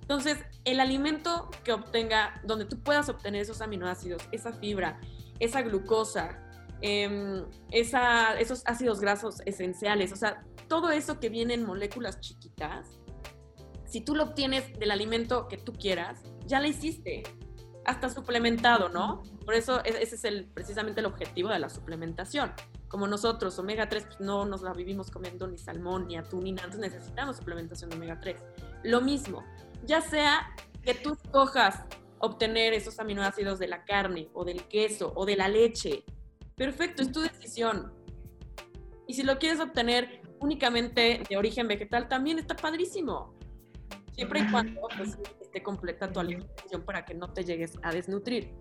Entonces, 0.00 0.38
el 0.64 0.80
alimento 0.80 1.48
que 1.64 1.72
obtenga, 1.72 2.40
donde 2.44 2.66
tú 2.66 2.82
puedas 2.82 3.08
obtener 3.08 3.40
esos 3.40 3.62
aminoácidos, 3.62 4.22
esa 4.32 4.52
fibra, 4.52 5.00
esa 5.38 5.62
glucosa, 5.62 6.40
em, 6.80 7.44
esos 7.70 8.62
ácidos 8.66 9.00
grasos 9.00 9.40
esenciales, 9.46 10.12
o 10.12 10.16
sea, 10.16 10.44
todo 10.68 10.90
eso 10.90 11.20
que 11.20 11.28
viene 11.28 11.54
en 11.54 11.64
moléculas 11.64 12.20
chiquitas, 12.20 12.98
si 13.86 14.00
tú 14.00 14.14
lo 14.14 14.24
obtienes 14.24 14.78
del 14.78 14.90
alimento 14.90 15.46
que 15.48 15.56
tú 15.56 15.72
quieras, 15.72 16.20
ya 16.46 16.60
lo 16.60 16.66
hiciste, 16.66 17.22
hasta 17.84 18.08
suplementado, 18.08 18.88
¿no? 18.88 19.22
Por 19.44 19.54
eso 19.54 19.80
e, 19.84 20.02
ese 20.02 20.16
es 20.16 20.24
el, 20.24 20.46
precisamente 20.46 21.00
el 21.00 21.06
objetivo 21.06 21.50
de 21.50 21.58
la 21.58 21.68
suplementación. 21.68 22.52
Como 22.88 23.06
nosotros, 23.06 23.58
omega 23.58 23.88
3, 23.88 24.04
pues 24.04 24.20
no 24.20 24.46
nos 24.46 24.62
la 24.62 24.72
vivimos 24.72 25.10
comiendo 25.10 25.46
ni 25.46 25.58
salmón, 25.58 26.06
ni 26.06 26.16
atún, 26.16 26.44
ni 26.44 26.52
nada, 26.52 26.66
entonces 26.66 26.92
necesitamos 26.92 27.36
suplementación 27.36 27.90
de 27.90 27.96
omega 27.96 28.20
3. 28.20 28.36
Lo 28.84 29.00
mismo, 29.00 29.44
ya 29.84 30.00
sea 30.00 30.54
que 30.82 30.94
tú 30.94 31.16
cojas 31.30 31.80
obtener 32.18 32.72
esos 32.72 32.98
aminoácidos 32.98 33.58
de 33.58 33.68
la 33.68 33.84
carne 33.84 34.28
o 34.32 34.44
del 34.44 34.64
queso 34.64 35.12
o 35.14 35.26
de 35.26 35.36
la 35.36 35.48
leche. 35.48 36.04
Perfecto, 36.56 37.02
es 37.02 37.12
tu 37.12 37.20
decisión. 37.20 37.92
Y 39.06 39.14
si 39.14 39.22
lo 39.22 39.38
quieres 39.38 39.60
obtener 39.60 40.22
únicamente 40.40 41.22
de 41.28 41.36
origen 41.36 41.68
vegetal, 41.68 42.08
también 42.08 42.38
está 42.38 42.56
padrísimo. 42.56 43.34
Siempre 44.12 44.40
y 44.40 44.50
cuando 44.50 44.80
pues, 44.96 45.18
esté 45.40 45.62
completa 45.62 46.10
tu 46.10 46.20
alimentación 46.20 46.82
para 46.82 47.04
que 47.04 47.14
no 47.14 47.32
te 47.32 47.44
llegues 47.44 47.78
a 47.82 47.92
desnutrir. 47.92 48.54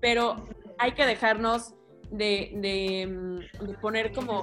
Pero 0.00 0.36
hay 0.78 0.92
que 0.92 1.04
dejarnos 1.04 1.74
de, 2.10 3.06
mm, 3.06 3.66
de, 3.66 3.74
poner 3.74 4.12
como 4.12 4.42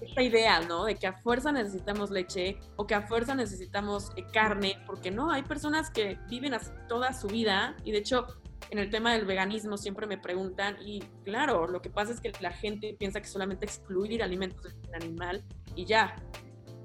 esta 0.00 0.22
idea, 0.22 0.60
¿no? 0.60 0.84
De 0.84 0.94
que 0.94 1.06
a 1.06 1.12
fuerza 1.14 1.52
necesitamos 1.52 2.10
leche 2.10 2.58
o 2.76 2.86
que 2.86 2.94
a 2.94 3.02
fuerza 3.02 3.34
necesitamos 3.34 4.12
eh, 4.16 4.24
carne, 4.32 4.78
porque 4.86 5.10
no, 5.10 5.30
hay 5.30 5.42
personas 5.42 5.90
que 5.90 6.18
viven 6.28 6.54
así 6.54 6.70
toda 6.88 7.12
su 7.12 7.26
vida 7.26 7.76
y 7.84 7.92
de 7.92 7.98
hecho 7.98 8.26
en 8.70 8.78
el 8.78 8.90
tema 8.90 9.14
del 9.14 9.24
veganismo 9.24 9.76
siempre 9.76 10.06
me 10.06 10.18
preguntan 10.18 10.76
y 10.80 11.00
claro, 11.24 11.66
lo 11.66 11.80
que 11.80 11.90
pasa 11.90 12.12
es 12.12 12.20
que 12.20 12.32
la 12.40 12.50
gente 12.50 12.94
piensa 12.98 13.20
que 13.20 13.28
solamente 13.28 13.64
excluir 13.64 14.22
alimentos 14.22 14.62
del 14.82 14.94
animal 14.94 15.44
y 15.74 15.84
ya, 15.84 16.16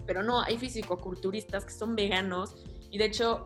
pero 0.05 0.23
no, 0.23 0.41
hay 0.41 0.57
fisicoculturistas 0.57 1.65
que 1.65 1.71
son 1.71 1.95
veganos 1.95 2.55
y 2.89 2.97
de 2.97 3.05
hecho 3.05 3.45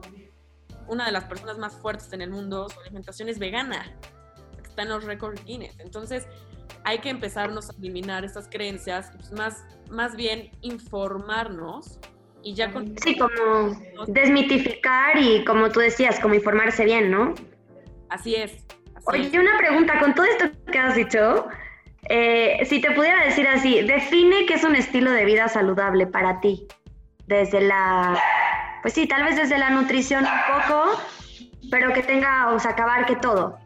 una 0.88 1.06
de 1.06 1.12
las 1.12 1.26
personas 1.26 1.58
más 1.58 1.74
fuertes 1.74 2.14
en 2.14 2.22
el 2.22 2.30
mundo, 2.30 2.70
su 2.70 2.80
alimentación 2.80 3.30
es 3.30 3.40
vegana, 3.40 3.98
está 4.64 4.84
en 4.84 4.90
los 4.90 5.04
récords 5.04 5.44
Guinness. 5.44 5.80
Entonces, 5.80 6.28
hay 6.88 7.00
que 7.00 7.10
empezarnos 7.10 7.70
a 7.70 7.74
eliminar 7.74 8.24
esas 8.24 8.48
creencias, 8.48 9.12
pues 9.18 9.34
más, 9.34 9.66
más 9.92 10.16
bien 10.16 10.50
informarnos 10.62 12.00
y 12.42 12.54
ya 12.54 12.72
con... 12.72 12.98
Sí, 13.00 13.18
como 13.18 13.78
desmitificar 14.08 15.18
y 15.18 15.44
como 15.44 15.70
tú 15.70 15.82
decías, 15.82 16.18
como 16.22 16.36
informarse 16.36 16.86
bien, 16.86 17.12
¿no? 17.12 17.36
Así 18.08 18.36
es. 18.36 18.66
Oye, 19.04 19.38
una 19.38 19.58
pregunta, 19.58 20.00
con 20.00 20.16
todo 20.16 20.26
esto 20.28 20.46
que 20.72 20.80
has 20.80 20.96
dicho, 20.96 21.50
eh, 22.08 22.66
si 22.66 22.80
te 22.80 22.92
pudiera 22.92 23.22
decir 23.26 23.46
así, 23.50 23.82
define 23.82 24.46
qué 24.46 24.54
es 24.54 24.64
un 24.64 24.78
estilo 24.78 25.12
de 25.12 25.26
vida 25.26 25.50
saludable 25.50 26.08
para 26.08 26.40
ti, 26.40 26.68
desde 27.26 27.60
la, 27.60 28.18
pues 28.82 28.94
sí, 28.94 29.08
tal 29.08 29.26
vez 29.26 29.36
desde 29.36 29.58
la 29.58 29.72
nutrición 29.72 30.24
un 30.24 30.62
poco, 30.64 31.02
pero 31.70 31.92
que 31.92 32.02
tenga, 32.02 32.54
o 32.54 32.60
sea, 32.60 32.72
acabar 32.72 33.06
que 33.06 33.18
todo. 33.18 33.60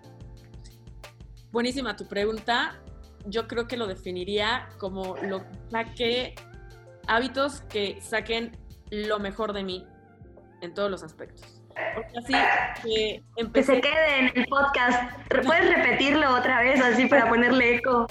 Buenísima 1.52 1.96
tu 1.96 2.08
pregunta 2.08 2.81
yo 3.26 3.48
creo 3.48 3.68
que 3.68 3.78
lo 3.78 3.88
definiría 3.88 4.70
como 4.78 5.16
lo 5.18 5.44
saque 5.70 6.36
hábitos 7.08 7.62
que 7.62 8.00
saquen 8.02 8.58
lo 8.90 9.20
mejor 9.20 9.54
de 9.54 9.64
mí 9.64 9.88
en 10.62 10.74
todos 10.74 10.92
los 10.92 11.04
aspectos. 11.04 11.62
así 12.18 12.34
que 12.84 13.24
empecé... 13.38 13.74
Que 13.74 13.82
se 13.82 13.82
quede 13.82 14.20
en 14.20 14.32
el 14.36 14.46
podcast. 14.48 15.14
¿Puedes 15.46 15.76
repetirlo 15.76 16.36
otra 16.36 16.62
vez 16.62 16.82
así 16.82 17.08
para 17.08 17.30
ponerle 17.30 17.76
eco? 17.76 18.08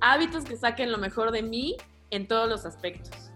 Hábitos 0.00 0.44
que 0.44 0.56
saquen 0.56 0.92
lo 0.92 0.98
mejor 0.98 1.30
de 1.30 1.42
mí 1.42 1.76
en 2.10 2.28
todos 2.28 2.48
los 2.48 2.66
aspectos. 2.66 3.32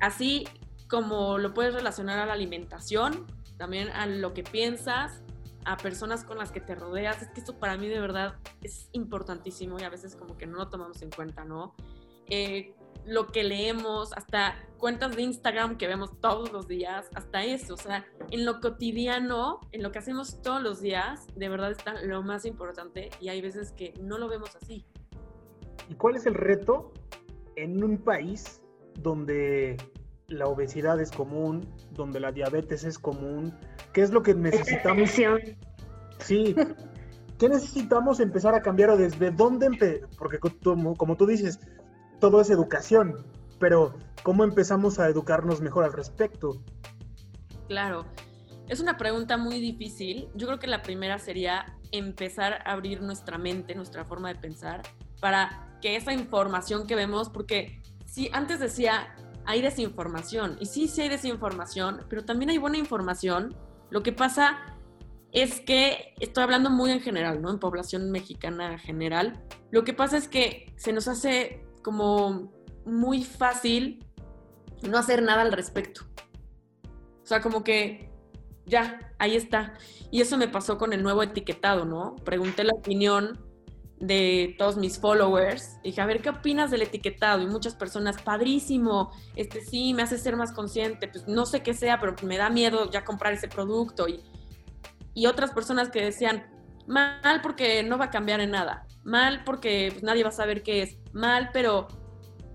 Así 0.00 0.46
como 0.88 1.38
lo 1.38 1.54
puedes 1.54 1.74
relacionar 1.74 2.18
a 2.18 2.26
la 2.26 2.34
alimentación, 2.34 3.26
también 3.56 3.88
a 3.90 4.06
lo 4.06 4.34
que 4.34 4.42
piensas, 4.42 5.23
a 5.64 5.76
personas 5.76 6.24
con 6.24 6.38
las 6.38 6.52
que 6.52 6.60
te 6.60 6.74
rodeas. 6.74 7.22
Es 7.22 7.28
que 7.28 7.40
esto 7.40 7.58
para 7.58 7.76
mí 7.76 7.88
de 7.88 8.00
verdad 8.00 8.34
es 8.62 8.88
importantísimo 8.92 9.78
y 9.78 9.82
a 9.82 9.90
veces 9.90 10.16
como 10.16 10.36
que 10.36 10.46
no 10.46 10.58
lo 10.58 10.68
tomamos 10.68 11.02
en 11.02 11.10
cuenta, 11.10 11.44
¿no? 11.44 11.74
Eh, 12.28 12.74
lo 13.06 13.26
que 13.26 13.44
leemos, 13.44 14.12
hasta 14.14 14.56
cuentas 14.78 15.14
de 15.14 15.22
Instagram 15.22 15.76
que 15.76 15.86
vemos 15.86 16.18
todos 16.20 16.52
los 16.52 16.66
días, 16.66 17.08
hasta 17.14 17.44
eso, 17.44 17.74
o 17.74 17.76
sea, 17.76 18.06
en 18.30 18.46
lo 18.46 18.60
cotidiano, 18.60 19.60
en 19.72 19.82
lo 19.82 19.92
que 19.92 19.98
hacemos 19.98 20.40
todos 20.40 20.62
los 20.62 20.80
días, 20.80 21.26
de 21.36 21.48
verdad 21.48 21.70
está 21.70 22.00
lo 22.02 22.22
más 22.22 22.46
importante 22.46 23.10
y 23.20 23.28
hay 23.28 23.42
veces 23.42 23.72
que 23.72 23.92
no 24.00 24.16
lo 24.16 24.28
vemos 24.28 24.56
así. 24.56 24.86
¿Y 25.88 25.94
cuál 25.96 26.16
es 26.16 26.24
el 26.24 26.34
reto 26.34 26.92
en 27.56 27.84
un 27.84 27.98
país 27.98 28.62
donde 29.00 29.76
la 30.28 30.46
obesidad 30.46 30.98
es 31.00 31.10
común, 31.10 31.68
donde 31.90 32.20
la 32.20 32.32
diabetes 32.32 32.84
es 32.84 32.98
común, 32.98 33.54
¿Qué 33.94 34.02
es 34.02 34.10
lo 34.10 34.22
que 34.24 34.34
necesitamos? 34.34 35.10
Sí. 36.18 36.54
¿Qué 37.38 37.48
necesitamos 37.48 38.18
empezar 38.18 38.54
a 38.54 38.60
cambiar 38.60 38.90
o 38.90 38.96
desde 38.96 39.30
dónde? 39.30 40.04
Porque 40.18 40.38
como, 40.38 40.96
como 40.96 41.16
tú 41.16 41.26
dices, 41.26 41.60
todo 42.18 42.40
es 42.40 42.50
educación, 42.50 43.24
pero 43.60 43.94
¿cómo 44.24 44.42
empezamos 44.42 44.98
a 44.98 45.08
educarnos 45.08 45.60
mejor 45.60 45.84
al 45.84 45.92
respecto? 45.92 46.60
Claro, 47.68 48.04
es 48.68 48.80
una 48.80 48.96
pregunta 48.96 49.36
muy 49.36 49.60
difícil. 49.60 50.28
Yo 50.34 50.48
creo 50.48 50.58
que 50.58 50.66
la 50.66 50.82
primera 50.82 51.20
sería 51.20 51.78
empezar 51.92 52.62
a 52.66 52.72
abrir 52.72 53.00
nuestra 53.00 53.38
mente, 53.38 53.76
nuestra 53.76 54.04
forma 54.04 54.28
de 54.28 54.40
pensar, 54.40 54.82
para 55.20 55.78
que 55.80 55.94
esa 55.94 56.12
información 56.12 56.88
que 56.88 56.96
vemos, 56.96 57.30
porque 57.30 57.80
si 58.06 58.28
antes 58.32 58.58
decía, 58.58 59.14
hay 59.44 59.62
desinformación, 59.62 60.56
y 60.58 60.66
sí, 60.66 60.88
sí 60.88 61.02
hay 61.02 61.08
desinformación, 61.08 62.04
pero 62.08 62.24
también 62.24 62.50
hay 62.50 62.58
buena 62.58 62.78
información 62.78 63.54
lo 63.94 64.02
que 64.02 64.10
pasa 64.10 64.58
es 65.30 65.60
que, 65.60 66.14
estoy 66.18 66.42
hablando 66.42 66.68
muy 66.68 66.90
en 66.90 67.00
general, 67.00 67.40
¿no? 67.40 67.48
En 67.48 67.60
población 67.60 68.10
mexicana 68.10 68.76
general, 68.76 69.40
lo 69.70 69.84
que 69.84 69.92
pasa 69.92 70.16
es 70.16 70.26
que 70.26 70.74
se 70.74 70.92
nos 70.92 71.06
hace 71.06 71.64
como 71.80 72.52
muy 72.84 73.22
fácil 73.22 74.04
no 74.82 74.98
hacer 74.98 75.22
nada 75.22 75.42
al 75.42 75.52
respecto. 75.52 76.00
O 77.22 77.24
sea, 77.26 77.40
como 77.40 77.62
que 77.62 78.10
ya, 78.66 79.12
ahí 79.20 79.36
está. 79.36 79.74
Y 80.10 80.22
eso 80.22 80.36
me 80.38 80.48
pasó 80.48 80.76
con 80.76 80.92
el 80.92 81.04
nuevo 81.04 81.22
etiquetado, 81.22 81.84
¿no? 81.84 82.16
Pregunté 82.24 82.64
la 82.64 82.74
opinión 82.74 83.46
de 84.06 84.54
todos 84.58 84.76
mis 84.76 84.98
followers. 84.98 85.80
Dije, 85.82 86.00
a 86.00 86.06
ver, 86.06 86.20
¿qué 86.20 86.30
opinas 86.30 86.70
del 86.70 86.82
etiquetado? 86.82 87.42
Y 87.42 87.46
muchas 87.46 87.74
personas, 87.74 88.20
padrísimo, 88.20 89.12
este 89.36 89.60
sí, 89.62 89.94
me 89.94 90.02
hace 90.02 90.18
ser 90.18 90.36
más 90.36 90.52
consciente, 90.52 91.08
pues 91.08 91.26
no 91.26 91.46
sé 91.46 91.62
qué 91.62 91.74
sea, 91.74 92.00
pero 92.00 92.14
me 92.22 92.36
da 92.36 92.50
miedo 92.50 92.90
ya 92.90 93.04
comprar 93.04 93.32
ese 93.32 93.48
producto. 93.48 94.08
Y, 94.08 94.20
y 95.14 95.26
otras 95.26 95.52
personas 95.52 95.88
que 95.90 96.02
decían, 96.02 96.46
mal 96.86 97.40
porque 97.42 97.82
no 97.82 97.98
va 97.98 98.06
a 98.06 98.10
cambiar 98.10 98.40
en 98.40 98.50
nada, 98.50 98.86
mal 99.04 99.42
porque 99.44 99.88
pues, 99.90 100.02
nadie 100.02 100.22
va 100.22 100.28
a 100.28 100.32
saber 100.32 100.62
qué 100.62 100.82
es, 100.82 100.98
mal, 101.12 101.50
pero 101.52 101.88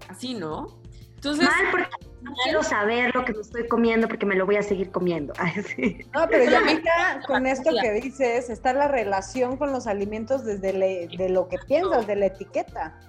así, 0.08 0.34
¿no? 0.34 0.80
Entonces, 1.16 1.46
mal 1.46 1.72
porque 1.72 2.09
quiero 2.44 2.64
saber 2.64 3.14
lo 3.16 3.26
que 3.26 3.34
me 3.34 3.42
estoy 3.42 3.68
comiendo 3.68 4.08
porque 4.08 4.26
me 4.26 4.36
lo 4.36 4.46
voy 4.46 4.58
a 4.58 4.64
seguir 4.64 4.92
comiendo. 4.92 5.34
No, 6.14 6.28
pero 6.30 6.50
ya 6.50 6.60
ahorita 6.60 7.22
con 7.28 7.46
esto 7.46 7.72
que 7.82 7.92
dices, 7.94 8.50
está 8.50 8.74
la 8.74 8.88
relación 8.88 9.58
con 9.58 9.72
los 9.72 9.88
alimentos 9.88 10.44
desde 10.46 11.08
de 11.08 11.30
lo 11.30 11.48
que 11.48 11.58
piensas, 11.68 12.08
de 12.08 12.16
la 12.16 12.28
etiqueta. 12.28 13.00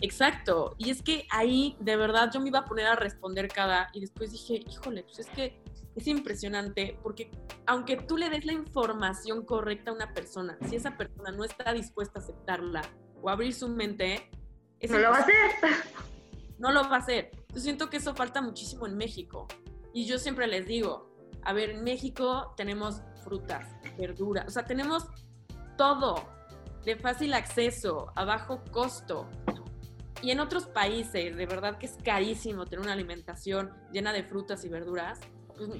Exacto. 0.00 0.74
Y 0.78 0.90
es 0.90 1.02
que 1.02 1.26
ahí, 1.30 1.76
de 1.80 1.96
verdad, 1.96 2.30
yo 2.32 2.40
me 2.40 2.48
iba 2.48 2.60
a 2.60 2.64
poner 2.64 2.86
a 2.86 2.96
responder 2.96 3.48
cada, 3.48 3.88
y 3.92 4.00
después 4.00 4.32
dije, 4.32 4.60
híjole, 4.68 5.02
pues 5.02 5.20
es 5.20 5.26
que 5.28 5.62
es 5.96 6.06
impresionante 6.08 6.98
porque 7.02 7.30
aunque 7.66 7.96
tú 7.96 8.16
le 8.16 8.28
des 8.28 8.44
la 8.44 8.52
información 8.52 9.44
correcta 9.44 9.90
a 9.90 9.94
una 9.94 10.12
persona, 10.12 10.58
si 10.68 10.76
esa 10.76 10.96
persona 10.96 11.30
no 11.30 11.44
está 11.44 11.72
dispuesta 11.72 12.18
a 12.18 12.22
aceptarla 12.22 12.82
o 13.22 13.30
abrir 13.30 13.54
su 13.54 13.68
mente, 13.68 14.28
no 14.88 14.98
lo 14.98 15.10
va 15.10 15.18
a 15.18 15.20
hacer. 15.20 15.34
No 16.58 16.72
lo 16.72 16.82
va 16.82 16.96
a 16.96 16.98
hacer. 16.98 17.30
Yo 17.54 17.60
siento 17.60 17.88
que 17.88 17.98
eso 17.98 18.14
falta 18.14 18.42
muchísimo 18.42 18.86
en 18.86 18.96
México. 18.96 19.46
Y 19.92 20.06
yo 20.06 20.18
siempre 20.18 20.46
les 20.46 20.66
digo, 20.66 21.14
a 21.42 21.52
ver, 21.52 21.70
en 21.70 21.84
México 21.84 22.52
tenemos 22.56 23.02
frutas, 23.22 23.68
verduras, 23.96 24.46
o 24.48 24.50
sea, 24.50 24.64
tenemos 24.64 25.06
todo 25.78 26.16
de 26.84 26.96
fácil 26.96 27.32
acceso, 27.32 28.12
a 28.16 28.24
bajo 28.24 28.62
costo. 28.70 29.28
Y 30.20 30.30
en 30.30 30.40
otros 30.40 30.66
países, 30.66 31.36
de 31.36 31.46
verdad 31.46 31.78
que 31.78 31.86
es 31.86 31.96
carísimo 32.02 32.64
tener 32.64 32.80
una 32.80 32.92
alimentación 32.92 33.72
llena 33.92 34.12
de 34.12 34.22
frutas 34.22 34.64
y 34.64 34.68
verduras, 34.68 35.20
pues 35.56 35.70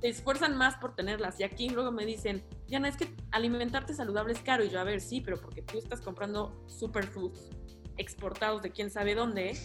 se 0.00 0.08
esfuerzan 0.08 0.56
más 0.56 0.76
por 0.76 0.94
tenerlas. 0.94 1.40
Y 1.40 1.44
aquí 1.44 1.68
luego 1.70 1.90
me 1.90 2.04
dicen, 2.04 2.44
Diana, 2.66 2.88
es 2.88 2.96
que 2.96 3.14
alimentarte 3.30 3.94
saludable 3.94 4.34
es 4.34 4.40
caro. 4.40 4.62
Y 4.62 4.68
yo, 4.68 4.78
a 4.78 4.84
ver, 4.84 5.00
sí, 5.00 5.20
pero 5.20 5.40
porque 5.40 5.62
tú 5.62 5.78
estás 5.78 6.00
comprando 6.00 6.62
superfoods 6.66 7.50
exportados 7.96 8.62
de 8.62 8.70
quién 8.70 8.90
sabe 8.90 9.14
dónde. 9.14 9.58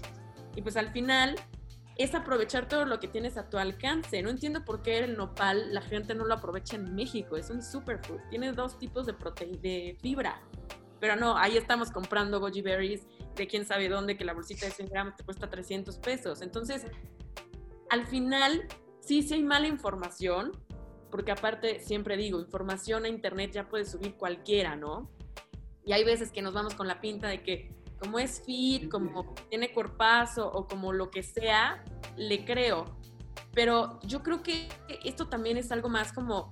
Y 0.55 0.61
pues 0.61 0.78
al 0.78 0.91
final 0.91 1.36
es 2.00 2.16
aprovechar 2.16 2.70
todo 2.70 2.86
lo 2.86 3.02
que 3.02 3.10
tienes 3.10 3.36
a 3.36 3.50
tu 3.50 3.58
alcance. 3.58 4.22
No 4.24 4.30
entiendo 4.30 4.64
por 4.64 4.82
qué 4.82 5.00
el 5.00 5.18
nopal 5.18 5.74
la 5.74 5.82
gente 5.82 6.16
no 6.16 6.24
lo 6.24 6.34
aprovecha 6.34 6.78
en 6.78 6.95
México. 6.95 7.36
Es 7.36 7.50
un 7.50 7.62
superfood. 7.62 8.22
Tiene 8.30 8.54
dos 8.54 8.80
tipos 8.80 9.06
de, 9.06 9.14
de 9.62 9.97
fibra. 10.02 10.41
Pero 11.02 11.18
no, 11.18 11.38
ahí 11.38 11.58
estamos 11.58 11.91
comprando 11.91 12.39
goji 12.39 12.62
berries 12.62 13.06
de 13.36 13.47
quién 13.47 13.66
sabe 13.66 13.89
dónde, 13.89 14.16
que 14.16 14.24
la 14.24 14.34
bolsita 14.34 14.66
de 14.66 14.72
100 14.72 14.88
gramos 14.88 15.16
te 15.18 15.26
cuesta 15.26 15.50
300 15.50 15.97
pesos. 15.97 16.41
Entonces, 16.41 16.86
al 17.89 18.08
final, 18.08 18.66
sí, 19.02 19.22
sí 19.22 19.34
hay 19.34 19.43
mala 19.43 19.68
información, 19.68 20.54
porque 21.12 21.34
aparte, 21.34 21.82
siempre 21.82 22.16
digo, 22.16 22.39
información 22.39 23.04
a 23.04 23.10
internet 23.10 23.52
ya 23.52 23.68
puede 23.68 23.84
subir 23.84 24.16
cualquiera, 24.16 24.78
¿no? 24.78 25.12
Y 25.86 25.91
hay 25.91 26.06
veces 26.06 26.32
que 26.32 26.41
nos 26.41 26.54
vamos 26.54 26.76
con 26.76 26.88
la 26.88 27.02
pinta 27.02 27.28
de 27.28 27.43
que 27.43 27.74
como 28.00 28.20
es 28.20 28.41
fit, 28.45 28.89
como 28.89 29.34
tiene 29.50 29.72
cuerpazo 29.74 30.52
o 30.52 30.68
como 30.68 30.93
lo 30.93 31.10
que 31.12 31.24
sea, 31.24 31.84
le 32.16 32.45
creo. 32.45 32.86
Pero 33.54 34.00
yo 34.04 34.24
creo 34.24 34.41
que 34.41 34.70
esto 35.04 35.28
también 35.28 35.58
es 35.58 35.72
algo 35.72 35.89
más 35.89 36.14
como, 36.14 36.52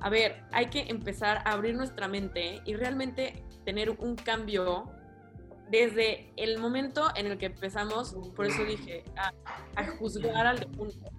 a 0.00 0.08
ver, 0.08 0.42
hay 0.52 0.66
que 0.66 0.80
empezar 0.88 1.38
a 1.44 1.52
abrir 1.52 1.74
nuestra 1.74 2.08
mente 2.08 2.62
y 2.64 2.74
realmente 2.74 3.44
tener 3.64 3.90
un 3.90 4.16
cambio 4.16 4.90
desde 5.70 6.32
el 6.36 6.58
momento 6.58 7.08
en 7.14 7.26
el 7.26 7.38
que 7.38 7.46
empezamos, 7.46 8.16
por 8.34 8.46
eso 8.46 8.64
dije, 8.64 9.04
a, 9.76 9.86
juzgar 9.98 10.46
al 10.46 10.58
de 10.58 10.66
punto. 10.66 11.10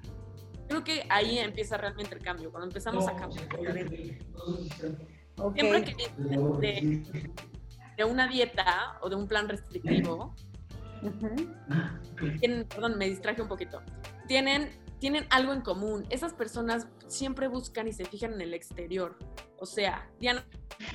Creo 0.68 0.84
que 0.84 1.06
ahí 1.10 1.38
empieza 1.38 1.78
realmente 1.78 2.16
el 2.16 2.22
cambio, 2.22 2.52
cuando 2.52 2.68
empezamos 2.68 3.08
a 3.08 3.16
cambiar. 3.16 3.48
Siempre 5.54 5.84
que 5.84 5.96
de, 6.60 7.32
de 8.02 8.06
una 8.06 8.28
dieta 8.28 8.98
o 9.02 9.10
de 9.10 9.16
un 9.16 9.28
plan 9.28 9.48
restrictivo, 9.48 10.34
perdón, 12.70 12.98
me 12.98 13.08
distraje 13.08 13.44
un 13.44 13.48
poquito, 13.48 13.80
tienen, 14.28 14.72
tienen 14.98 15.28
algo 15.30 15.54
en 15.54 15.62
común. 15.62 16.08
Esas 16.10 16.34
personas 16.34 16.88
siempre 17.06 17.48
buscan 17.48 17.88
y 17.88 17.94
se 17.94 18.06
fijan 18.06 18.34
en 18.34 18.42
el 18.42 18.56
exterior. 18.56 19.20
O 19.60 19.68
sea, 19.68 20.10
Diana, 20.20 20.44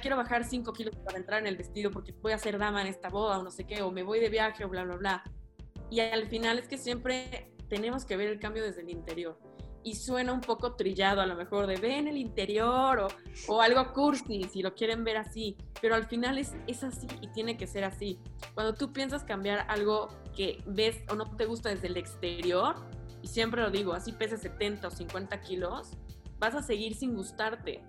quiero 0.03 0.17
bajar 0.17 0.43
5 0.43 0.73
kilos 0.73 0.97
para 0.97 1.17
entrar 1.17 1.39
en 1.39 1.47
el 1.47 1.57
vestido 1.57 1.93
porque 1.93 2.13
voy 2.21 2.33
a 2.33 2.39
ser 2.39 2.59
dama 2.59 2.81
en 2.81 2.89
esta 2.89 3.09
boda 3.09 3.39
o 3.39 3.45
no 3.45 3.53
sé 3.53 3.65
qué, 3.65 3.83
o 3.83 3.93
me 3.93 4.03
voy 4.03 4.19
de 4.19 4.29
viaje 4.29 4.65
o 4.65 4.69
bla, 4.69 4.83
bla, 4.83 4.97
bla. 4.97 5.23
Y 5.91 6.01
al 6.01 6.27
final 6.27 6.59
es 6.59 6.67
que 6.67 6.77
siempre 6.77 7.53
tenemos 7.69 8.05
que 8.05 8.17
ver 8.17 8.27
el 8.27 8.41
cambio 8.41 8.65
desde 8.65 8.81
el 8.81 8.91
interior 8.91 9.39
y 9.87 9.95
suena 9.95 10.33
un 10.33 10.41
poco 10.41 10.73
trillado 10.73 11.21
a 11.21 11.27
lo 11.27 11.37
mejor 11.37 11.69
de 11.69 11.77
ve 11.77 11.97
en 11.97 12.09
el 12.09 12.17
interior 12.17 12.99
o, 12.99 13.09
o, 13.47 13.63
algo 13.63 13.93
cursi 13.93 14.43
si 14.43 14.61
lo 14.61 14.75
quieren 14.75 15.05
ver 15.05 15.17
así, 15.17 15.57
pero 15.81 15.95
al 15.95 16.07
final 16.07 16.39
es, 16.39 16.55
es 16.67 16.83
así 16.83 17.07
y 17.21 17.29
tiene 17.29 17.57
que 17.57 17.69
ser 17.69 17.85
así. 17.85 18.19
Cuando 18.55 18.75
tú 18.75 18.93
piensas 18.93 19.23
cambiar 19.23 19.65
algo 19.69 20.09
que 20.35 20.61
ves 20.67 20.97
o 21.09 21.15
no 21.15 21.37
te 21.37 21.47
gusta 21.47 21.69
desde 21.69 21.87
el 21.87 21.97
exterior, 21.97 22.75
y 23.23 23.29
siempre 23.29 23.63
lo 23.63 23.71
digo, 23.71 23.93
así 23.93 24.11
pesa 24.11 24.37
70 24.37 24.89
o 24.89 24.91
50 24.91 25.41
kilos, 25.43 25.93
vas 26.41 26.57
a 26.57 26.63
seguir 26.63 26.97
sin 26.97 27.15
gustarte. 27.15 27.81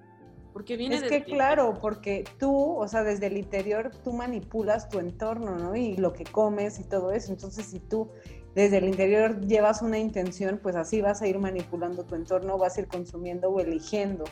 Porque 0.53 0.77
viene 0.77 0.95
es 0.97 1.03
que 1.03 1.23
claro, 1.23 1.79
porque 1.81 2.25
tú, 2.37 2.77
o 2.77 2.87
sea, 2.87 3.03
desde 3.03 3.27
el 3.27 3.37
interior 3.37 3.91
tú 4.03 4.13
manipulas 4.13 4.87
tu 4.87 4.99
entorno, 4.99 5.55
¿no? 5.55 5.75
Y 5.75 5.97
lo 5.97 6.13
que 6.13 6.23
comes 6.25 6.79
y 6.79 6.83
todo 6.83 7.11
eso. 7.11 7.31
Entonces, 7.31 7.65
si 7.67 7.79
tú 7.79 8.09
desde 8.57 8.77
el 8.77 8.85
interior 8.85 9.39
llevas 9.41 9.83
una 9.83 9.99
intención, 9.99 10.59
pues 10.63 10.75
así 10.75 10.99
vas 10.99 11.21
a 11.21 11.27
ir 11.27 11.37
manipulando 11.37 12.03
tu 12.05 12.15
entorno, 12.15 12.57
vas 12.57 12.75
a 12.75 12.81
ir 12.81 12.87
consumiendo 12.87 13.51
o 13.51 13.59
eligiendo. 13.59 14.23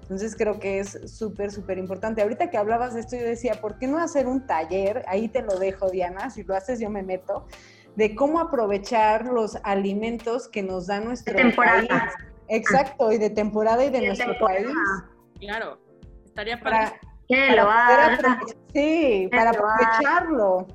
Entonces 0.00 0.34
creo 0.36 0.58
que 0.58 0.78
es 0.78 0.98
súper, 1.04 1.52
súper 1.52 1.76
importante. 1.76 2.22
Ahorita 2.22 2.48
que 2.48 2.56
hablabas 2.56 2.94
de 2.94 3.00
esto, 3.00 3.16
yo 3.16 3.24
decía, 3.24 3.60
¿por 3.60 3.76
qué 3.76 3.86
no 3.86 3.98
hacer 3.98 4.26
un 4.26 4.46
taller? 4.46 5.04
Ahí 5.06 5.28
te 5.28 5.42
lo 5.42 5.58
dejo, 5.58 5.90
Diana, 5.90 6.30
si 6.30 6.44
lo 6.44 6.56
haces 6.56 6.80
yo 6.80 6.88
me 6.88 7.02
meto, 7.02 7.46
de 7.94 8.14
cómo 8.14 8.40
aprovechar 8.40 9.26
los 9.26 9.58
alimentos 9.64 10.48
que 10.48 10.62
nos 10.62 10.86
da 10.86 11.00
nuestro 11.00 11.36
país. 11.54 11.90
Exacto, 12.48 13.12
y 13.12 13.18
de 13.18 13.28
temporada 13.28 13.84
y 13.84 13.90
de, 13.90 14.06
nuestro 14.06 14.32
país. 14.38 14.66
Claro, 15.40 15.78
estaría 16.24 16.58
para... 16.58 16.94
para, 17.28 18.40
sí, 18.72 19.28
para 19.30 19.50
aprovecharlo. 19.50 20.68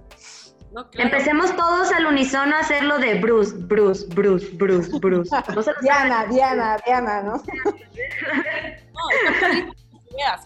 Empecemos 0.93 1.55
todos 1.55 1.91
al 1.91 2.05
unísono 2.05 2.55
a 2.55 2.59
hacerlo 2.59 2.99
de 2.99 3.19
Bruce, 3.19 3.55
Bruce, 3.57 4.05
Bruce, 4.13 4.49
Bruce, 4.53 4.99
Bruce. 4.99 5.29
Diana, 5.81 6.25
Diana, 6.25 6.77
Diana, 6.85 7.23
¿no? 7.23 7.33
no, 7.33 7.43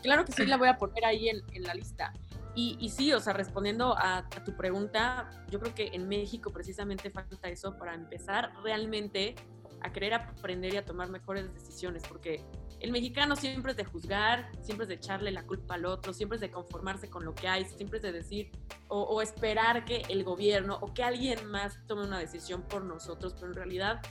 claro 0.02 0.24
que 0.26 0.32
sí 0.32 0.46
la 0.46 0.58
voy 0.58 0.70
a 0.70 0.78
poner 0.78 1.06
ahí 1.06 1.30
en, 1.30 1.64
la 1.64 1.74
lista. 1.74 2.14
Y, 2.56 2.78
y, 2.80 2.90
sí, 2.90 3.12
o 3.14 3.20
sea, 3.20 3.34
respondiendo 3.34 3.98
a, 3.98 4.20
a, 4.20 4.44
tu 4.44 4.56
pregunta, 4.56 5.30
yo 5.50 5.60
creo 5.60 5.74
que 5.74 5.88
en 5.94 6.08
México 6.08 6.52
precisamente 6.52 7.10
falta 7.10 7.50
eso 7.50 7.78
para 7.78 7.96
empezar 7.96 8.54
realmente 8.64 9.36
a 9.82 9.92
querer 9.92 10.14
aprender 10.14 10.74
y 10.74 10.78
a 10.78 10.86
tomar 10.86 11.10
mejores 11.10 11.52
decisiones, 11.54 12.04
porque 12.08 12.46
el 12.84 12.92
mexicano 12.92 13.38
siempre 13.38 13.72
es 13.72 13.78
de 13.78 13.86
juzgar, 13.86 14.52
siempre 14.62 14.84
es 14.84 14.90
de 14.90 14.96
echarle 14.96 15.32
la 15.32 15.44
culpa 15.44 15.76
al 15.76 15.86
otro, 15.86 16.12
siempre 16.12 16.36
es 16.36 16.42
de 16.42 16.52
conformarse 16.52 17.10
con 17.10 17.24
lo 17.24 17.34
que 17.34 17.48
hay, 17.48 17.64
siempre 17.64 17.98
es 17.98 18.04
de 18.04 18.12
decir 18.12 18.52
o, 18.90 19.22
esperar 19.22 19.86
que 19.86 20.04
el 20.10 20.26
gobierno 20.26 20.80
o 20.82 20.94
que 20.94 21.02
alguien 21.02 21.50
más 21.50 21.80
tome 21.88 22.04
una 22.04 22.20
decisión 22.20 22.62
por 22.62 22.84
nosotros, 22.84 23.36
pero 23.36 23.48
en 23.48 23.54
realidad 23.54 24.02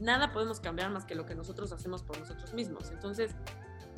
nada 0.00 0.32
podemos 0.32 0.58
cambiar 0.58 0.90
más 0.90 1.04
que 1.04 1.14
lo 1.14 1.24
que 1.24 1.36
nosotros 1.36 1.70
hacemos 1.70 2.02
por 2.02 2.18
nosotros 2.18 2.52
mismos. 2.52 2.90
Entonces, 2.90 3.30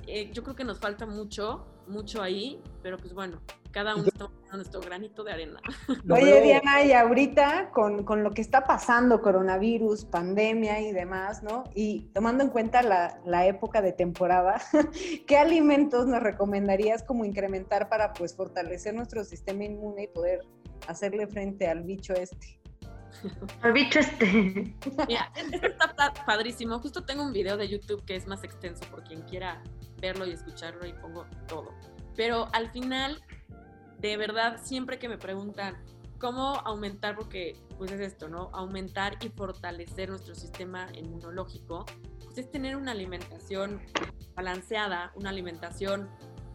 eh, 0.09 0.31
yo 0.33 0.43
creo 0.43 0.57
que 0.57 0.65
nos 0.65 0.79
falta 0.79 1.07
mucho, 1.07 1.67
mucho 1.87 2.23
ahí, 2.23 2.61
pero 2.83 2.97
pues 2.97 3.13
bueno, 3.13 3.41
cada 3.71 3.95
uno 3.95 4.07
está 4.07 4.27
poniendo 4.27 4.57
nuestro 4.57 4.81
granito 4.81 5.23
de 5.23 5.33
arena. 5.33 5.61
Oye, 6.11 6.41
Diana, 6.41 6.83
y 6.83 6.93
ahorita 6.93 7.71
con, 7.73 8.05
con, 8.05 8.25
lo 8.25 8.31
que 8.31 8.41
está 8.41 8.65
pasando, 8.65 9.21
coronavirus, 9.21 10.07
pandemia 10.07 10.81
y 10.81 10.93
demás, 10.93 11.43
¿no? 11.43 11.65
Y 11.75 12.11
tomando 12.15 12.45
en 12.45 12.51
cuenta 12.51 12.83
la, 12.83 13.21
la 13.27 13.47
época 13.47 13.83
de 13.83 13.93
temporada, 13.93 14.61
¿qué 15.27 15.37
alimentos 15.37 16.07
nos 16.07 16.23
recomendarías 16.23 17.03
como 17.03 17.25
incrementar 17.25 17.89
para 17.89 18.13
pues 18.13 18.35
fortalecer 18.35 18.95
nuestro 18.95 19.25
sistema 19.25 19.65
inmune 19.65 20.05
y 20.05 20.07
poder 20.09 20.41
hacerle 20.87 21.27
frente 21.27 21.69
al 21.69 21.83
bicho 21.83 22.15
este? 22.15 22.59
Al 23.63 23.73
bicho 23.73 23.99
este. 23.99 24.75
Mira, 25.09 25.33
este 25.35 25.67
está 25.67 26.13
padrísimo. 26.27 26.79
Justo 26.79 27.05
tengo 27.05 27.25
un 27.25 27.33
video 27.33 27.57
de 27.57 27.69
YouTube 27.69 28.05
que 28.05 28.15
es 28.15 28.27
más 28.27 28.45
extenso 28.45 28.85
por 28.91 29.03
quien 29.03 29.23
quiera 29.23 29.63
verlo 30.01 30.27
y 30.27 30.33
escucharlo 30.33 30.87
y 30.87 30.93
pongo 30.93 31.27
todo. 31.47 31.75
Pero 32.17 32.49
al 32.53 32.71
final, 32.71 33.23
de 33.99 34.17
verdad, 34.17 34.61
siempre 34.63 34.99
que 34.99 35.09
me 35.09 35.19
preguntan 35.19 35.77
cómo 36.19 36.57
aumentar, 36.65 37.15
porque 37.15 37.57
pues 37.77 37.93
es 37.93 38.01
esto, 38.01 38.29
¿no? 38.29 38.51
Aumentar 38.53 39.17
y 39.23 39.29
fortalecer 39.29 40.11
nuestro 40.11 40.35
sistema 40.35 40.89
inmunológico, 40.95 41.87
pues 42.25 42.39
es 42.39 42.51
tener 42.51 42.77
una 42.77 42.93
alimentación 42.93 43.81
balanceada, 44.35 45.13
una 45.15 45.31
alimentación 45.31 46.09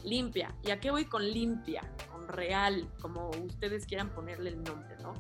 limpia. 0.04 0.54
¿Y 0.64 0.72
a 0.72 0.80
qué 0.80 0.92
voy 0.92 1.06
con 1.06 1.24
limpia? 1.26 1.82
Con 2.12 2.28
real, 2.28 2.90
como 3.02 3.30
ustedes 3.30 3.86
quieran 3.86 4.10
ponerle 4.10 4.50
el 4.50 4.64
nombre, 4.64 4.98
¿no? 5.02 5.14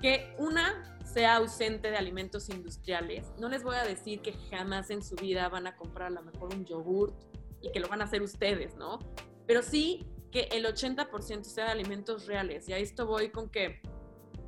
Que 0.00 0.34
una 0.38 0.97
sea 1.12 1.36
ausente 1.36 1.90
de 1.90 1.96
alimentos 1.96 2.48
industriales. 2.48 3.32
No 3.38 3.48
les 3.48 3.62
voy 3.62 3.76
a 3.76 3.84
decir 3.84 4.20
que 4.20 4.34
jamás 4.50 4.90
en 4.90 5.02
su 5.02 5.16
vida 5.16 5.48
van 5.48 5.66
a 5.66 5.76
comprar 5.76 6.08
a 6.08 6.10
lo 6.10 6.22
mejor 6.22 6.54
un 6.54 6.64
yogurt 6.64 7.14
y 7.60 7.72
que 7.72 7.80
lo 7.80 7.88
van 7.88 8.00
a 8.02 8.04
hacer 8.04 8.22
ustedes, 8.22 8.76
¿no? 8.76 8.98
Pero 9.46 9.62
sí 9.62 10.06
que 10.30 10.48
el 10.52 10.66
80% 10.66 11.44
sea 11.44 11.66
de 11.66 11.70
alimentos 11.70 12.26
reales. 12.26 12.68
Y 12.68 12.72
a 12.72 12.78
esto 12.78 13.06
voy 13.06 13.30
con 13.30 13.48
que 13.48 13.80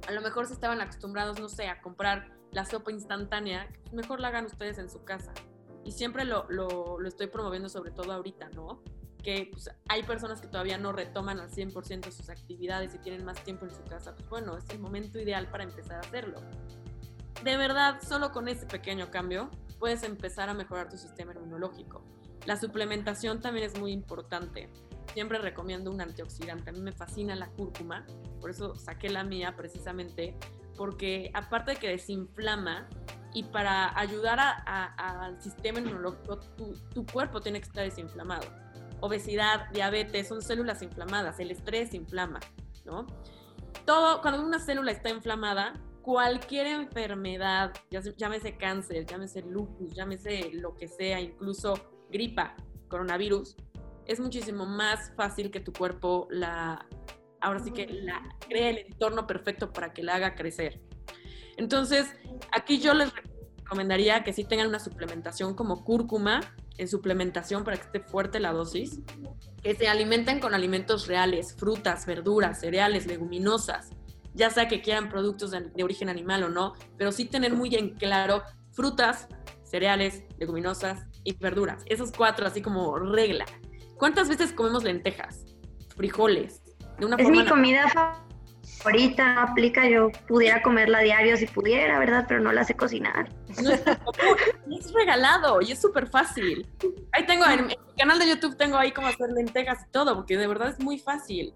a 0.06 0.12
lo 0.12 0.20
mejor 0.20 0.46
si 0.46 0.52
estaban 0.52 0.80
acostumbrados, 0.80 1.40
no 1.40 1.48
sé, 1.48 1.66
a 1.66 1.80
comprar 1.80 2.30
la 2.52 2.64
sopa 2.64 2.92
instantánea, 2.92 3.68
mejor 3.92 4.20
la 4.20 4.28
hagan 4.28 4.46
ustedes 4.46 4.78
en 4.78 4.90
su 4.90 5.04
casa. 5.04 5.32
Y 5.84 5.92
siempre 5.92 6.24
lo, 6.24 6.46
lo, 6.50 7.00
lo 7.00 7.08
estoy 7.08 7.28
promoviendo 7.28 7.68
sobre 7.68 7.90
todo 7.90 8.12
ahorita, 8.12 8.50
¿no? 8.50 8.82
Que 9.22 9.48
pues, 9.52 9.70
hay 9.88 10.02
personas 10.02 10.40
que 10.40 10.48
todavía 10.48 10.78
no 10.78 10.92
retoman 10.92 11.40
al 11.40 11.50
100% 11.50 12.10
sus 12.10 12.30
actividades 12.30 12.94
y 12.94 12.98
tienen 12.98 13.24
más 13.24 13.42
tiempo 13.44 13.66
en 13.66 13.74
su 13.74 13.82
casa. 13.84 14.14
Pues 14.16 14.28
bueno, 14.28 14.56
es 14.56 14.68
el 14.70 14.78
momento 14.78 15.18
ideal 15.18 15.48
para 15.50 15.64
empezar 15.64 15.96
a 15.96 16.00
hacerlo. 16.00 16.40
De 17.44 17.56
verdad, 17.56 18.00
solo 18.06 18.32
con 18.32 18.48
ese 18.48 18.66
pequeño 18.66 19.10
cambio 19.10 19.50
puedes 19.78 20.02
empezar 20.02 20.48
a 20.50 20.54
mejorar 20.54 20.90
tu 20.90 20.98
sistema 20.98 21.32
inmunológico. 21.32 22.04
La 22.46 22.56
suplementación 22.56 23.40
también 23.40 23.66
es 23.66 23.78
muy 23.78 23.92
importante. 23.92 24.68
Siempre 25.14 25.38
recomiendo 25.38 25.90
un 25.90 26.00
antioxidante. 26.00 26.70
A 26.70 26.72
mí 26.72 26.80
me 26.80 26.92
fascina 26.92 27.34
la 27.34 27.48
cúrcuma, 27.48 28.04
por 28.40 28.50
eso 28.50 28.74
saqué 28.76 29.08
la 29.08 29.24
mía 29.24 29.56
precisamente, 29.56 30.36
porque 30.76 31.30
aparte 31.34 31.72
de 31.72 31.76
que 31.78 31.88
desinflama 31.88 32.88
y 33.32 33.44
para 33.44 33.98
ayudar 33.98 34.38
al 34.40 35.40
sistema 35.40 35.78
inmunológico, 35.78 36.38
tu, 36.56 36.72
tu 36.92 37.06
cuerpo 37.06 37.40
tiene 37.40 37.60
que 37.60 37.66
estar 37.66 37.84
desinflamado. 37.84 38.46
Obesidad, 39.00 39.70
diabetes, 39.70 40.28
son 40.28 40.42
células 40.42 40.82
inflamadas, 40.82 41.40
el 41.40 41.50
estrés 41.50 41.94
inflama, 41.94 42.40
¿no? 42.84 43.06
Todo, 43.86 44.20
cuando 44.20 44.42
una 44.44 44.58
célula 44.58 44.92
está 44.92 45.10
inflamada, 45.10 45.74
cualquier 46.02 46.66
enfermedad, 46.66 47.72
llámese 48.16 48.56
cáncer, 48.56 49.06
llámese 49.06 49.42
lupus, 49.42 49.94
llámese 49.94 50.50
lo 50.52 50.74
que 50.74 50.88
sea, 50.88 51.20
incluso 51.20 51.74
gripa, 52.10 52.56
coronavirus, 52.88 53.56
es 54.06 54.18
muchísimo 54.18 54.66
más 54.66 55.12
fácil 55.14 55.50
que 55.50 55.60
tu 55.60 55.72
cuerpo 55.72 56.26
la, 56.30 56.86
ahora 57.40 57.60
sí 57.60 57.70
que 57.70 57.86
la 57.86 58.20
cree 58.48 58.70
el 58.70 58.78
entorno 58.78 59.26
perfecto 59.26 59.72
para 59.72 59.92
que 59.92 60.02
la 60.02 60.16
haga 60.16 60.34
crecer. 60.34 60.80
Entonces, 61.56 62.12
aquí 62.52 62.80
yo 62.80 62.94
les 62.94 63.12
recomendaría 63.56 64.24
que 64.24 64.32
sí 64.32 64.44
tengan 64.44 64.68
una 64.68 64.80
suplementación 64.80 65.54
como 65.54 65.84
cúrcuma 65.84 66.40
en 66.80 66.88
suplementación 66.88 67.62
para 67.62 67.76
que 67.76 67.84
esté 67.84 68.00
fuerte 68.00 68.40
la 68.40 68.52
dosis, 68.52 69.00
que 69.62 69.74
se 69.74 69.86
alimenten 69.86 70.40
con 70.40 70.54
alimentos 70.54 71.06
reales, 71.06 71.54
frutas, 71.54 72.06
verduras, 72.06 72.60
cereales, 72.60 73.06
leguminosas, 73.06 73.90
ya 74.32 74.48
sea 74.48 74.66
que 74.66 74.80
quieran 74.80 75.10
productos 75.10 75.50
de, 75.50 75.60
de 75.60 75.84
origen 75.84 76.08
animal 76.08 76.42
o 76.44 76.48
no, 76.48 76.72
pero 76.96 77.12
sí 77.12 77.26
tener 77.26 77.54
muy 77.54 77.74
en 77.74 77.90
claro 77.96 78.42
frutas, 78.72 79.28
cereales, 79.62 80.24
leguminosas 80.38 81.06
y 81.22 81.36
verduras. 81.36 81.82
Esos 81.86 82.12
cuatro 82.12 82.46
así 82.46 82.62
como 82.62 82.98
regla. 82.98 83.44
¿Cuántas 83.96 84.30
veces 84.30 84.52
comemos 84.52 84.82
lentejas, 84.82 85.44
frijoles? 85.96 86.62
De 86.98 87.04
una 87.04 87.16
es 87.16 87.28
mi 87.28 87.44
comida 87.46 87.88
favorita, 87.88 88.29
aplica, 88.84 89.88
yo 89.88 90.10
pudiera 90.26 90.62
comerla 90.62 91.00
diario 91.00 91.36
si 91.36 91.46
pudiera, 91.46 91.98
¿verdad? 91.98 92.24
Pero 92.28 92.40
no 92.40 92.52
la 92.52 92.64
sé 92.64 92.74
cocinar. 92.74 93.30
es, 93.48 94.92
regalado 94.92 95.60
y 95.60 95.72
es 95.72 95.80
súper 95.80 96.08
fácil. 96.08 96.66
Ahí 97.12 97.26
tengo, 97.26 97.44
en, 97.46 97.66
mi 97.66 97.76
canal 97.98 98.18
de 98.18 98.28
YouTube 98.28 98.56
tengo 98.56 98.76
ahí 98.76 98.92
cómo 98.92 99.08
hacer 99.08 99.30
lentejas 99.30 99.78
y 99.86 99.90
todo, 99.90 100.14
porque 100.16 100.36
de 100.36 100.46
verdad 100.46 100.68
es 100.68 100.80
muy 100.80 100.98
fácil. 100.98 101.54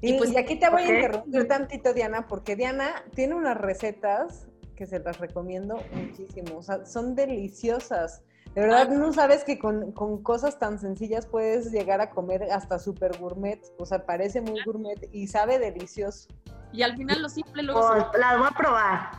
Y, 0.00 0.18
pues, 0.18 0.36
aquí 0.36 0.56
te 0.56 0.68
voy 0.68 0.82
a 0.82 0.94
interrumpir 0.94 1.48
tantito, 1.48 1.94
Diana, 1.94 2.26
porque 2.26 2.54
Diana 2.54 3.02
tiene 3.14 3.34
unas 3.34 3.56
recetas 3.56 4.46
que 4.76 4.86
se 4.86 4.98
las 4.98 5.18
recomiendo 5.18 5.82
muchísimo. 5.92 6.58
O 6.58 6.62
sea, 6.62 6.84
son 6.84 7.14
deliciosas. 7.14 8.22
De 8.56 8.62
verdad, 8.62 8.88
no 8.88 9.12
sabes 9.12 9.44
que 9.44 9.58
con, 9.58 9.92
cosas 9.92 10.58
tan 10.58 10.78
sencillas 10.78 11.26
puedes 11.26 11.70
llegar 11.70 12.00
a 12.00 12.08
comer 12.08 12.44
hasta 12.44 12.78
super 12.78 13.18
gourmet. 13.18 13.60
O 13.78 13.84
sea, 13.84 14.06
parece 14.06 14.40
muy 14.40 14.64
gourmet 14.64 15.10
y 15.12 15.26
sabe 15.26 15.58
delicioso. 15.58 16.26
Y 16.72 16.80
al 16.80 16.96
final 16.96 17.20
lo 17.20 17.28
simple 17.28 17.62
luego 17.62 17.86
pues, 17.86 18.06
Las 18.18 18.38
voy 18.38 18.48
a 18.50 18.56
probar. 18.56 19.10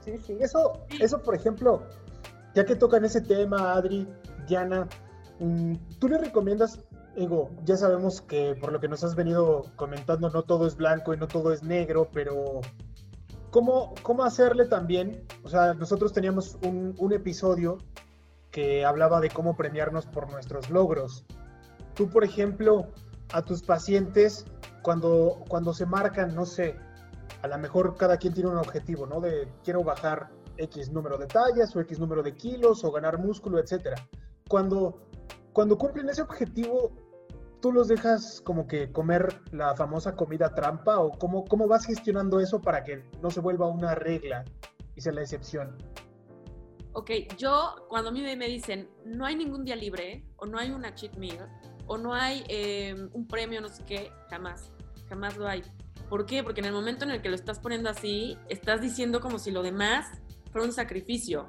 Sí, 0.00 0.18
sí. 0.18 0.36
Eso, 0.40 0.84
eso, 1.00 1.22
por 1.22 1.36
ejemplo, 1.36 1.84
ya 2.56 2.64
que 2.64 2.74
tocan 2.74 3.04
ese 3.04 3.20
tema, 3.20 3.74
Adri, 3.74 4.08
Diana, 4.48 4.88
mm, 5.38 5.74
¿tú 6.00 6.08
le 6.08 6.18
recomiendas 6.18 6.80
Ego, 7.14 7.50
ya 7.64 7.76
sabemos 7.76 8.20
que 8.20 8.56
por 8.56 8.72
lo 8.72 8.80
que 8.80 8.88
nos 8.88 9.04
has 9.04 9.14
venido 9.14 9.66
comentando, 9.76 10.28
no 10.28 10.42
todo 10.42 10.66
es 10.66 10.76
blanco 10.76 11.14
y 11.14 11.16
no 11.16 11.28
todo 11.28 11.52
es 11.52 11.62
negro, 11.62 12.08
pero 12.12 12.60
¿cómo, 13.50 13.94
cómo 14.02 14.24
hacerle 14.24 14.64
también? 14.64 15.24
O 15.44 15.48
sea, 15.48 15.74
nosotros 15.74 16.12
teníamos 16.12 16.58
un, 16.64 16.96
un 16.98 17.12
episodio 17.12 17.78
que 18.54 18.84
hablaba 18.84 19.20
de 19.20 19.30
cómo 19.30 19.56
premiarnos 19.56 20.06
por 20.06 20.30
nuestros 20.30 20.70
logros. 20.70 21.24
Tú, 21.94 22.08
por 22.08 22.22
ejemplo, 22.22 22.86
a 23.32 23.42
tus 23.42 23.64
pacientes, 23.64 24.44
cuando, 24.80 25.42
cuando 25.48 25.74
se 25.74 25.86
marcan, 25.86 26.36
no 26.36 26.46
sé, 26.46 26.76
a 27.42 27.48
lo 27.48 27.58
mejor 27.58 27.96
cada 27.96 28.16
quien 28.16 28.32
tiene 28.32 28.50
un 28.50 28.58
objetivo, 28.58 29.06
¿no? 29.06 29.20
De 29.20 29.48
quiero 29.64 29.82
bajar 29.82 30.30
X 30.56 30.92
número 30.92 31.18
de 31.18 31.26
tallas 31.26 31.74
o 31.74 31.80
X 31.80 31.98
número 31.98 32.22
de 32.22 32.36
kilos 32.36 32.84
o 32.84 32.92
ganar 32.92 33.18
músculo, 33.18 33.58
etcétera. 33.58 33.96
Cuando, 34.48 35.00
cuando 35.52 35.76
cumplen 35.76 36.08
ese 36.08 36.22
objetivo, 36.22 36.92
tú 37.60 37.72
los 37.72 37.88
dejas 37.88 38.40
como 38.40 38.68
que 38.68 38.92
comer 38.92 39.34
la 39.50 39.74
famosa 39.74 40.14
comida 40.14 40.54
trampa 40.54 41.00
o 41.00 41.10
cómo, 41.10 41.44
cómo 41.44 41.66
vas 41.66 41.86
gestionando 41.86 42.38
eso 42.38 42.60
para 42.60 42.84
que 42.84 43.02
no 43.20 43.32
se 43.32 43.40
vuelva 43.40 43.66
una 43.66 43.96
regla 43.96 44.44
y 44.94 45.00
sea 45.00 45.12
la 45.12 45.22
excepción? 45.22 45.76
Ok, 46.96 47.10
yo 47.36 47.86
cuando 47.88 48.10
a 48.10 48.12
mí 48.12 48.22
me 48.22 48.46
dicen 48.46 48.88
no 49.04 49.26
hay 49.26 49.34
ningún 49.34 49.64
día 49.64 49.74
libre 49.74 50.24
o 50.36 50.46
no 50.46 50.58
hay 50.58 50.70
una 50.70 50.94
cheat 50.94 51.16
meal 51.16 51.48
o 51.86 51.98
no 51.98 52.14
hay 52.14 52.44
em, 52.48 53.10
un 53.12 53.26
premio, 53.26 53.60
no 53.60 53.68
sé 53.68 53.84
qué, 53.84 54.12
jamás, 54.30 54.70
jamás 55.08 55.36
lo 55.36 55.48
hay. 55.48 55.62
¿Por 56.08 56.24
qué? 56.24 56.44
Porque 56.44 56.60
en 56.60 56.66
el 56.66 56.72
momento 56.72 57.04
en 57.04 57.10
el 57.10 57.20
que 57.20 57.28
lo 57.28 57.34
estás 57.34 57.58
poniendo 57.58 57.90
así, 57.90 58.38
estás 58.48 58.80
diciendo 58.80 59.20
como 59.20 59.40
si 59.40 59.50
lo 59.50 59.64
demás 59.64 60.06
fuera 60.52 60.66
un 60.66 60.72
sacrificio 60.72 61.48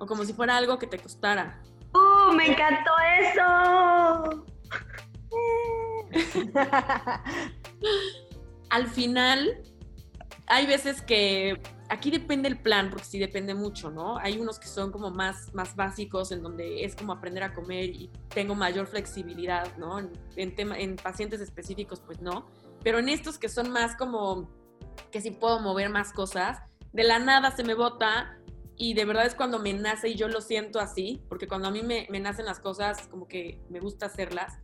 o 0.00 0.06
como 0.06 0.24
si 0.24 0.32
fuera 0.32 0.56
algo 0.56 0.76
que 0.78 0.88
te 0.88 0.98
costara. 0.98 1.62
¡Uh, 1.94 2.32
me 2.34 2.48
encantó 2.48 2.90
eso! 3.20 4.46
Al 8.70 8.88
final, 8.88 9.62
hay 10.48 10.66
veces 10.66 11.00
que 11.00 11.62
aquí 11.90 12.10
depende 12.10 12.48
el 12.48 12.58
plan, 12.58 12.88
porque 12.88 13.04
sí 13.04 13.18
depende 13.18 13.52
mucho, 13.54 13.90
¿no? 13.90 14.16
Hay 14.18 14.38
unos 14.38 14.58
que 14.58 14.68
son 14.68 14.92
como 14.92 15.10
más, 15.10 15.52
más 15.52 15.74
básicos, 15.76 16.32
en 16.32 16.42
donde 16.42 16.84
es 16.84 16.94
como 16.94 17.12
aprender 17.12 17.42
a 17.42 17.52
comer 17.52 17.90
y 17.90 18.10
tengo 18.28 18.54
mayor 18.54 18.86
flexibilidad, 18.86 19.76
¿no? 19.76 19.98
En, 19.98 20.12
en 20.36 20.96
pacientes 20.96 21.40
específicos, 21.40 22.00
pues 22.00 22.20
no. 22.20 22.46
Pero 22.82 22.98
en 22.98 23.08
estos 23.08 23.38
que 23.38 23.48
son 23.48 23.70
más 23.70 23.96
como 23.96 24.48
que 25.10 25.20
sí 25.20 25.32
puedo 25.32 25.60
mover 25.60 25.90
más 25.90 26.12
cosas, 26.12 26.58
de 26.92 27.04
la 27.04 27.18
nada 27.18 27.50
se 27.50 27.64
me 27.64 27.74
bota 27.74 28.38
y 28.76 28.94
de 28.94 29.04
verdad 29.04 29.26
es 29.26 29.34
cuando 29.34 29.58
me 29.58 29.72
nace 29.72 30.08
y 30.08 30.14
yo 30.14 30.28
lo 30.28 30.40
siento 30.40 30.80
así, 30.80 31.22
porque 31.28 31.48
cuando 31.48 31.68
a 31.68 31.70
mí 31.70 31.82
me, 31.82 32.06
me 32.08 32.20
nacen 32.20 32.46
las 32.46 32.60
cosas, 32.60 33.08
como 33.08 33.26
que 33.26 33.60
me 33.68 33.80
gusta 33.80 34.06
hacerlas 34.06 34.58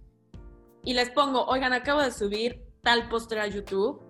y 0.84 0.94
les 0.94 1.10
pongo, 1.10 1.44
oigan, 1.46 1.72
acabo 1.72 2.00
de 2.00 2.12
subir 2.12 2.64
tal 2.82 3.08
postre 3.08 3.40
a 3.40 3.48
YouTube 3.48 4.05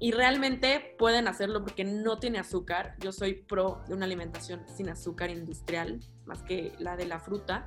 y 0.00 0.12
realmente 0.12 0.96
pueden 0.98 1.28
hacerlo 1.28 1.62
porque 1.62 1.84
no 1.84 2.18
tiene 2.18 2.38
azúcar. 2.38 2.94
Yo 3.00 3.12
soy 3.12 3.34
pro 3.34 3.82
de 3.86 3.94
una 3.94 4.06
alimentación 4.06 4.66
sin 4.66 4.88
azúcar 4.88 5.30
industrial, 5.30 6.00
más 6.24 6.42
que 6.42 6.72
la 6.78 6.96
de 6.96 7.04
la 7.04 7.20
fruta. 7.20 7.66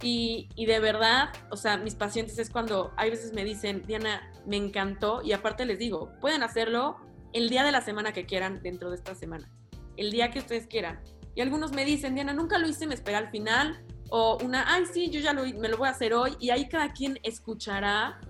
Y, 0.00 0.48
y, 0.54 0.66
de 0.66 0.78
verdad, 0.78 1.30
o 1.50 1.56
sea, 1.56 1.76
mis 1.76 1.96
pacientes 1.96 2.38
es 2.38 2.50
cuando 2.50 2.92
hay 2.96 3.10
veces 3.10 3.32
me 3.32 3.44
dicen, 3.44 3.82
Diana, 3.84 4.30
me 4.46 4.56
encantó, 4.56 5.22
y 5.22 5.32
aparte 5.32 5.64
les 5.64 5.78
digo, 5.78 6.12
pueden 6.20 6.42
hacerlo 6.42 6.98
el 7.32 7.48
día 7.48 7.64
de 7.64 7.72
la 7.72 7.80
semana 7.80 8.12
que 8.12 8.26
quieran 8.26 8.62
dentro 8.62 8.90
de 8.90 8.96
esta 8.96 9.14
semana, 9.14 9.50
el 9.96 10.12
día 10.12 10.30
que 10.30 10.38
ustedes 10.38 10.66
quieran. 10.66 11.00
Y 11.34 11.40
algunos 11.40 11.72
me 11.72 11.84
dicen, 11.84 12.14
Diana, 12.14 12.34
nunca 12.34 12.58
lo 12.58 12.68
hice, 12.68 12.86
me 12.86 12.94
esperé 12.94 13.16
al 13.16 13.30
final, 13.30 13.82
o 14.10 14.38
una, 14.44 14.72
ay, 14.72 14.84
sí, 14.84 15.10
yo 15.10 15.18
ya 15.18 15.32
lo, 15.32 15.44
me 15.44 15.68
lo 15.68 15.78
voy 15.78 15.88
a 15.88 15.92
hacer 15.92 16.12
hoy, 16.12 16.36
y 16.38 16.50
ahí 16.50 16.68
cada 16.68 16.92
quien 16.92 17.18
escuchará 17.22 18.20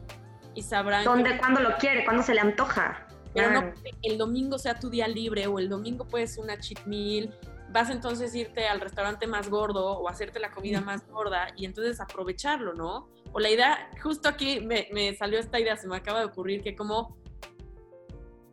y 0.54 0.62
sabrá. 0.62 1.02
¿Dónde, 1.02 1.36
cuándo 1.36 1.60
lo 1.60 1.76
quiere, 1.78 2.04
cuándo 2.04 2.22
se 2.22 2.32
le 2.32 2.40
antoja? 2.40 3.05
Pero 3.36 3.50
no 3.52 3.72
el 4.02 4.18
domingo 4.18 4.58
sea 4.58 4.78
tu 4.78 4.90
día 4.90 5.06
libre 5.06 5.46
o 5.46 5.58
el 5.58 5.68
domingo 5.68 6.08
puedes 6.08 6.38
una 6.38 6.58
cheat 6.58 6.84
meal, 6.86 7.32
vas 7.70 7.90
entonces 7.90 8.32
a 8.32 8.38
irte 8.38 8.66
al 8.66 8.80
restaurante 8.80 9.26
más 9.26 9.50
gordo 9.50 9.98
o 9.98 10.08
hacerte 10.08 10.40
la 10.40 10.50
comida 10.50 10.80
más 10.80 11.06
gorda 11.08 11.48
y 11.56 11.66
entonces 11.66 12.00
aprovecharlo, 12.00 12.74
¿no? 12.74 13.08
O 13.32 13.40
la 13.40 13.50
idea, 13.50 13.90
justo 14.02 14.28
aquí 14.28 14.60
me, 14.60 14.88
me 14.92 15.14
salió 15.14 15.38
esta 15.38 15.60
idea, 15.60 15.76
se 15.76 15.86
me 15.86 15.96
acaba 15.96 16.20
de 16.20 16.26
ocurrir 16.26 16.62
que 16.62 16.74
como, 16.74 17.18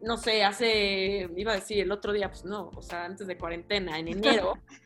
no 0.01 0.17
sé, 0.17 0.43
hace, 0.43 1.29
iba 1.37 1.53
a 1.53 1.55
decir 1.55 1.79
el 1.79 1.91
otro 1.91 2.11
día, 2.11 2.29
pues 2.29 2.43
no, 2.43 2.69
o 2.75 2.81
sea, 2.81 3.05
antes 3.05 3.27
de 3.27 3.37
cuarentena, 3.37 3.97
en 3.97 4.09
enero, 4.09 4.55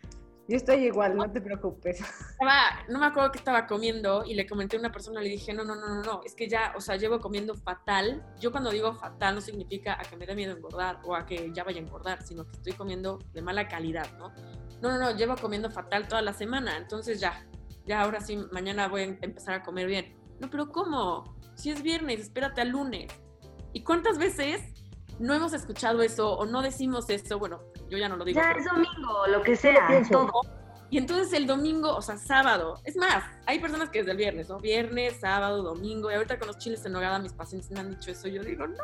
Yo 0.48 0.56
estoy 0.56 0.86
igual, 0.86 1.18
no 1.18 1.30
te 1.30 1.42
preocupes. 1.42 2.00
no 2.88 3.00
me 3.00 3.06
acuerdo 3.06 3.32
qué 3.32 3.40
estaba 3.40 3.68
comiendo 3.68 4.24
y 4.26 4.34
le 4.34 4.48
comenté 4.48 4.78
a 4.78 4.80
una 4.80 4.92
persona, 4.94 5.20
le 5.20 5.28
dije, 5.28 5.54
no, 5.54 5.66
no, 5.66 5.76
no, 5.76 5.96
no, 5.96 6.02
no, 6.02 6.22
es 6.24 6.36
que 6.36 6.48
ya, 6.48 6.74
o 6.78 6.80
sea, 6.80 6.96
llevo 6.96 7.20
comiendo 7.20 7.54
fatal. 7.54 8.26
Yo 8.40 8.52
cuando 8.52 8.70
digo 8.72 8.94
fatal 8.94 9.36
no 9.36 9.42
significa 9.42 10.00
a 10.00 10.04
que 10.04 10.16
me 10.16 10.26
dé 10.26 10.36
miedo 10.36 10.56
engordar 10.56 11.02
o 11.04 11.16
a 11.16 11.26
que 11.26 11.52
ya 11.54 11.66
vaya 11.66 11.82
a 11.82 11.84
engordar, 11.84 12.24
sino 12.24 12.46
que 12.46 12.54
estoy 12.54 12.74
comiendo 12.74 13.20
de 13.34 13.42
mala 13.42 13.68
calidad, 13.68 14.08
¿no? 14.18 14.30
No, 14.82 14.92
no, 14.92 14.98
no, 14.98 15.12
llevo 15.12 15.36
comiendo 15.36 15.70
fatal 15.70 16.08
toda 16.08 16.22
la 16.22 16.32
semana, 16.32 16.78
entonces 16.78 17.20
ya, 17.20 17.46
ya 17.86 18.02
ahora 18.02 18.22
sí, 18.22 18.38
mañana 18.52 18.88
voy 18.88 19.02
a 19.02 19.06
empezar 19.06 19.56
a 19.56 19.64
comer 19.64 19.88
bien. 19.88 20.16
No, 20.40 20.50
pero 20.50 20.70
¿cómo? 20.70 21.36
Si 21.56 21.72
es 21.72 21.82
viernes, 21.82 22.22
espérate 22.22 22.62
al 22.62 22.70
lunes. 22.70 23.12
¿Y 23.74 23.84
cuántas 23.84 24.18
veces 24.18 24.77
no 25.20 25.34
hemos 25.34 25.54
escuchado 25.54 26.02
eso 26.02 26.34
o 26.34 26.46
no 26.46 26.62
decimos 26.62 27.10
eso? 27.10 27.40
Bueno, 27.40 27.62
yo 27.90 27.98
ya 27.98 28.10
no 28.10 28.18
lo 28.18 28.26
digo. 28.26 28.40
Ya 28.40 28.52
es 28.52 28.66
domingo, 28.66 29.28
lo 29.28 29.42
que 29.42 29.56
sea, 29.56 29.88
todo. 30.12 30.42
Y 30.90 30.98
entonces 30.98 31.34
el 31.34 31.48
domingo, 31.48 31.96
o 31.96 32.02
sea, 32.02 32.18
sábado, 32.18 32.80
es 32.86 32.96
más, 32.96 33.24
hay 33.46 33.60
personas 33.60 33.90
que 33.90 34.00
desde 34.00 34.12
el 34.12 34.18
viernes, 34.18 34.48
¿no? 34.48 34.58
Viernes, 34.60 35.20
sábado, 35.20 35.62
domingo, 35.62 36.10
y 36.10 36.14
ahorita 36.14 36.40
con 36.40 36.48
los 36.48 36.58
chiles 36.60 36.86
en 36.86 36.94
nogada 36.94 37.20
mis 37.20 37.34
pacientes 37.34 37.70
me 37.72 37.82
han 37.82 37.90
dicho 37.90 38.12
eso, 38.12 38.30
yo 38.30 38.42
digo, 38.42 38.68
no. 38.68 38.84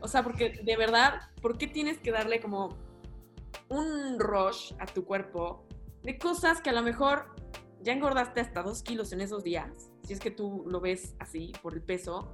O 0.00 0.08
sea, 0.08 0.22
porque 0.22 0.60
de 0.62 0.76
verdad, 0.76 1.30
¿por 1.40 1.56
qué 1.56 1.66
tienes 1.66 1.98
que 1.98 2.10
darle 2.10 2.40
como 2.40 2.76
un 3.68 4.18
rush 4.18 4.74
a 4.78 4.84
tu 4.84 5.04
cuerpo 5.04 5.64
de 6.02 6.18
cosas 6.18 6.60
que 6.60 6.70
a 6.70 6.72
lo 6.74 6.82
mejor 6.82 7.34
ya 7.80 7.92
engordaste 7.92 8.40
hasta 8.40 8.62
dos 8.62 8.82
kilos 8.82 9.12
en 9.12 9.22
esos 9.22 9.42
días, 9.42 9.90
si 10.04 10.12
es 10.12 10.20
que 10.20 10.30
tú 10.30 10.64
lo 10.66 10.80
ves 10.80 11.14
así 11.18 11.52
por 11.62 11.72
el 11.72 11.82
peso, 11.82 12.28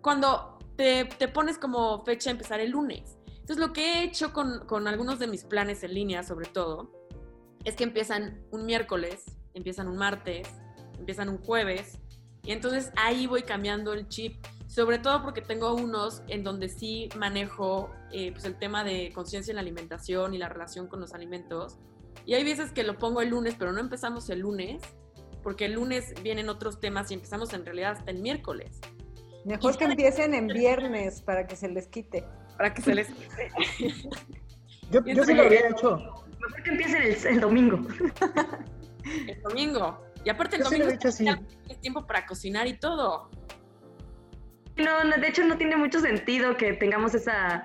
cuando 0.00 0.58
te, 0.76 1.06
pones 1.28 1.58
como 1.58 2.04
fecha 2.04 2.30
a 2.30 2.32
empezar 2.32 2.60
el 2.60 2.70
lunes? 2.70 3.18
Entonces, 3.26 3.58
lo 3.58 3.72
que 3.72 3.94
he 3.94 4.04
hecho 4.04 4.32
con, 4.32 4.66
con 4.66 4.86
algunos 4.86 5.18
de 5.18 5.26
mis 5.26 5.44
planes 5.44 5.82
en 5.82 5.94
línea, 5.94 6.22
sobre 6.22 6.46
todo, 6.46 6.92
es 7.64 7.76
que 7.76 7.84
empiezan 7.84 8.44
un 8.50 8.66
miércoles, 8.66 9.24
empiezan 9.54 9.88
un 9.88 9.96
martes, 9.96 10.48
empiezan 10.98 11.28
un 11.28 11.38
jueves, 11.38 11.98
y 12.44 12.50
entonces 12.50 12.90
ahí 12.96 13.26
voy 13.26 13.42
cambiando 13.42 13.92
el 13.92 14.08
chip, 14.08 14.44
sobre 14.66 14.98
todo 14.98 15.22
porque 15.22 15.42
tengo 15.42 15.74
unos 15.74 16.22
en 16.28 16.42
donde 16.42 16.68
sí 16.68 17.08
manejo 17.16 17.90
eh, 18.10 18.32
pues 18.32 18.44
el 18.44 18.58
tema 18.58 18.82
de 18.84 19.12
conciencia 19.14 19.52
en 19.52 19.56
la 19.56 19.62
alimentación 19.62 20.34
y 20.34 20.38
la 20.38 20.48
relación 20.48 20.88
con 20.88 21.00
los 21.00 21.14
alimentos. 21.14 21.78
Y 22.26 22.34
hay 22.34 22.44
veces 22.44 22.72
que 22.72 22.82
lo 22.82 22.98
pongo 22.98 23.20
el 23.20 23.28
lunes, 23.28 23.54
pero 23.58 23.72
no 23.72 23.80
empezamos 23.80 24.28
el 24.30 24.40
lunes, 24.40 24.82
porque 25.42 25.66
el 25.66 25.74
lunes 25.74 26.14
vienen 26.22 26.48
otros 26.48 26.80
temas 26.80 27.10
y 27.10 27.14
empezamos 27.14 27.52
en 27.52 27.64
realidad 27.64 27.92
hasta 27.92 28.10
el 28.10 28.18
miércoles. 28.18 28.80
Mejor 29.44 29.76
que 29.76 29.84
empiecen 29.84 30.34
en 30.34 30.46
viernes 30.46 31.20
para 31.22 31.46
que 31.46 31.56
se 31.56 31.68
les 31.68 31.88
quite. 31.88 32.24
Para 32.56 32.72
que 32.72 32.82
se 32.82 32.94
les 32.94 33.08
quite. 33.08 33.50
yo, 34.90 35.04
yo 35.04 35.24
sí 35.24 35.34
lo 35.34 35.42
había 35.42 35.68
hecho. 35.68 35.96
Mejor 36.40 36.62
que 36.62 36.70
empiecen 36.70 37.34
el, 37.34 37.40
domingo. 37.40 37.80
el 39.26 39.42
domingo. 39.42 40.04
Y 40.24 40.30
aparte 40.30 40.56
el 40.56 40.62
domingo 40.62 40.88
es 40.88 41.80
tiempo 41.80 42.06
para 42.06 42.24
cocinar 42.26 42.66
y 42.66 42.78
todo. 42.78 43.30
No, 44.76 45.04
de 45.04 45.28
hecho 45.28 45.44
no 45.44 45.58
tiene 45.58 45.76
mucho 45.76 46.00
sentido 46.00 46.56
que 46.56 46.72
tengamos 46.72 47.14
esa, 47.14 47.64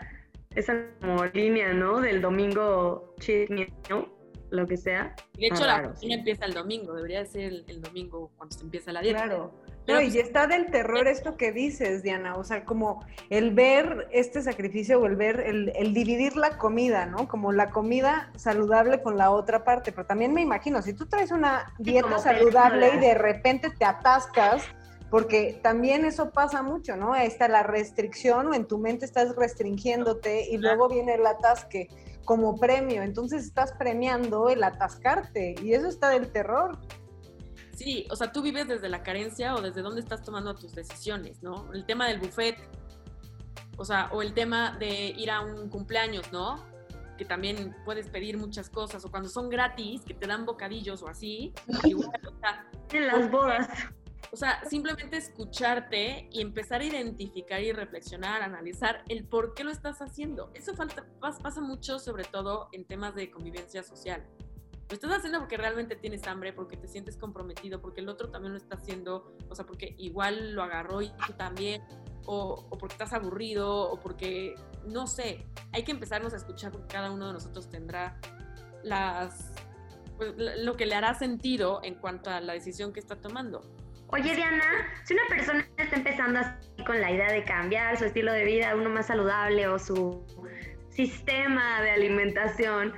esa 0.56 0.74
como 1.00 1.26
línea, 1.26 1.74
¿no? 1.74 2.02
Del 2.02 2.22
domingo 2.22 3.16
cheat 3.20 3.50
¿no? 3.90 4.10
Lo 4.50 4.66
que 4.66 4.78
sea. 4.78 5.16
De 5.34 5.48
hecho, 5.48 5.66
la 5.66 5.90
cocina 5.90 6.16
empieza 6.16 6.46
el 6.46 6.54
domingo, 6.54 6.94
debería 6.94 7.26
ser 7.26 7.44
el, 7.44 7.66
el, 7.68 7.82
domingo 7.82 8.32
cuando 8.38 8.58
se 8.58 8.64
empieza 8.64 8.92
la 8.92 9.02
dieta. 9.02 9.24
Claro. 9.24 9.54
No, 9.88 10.02
y 10.02 10.12
pues, 10.12 10.16
está 10.16 10.48
del 10.48 10.66
terror 10.68 11.08
esto 11.08 11.38
que 11.38 11.52
dices, 11.52 12.04
Diana, 12.04 12.36
o 12.36 12.44
sea, 12.44 12.66
como 12.66 13.06
el 13.30 13.54
ver 13.54 14.08
este 14.12 14.42
sacrificio 14.42 15.00
o 15.00 15.06
el 15.06 15.16
ver, 15.16 15.40
el, 15.40 15.72
el, 15.76 15.94
dividir 15.94 16.36
la 16.36 16.58
comida, 16.58 17.06
¿no? 17.06 17.28
Como 17.28 17.54
la 17.54 17.70
comida 17.70 18.30
saludable 18.36 19.02
con 19.02 19.18
la 19.18 19.32
otra 19.32 19.64
parte, 19.64 19.94
pero 19.94 20.06
también 20.06 20.34
me 20.34 20.42
imagino, 20.42 20.82
si 20.82 20.94
tú 20.94 21.06
traes 21.06 21.32
una 21.32 21.74
dieta 21.80 22.20
saludable 22.20 22.96
y 22.96 23.00
de 23.00 23.14
repente 23.14 23.70
te 23.70 23.86
atascas, 23.86 24.64
porque 25.10 25.60
también 25.64 26.04
eso 26.04 26.32
pasa 26.32 26.62
mucho, 26.62 26.98
¿no? 26.98 27.16
Está 27.16 27.48
la 27.48 27.64
restricción 27.64 28.48
o 28.48 28.54
en 28.54 28.66
tu 28.66 28.78
mente 28.78 29.06
estás 29.06 29.36
restringiéndote 29.36 30.50
y 30.50 30.58
luego 30.58 30.90
viene 30.90 31.14
el 31.16 31.26
atasque 31.26 31.88
como 32.26 32.58
premio, 32.60 33.04
entonces 33.04 33.46
estás 33.46 33.72
premiando 33.72 34.50
el 34.50 34.62
atascarte 34.62 35.56
y 35.64 35.74
eso 35.74 35.88
está 35.88 36.10
del 36.10 36.30
terror. 36.30 36.78
Sí, 37.78 38.08
o 38.10 38.16
sea, 38.16 38.32
tú 38.32 38.42
vives 38.42 38.68
desde 38.68 38.90
la 38.90 39.04
carencia 39.04 39.54
o 39.54 39.62
desde 39.62 39.84
dónde 39.84 40.02
estás 40.02 40.24
tomando 40.24 40.56
tus 40.56 40.74
decisiones, 40.74 41.44
¿no? 41.44 41.72
El 41.74 41.86
tema 41.86 42.08
del 42.08 42.20
buffet, 42.20 42.58
o 43.78 43.86
sea, 43.86 44.10
o 44.12 44.24
el 44.24 44.34
tema 44.34 44.76
de 44.80 45.10
ir 45.16 45.30
a 45.30 45.42
un 45.42 45.70
cumpleaños, 45.70 46.32
¿no? 46.32 46.66
Que 47.20 47.24
también 47.24 47.76
puedes 47.86 48.10
pedir 48.10 48.36
muchas 48.40 48.72
cosas, 48.72 49.06
o 49.06 49.12
cuando 49.12 49.30
son 49.30 49.48
gratis, 49.48 50.02
que 50.02 50.16
te 50.16 50.26
dan 50.26 50.44
bocadillos 50.44 51.04
o 51.04 51.08
así. 51.08 51.54
Igual, 51.84 52.20
o 52.28 52.40
sea, 52.40 52.68
en 52.92 53.08
las 53.08 53.30
bodas. 53.30 53.70
O 54.32 54.36
sea, 54.36 54.68
simplemente 54.68 55.18
escucharte 55.18 56.28
y 56.32 56.42
empezar 56.42 56.82
a 56.82 56.84
identificar 56.84 57.62
y 57.62 57.74
reflexionar, 57.74 58.42
analizar 58.42 59.04
el 59.08 59.24
por 59.24 59.54
qué 59.54 59.64
lo 59.64 59.70
estás 59.70 60.02
haciendo. 60.02 60.50
Eso 60.56 60.74
falta, 60.74 61.06
pasa 61.20 61.62
mucho, 61.62 62.00
sobre 62.00 62.24
todo 62.24 62.70
en 62.72 62.86
temas 62.86 63.14
de 63.14 63.30
convivencia 63.30 63.84
social 63.84 64.26
lo 64.90 64.94
estás 64.94 65.12
haciendo 65.12 65.40
porque 65.40 65.58
realmente 65.58 65.96
tienes 65.96 66.26
hambre, 66.28 66.54
porque 66.54 66.78
te 66.78 66.88
sientes 66.88 67.18
comprometido, 67.18 67.82
porque 67.82 68.02
el 68.02 68.10
otro 68.10 68.30
también 68.30 68.54
lo 68.54 68.58
está 68.58 68.76
haciendo, 68.76 69.36
o 69.50 69.56
sea, 69.56 69.66
porque 69.66 69.96
igual 69.98 70.54
lo 70.54 70.64
agarró 70.64 71.02
y 71.02 71.10
tú 71.26 71.34
también, 71.34 71.84
o, 72.26 72.68
porque 72.70 72.94
estás 72.94 73.12
aburrido, 73.12 73.92
o 73.92 74.00
porque, 74.00 74.56
no 74.86 75.08
sé, 75.08 75.46
hay 75.74 75.84
que 75.84 75.92
empezarnos 75.92 76.34
a 76.34 76.38
escuchar 76.38 76.72
porque 76.72 76.88
cada 76.88 77.12
uno 77.12 77.28
de 77.28 77.34
nosotros 77.34 77.70
tendrá 77.70 78.18
las, 78.84 79.52
pues, 80.16 80.34
lo 80.38 80.78
que 80.78 80.86
le 80.86 80.96
hará 80.96 81.14
sentido 81.16 81.82
en 81.84 81.96
cuanto 81.96 82.30
a 82.30 82.40
la 82.40 82.54
decisión 82.54 82.94
que 82.94 83.02
está 83.02 83.18
tomando. 83.18 83.62
Oye, 84.10 84.36
Diana, 84.36 84.64
si 85.04 85.14
una 85.14 85.24
persona 85.28 85.68
está 85.76 85.98
empezando 85.98 86.40
así 86.40 86.84
con 86.86 87.02
la 87.02 87.12
idea 87.12 87.30
de 87.30 87.44
cambiar 87.44 87.98
su 87.98 88.06
estilo 88.06 88.32
de 88.32 88.46
vida, 88.46 88.74
uno 88.74 88.90
más 88.90 89.08
saludable 89.08 89.68
o 89.68 89.78
su 89.78 90.26
sistema 90.90 91.82
de 91.82 91.92
alimentación, 91.92 92.94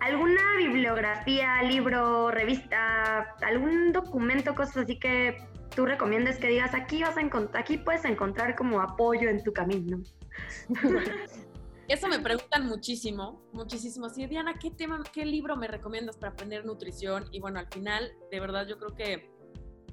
¿Alguna 0.00 0.56
bibliografía, 0.56 1.62
libro, 1.62 2.30
revista, 2.30 3.34
algún 3.42 3.92
documento, 3.92 4.54
cosas 4.54 4.78
así 4.78 4.98
que 4.98 5.46
tú 5.74 5.84
recomiendes 5.84 6.38
que 6.38 6.48
digas, 6.48 6.74
aquí 6.74 7.02
vas 7.02 7.18
a 7.18 7.20
encontrar, 7.20 7.62
aquí 7.62 7.76
puedes 7.76 8.04
encontrar 8.06 8.56
como 8.56 8.80
apoyo 8.80 9.28
en 9.28 9.42
tu 9.42 9.52
camino? 9.52 10.00
Eso 11.88 12.08
me 12.08 12.20
preguntan 12.20 12.66
muchísimo, 12.66 13.42
muchísimo. 13.52 14.08
Sí, 14.08 14.26
Diana, 14.26 14.54
¿qué 14.54 14.70
tema, 14.70 15.02
qué 15.12 15.26
libro 15.26 15.56
me 15.56 15.66
recomiendas 15.66 16.16
para 16.16 16.32
aprender 16.32 16.64
nutrición? 16.64 17.26
Y 17.32 17.40
bueno, 17.40 17.58
al 17.58 17.66
final, 17.66 18.12
de 18.30 18.40
verdad, 18.40 18.66
yo 18.66 18.78
creo 18.78 18.94
que 18.94 19.30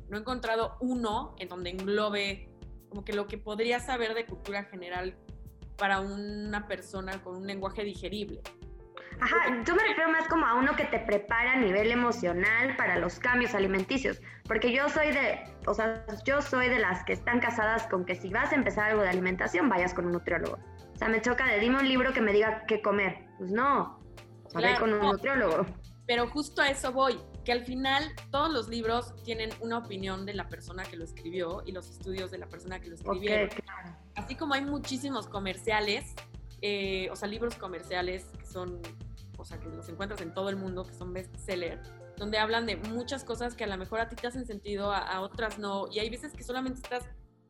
no 0.08 0.18
he 0.18 0.20
encontrado 0.22 0.78
uno 0.80 1.36
en 1.40 1.50
donde 1.50 1.72
englobe 1.72 2.50
como 2.88 3.04
que 3.04 3.14
lo 3.14 3.28
que 3.28 3.38
podría 3.38 3.80
saber 3.80 4.14
de 4.14 4.26
cultura 4.26 4.64
general 4.66 5.18
para 5.76 6.00
una 6.00 6.68
persona 6.68 7.22
con 7.24 7.36
un 7.36 7.48
lenguaje 7.48 7.84
digerible. 7.84 8.42
Ajá, 9.20 9.64
yo 9.66 9.76
me 9.76 9.84
refiero 9.84 10.10
más 10.12 10.28
como 10.28 10.46
a 10.46 10.54
uno 10.54 10.76
que 10.76 10.86
te 10.86 11.00
prepara 11.00 11.54
a 11.54 11.56
nivel 11.56 11.92
emocional 11.92 12.76
para 12.76 12.98
los 12.98 13.20
cambios 13.20 13.56
alimenticios, 13.56 14.22
porque 14.46 14.72
yo 14.72 14.90
soy 14.90 15.12
de, 15.12 15.40
o 15.66 15.74
sea, 15.74 16.06
yo 16.26 16.42
soy 16.42 16.70
de 16.70 16.80
las 16.80 17.04
que 17.04 17.14
están 17.14 17.40
casadas 17.40 17.88
con 17.88 18.06
que 18.06 18.16
si 18.16 18.30
vas 18.30 18.52
a 18.52 18.56
empezar 18.56 18.92
algo 18.92 19.02
de 19.02 19.10
alimentación, 19.10 19.70
vayas 19.70 19.94
con 19.94 20.06
un 20.06 20.12
nutriólogo. 20.12 20.60
O 20.94 20.98
sea, 20.98 21.10
me 21.10 21.22
choca 21.22 21.46
de 21.46 21.60
dime 21.60 21.80
un 21.80 21.88
libro 21.88 22.14
que 22.14 22.22
me 22.22 22.32
diga 22.32 22.64
qué 22.68 22.82
comer. 22.82 23.26
Pues 23.38 23.52
no, 23.52 24.00
o 24.54 24.80
con 24.80 24.94
un 24.94 25.00
nutriólogo. 25.00 25.66
Pero 26.06 26.28
justo 26.30 26.62
a 26.62 26.70
eso 26.70 26.94
voy, 26.94 27.20
que 27.44 27.52
al 27.52 27.66
final 27.66 28.14
todos 28.32 28.52
los 28.52 28.70
libros 28.70 29.14
tienen 29.24 29.50
una 29.60 29.80
opinión 29.80 30.26
de 30.26 30.34
la 30.34 30.48
persona 30.48 30.84
que 30.84 30.96
lo 30.96 31.04
escribió 31.04 31.64
y 31.66 31.74
los 31.74 31.90
estudios 31.90 32.32
de 32.32 32.38
la 32.38 32.48
persona 32.48 32.80
que 32.80 32.90
lo 32.90 32.96
escribió. 32.96 33.50
Así 34.16 34.36
como 34.36 34.54
hay 34.54 34.64
muchísimos 34.64 35.28
comerciales, 35.28 36.16
eh, 36.62 37.10
o 37.12 37.16
sea, 37.16 37.28
libros 37.28 37.56
comerciales 37.56 38.26
que 38.38 38.46
son 38.46 38.82
o 39.38 39.46
sea, 39.46 39.60
que 39.60 39.70
los 39.70 39.88
encuentras 39.88 40.22
en 40.22 40.34
todo 40.34 40.50
el 40.50 40.56
mundo, 40.56 40.84
que 40.84 40.94
son 40.94 41.14
bestseller, 41.14 41.82
donde 42.18 42.38
hablan 42.38 42.66
de 42.66 42.76
muchas 42.76 43.24
cosas 43.24 43.56
que 43.56 43.64
a 43.64 43.68
lo 43.68 43.78
mejor 43.78 44.00
a 44.00 44.10
ti 44.10 44.16
te 44.16 44.28
hacen 44.28 44.46
sentido, 44.46 44.92
a, 44.92 45.22
otras 45.22 45.60
no, 45.60 45.88
y 45.92 46.00
hay 46.00 46.10
veces 46.10 46.34
que 46.34 46.44
solamente 46.44 46.82
estás 46.82 47.06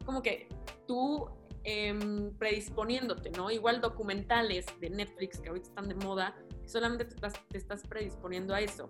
como 0.05 0.21
que 0.21 0.47
tú 0.87 1.29
em, 1.63 2.33
predisponiéndote, 2.37 3.29
¿no? 3.31 3.49
Igual 3.49 3.81
documentales 3.81 4.65
de 4.79 4.89
Netflix 4.89 5.39
que 5.39 5.49
ahorita 5.49 5.69
están 5.69 5.87
de 5.87 5.95
moda, 5.95 6.35
solamente 6.65 7.05
te 7.05 7.15
estás, 7.15 7.33
te 7.47 7.57
estás 7.57 7.83
predisponiendo 7.83 8.53
a 8.53 8.61
eso. 8.61 8.89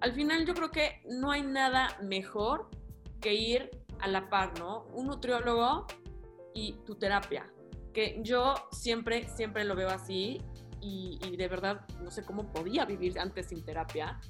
Al 0.00 0.12
final 0.12 0.44
yo 0.44 0.54
creo 0.54 0.70
que 0.70 1.00
no 1.08 1.30
hay 1.30 1.42
nada 1.42 1.96
mejor 2.02 2.68
que 3.20 3.34
ir 3.34 3.70
a 4.00 4.08
la 4.08 4.28
par, 4.28 4.58
¿no? 4.58 4.84
Un 4.94 5.06
nutriólogo 5.06 5.86
y 6.54 6.74
tu 6.84 6.96
terapia, 6.96 7.52
que 7.92 8.20
yo 8.22 8.54
siempre, 8.72 9.28
siempre 9.28 9.64
lo 9.64 9.74
veo 9.74 9.88
así 9.88 10.40
y, 10.80 11.36
de 11.36 11.48
verdad 11.48 11.86
no 12.02 12.10
sé 12.10 12.24
cómo 12.24 12.50
podía 12.52 12.84
vivir 12.84 13.18
antes 13.18 13.46
sin 13.46 13.64
terapia. 13.64 14.20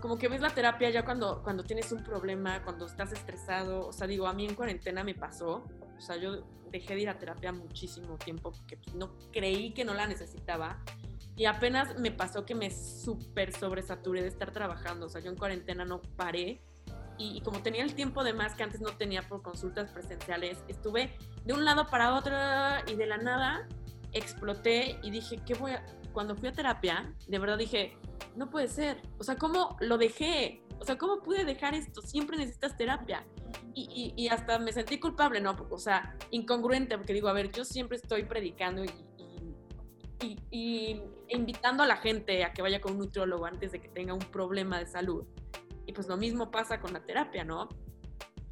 Como 0.00 0.16
que 0.16 0.28
ves 0.28 0.40
la 0.40 0.50
terapia 0.50 0.90
ya 0.90 1.04
cuando, 1.04 1.42
cuando 1.42 1.64
tienes 1.64 1.92
un 1.92 2.02
problema, 2.02 2.62
cuando 2.62 2.86
estás 2.86 3.12
estresado. 3.12 3.88
O 3.88 3.92
sea, 3.92 4.06
digo, 4.06 4.26
a 4.26 4.32
mí 4.32 4.46
en 4.46 4.54
cuarentena 4.54 5.04
me 5.04 5.14
pasó. 5.14 5.64
O 5.96 6.00
sea, 6.00 6.16
yo 6.16 6.46
dejé 6.70 6.94
de 6.94 7.02
ir 7.02 7.08
a 7.08 7.18
terapia 7.18 7.52
muchísimo 7.52 8.16
tiempo 8.16 8.52
porque 8.52 8.76
pues, 8.76 8.94
no 8.94 9.12
creí 9.32 9.72
que 9.72 9.84
no 9.84 9.94
la 9.94 10.06
necesitaba. 10.06 10.82
Y 11.36 11.44
apenas 11.44 11.98
me 11.98 12.10
pasó 12.10 12.44
que 12.46 12.54
me 12.54 12.70
súper 12.70 13.52
sobresaturé 13.52 14.22
de 14.22 14.28
estar 14.28 14.52
trabajando. 14.52 15.06
O 15.06 15.08
sea, 15.08 15.20
yo 15.20 15.30
en 15.30 15.36
cuarentena 15.36 15.84
no 15.84 16.00
paré. 16.16 16.62
Y, 17.18 17.40
como 17.40 17.60
tenía 17.62 17.82
el 17.82 17.94
tiempo 17.94 18.22
de 18.22 18.32
más 18.32 18.54
que 18.54 18.62
antes 18.62 18.80
no 18.80 18.90
tenía 18.90 19.22
por 19.22 19.42
consultas 19.42 19.90
presenciales, 19.90 20.62
estuve 20.68 21.16
de 21.44 21.52
un 21.52 21.64
lado 21.64 21.86
para 21.88 22.14
otro 22.14 22.36
y 22.86 22.94
de 22.94 23.06
la 23.06 23.18
nada 23.18 23.66
exploté 24.12 24.98
y 25.02 25.10
dije, 25.10 25.40
¿qué 25.44 25.54
voy 25.54 25.72
a...? 25.72 25.84
Cuando 26.12 26.34
fui 26.36 26.48
a 26.48 26.52
terapia, 26.52 27.12
de 27.26 27.38
verdad 27.38 27.58
dije, 27.58 27.96
no 28.34 28.48
puede 28.50 28.68
ser. 28.68 29.02
O 29.18 29.24
sea, 29.24 29.36
¿cómo 29.36 29.76
lo 29.80 29.98
dejé? 29.98 30.62
O 30.80 30.84
sea, 30.84 30.96
¿cómo 30.96 31.20
pude 31.20 31.44
dejar 31.44 31.74
esto? 31.74 32.02
Siempre 32.02 32.36
necesitas 32.36 32.76
terapia. 32.76 33.24
Y, 33.74 34.14
y, 34.16 34.28
hasta 34.28 34.58
me 34.58 34.72
sentí 34.72 34.98
culpable, 34.98 35.40
¿no? 35.40 35.56
O 35.70 35.78
sea, 35.78 36.16
incongruente, 36.30 36.96
porque 36.96 37.12
digo, 37.12 37.28
a 37.28 37.32
ver, 37.32 37.52
yo 37.52 37.64
siempre 37.64 37.96
estoy 37.96 38.24
predicando 38.24 38.84
y, 38.84 38.90
y, 40.50 41.02
invitando 41.28 41.82
a 41.82 41.86
la 41.86 41.96
gente 41.96 42.44
a 42.44 42.52
que 42.52 42.62
vaya 42.62 42.80
con 42.80 42.92
un 42.92 42.98
nutriólogo 42.98 43.46
antes 43.46 43.72
de 43.72 43.80
que 43.80 43.88
tenga 43.88 44.14
un 44.14 44.20
problema 44.20 44.78
de 44.78 44.86
salud. 44.86 45.24
Y 45.88 45.92
pues 45.92 46.06
lo 46.06 46.18
mismo 46.18 46.50
pasa 46.50 46.80
con 46.80 46.92
la 46.92 47.00
terapia, 47.00 47.44
¿no? 47.44 47.66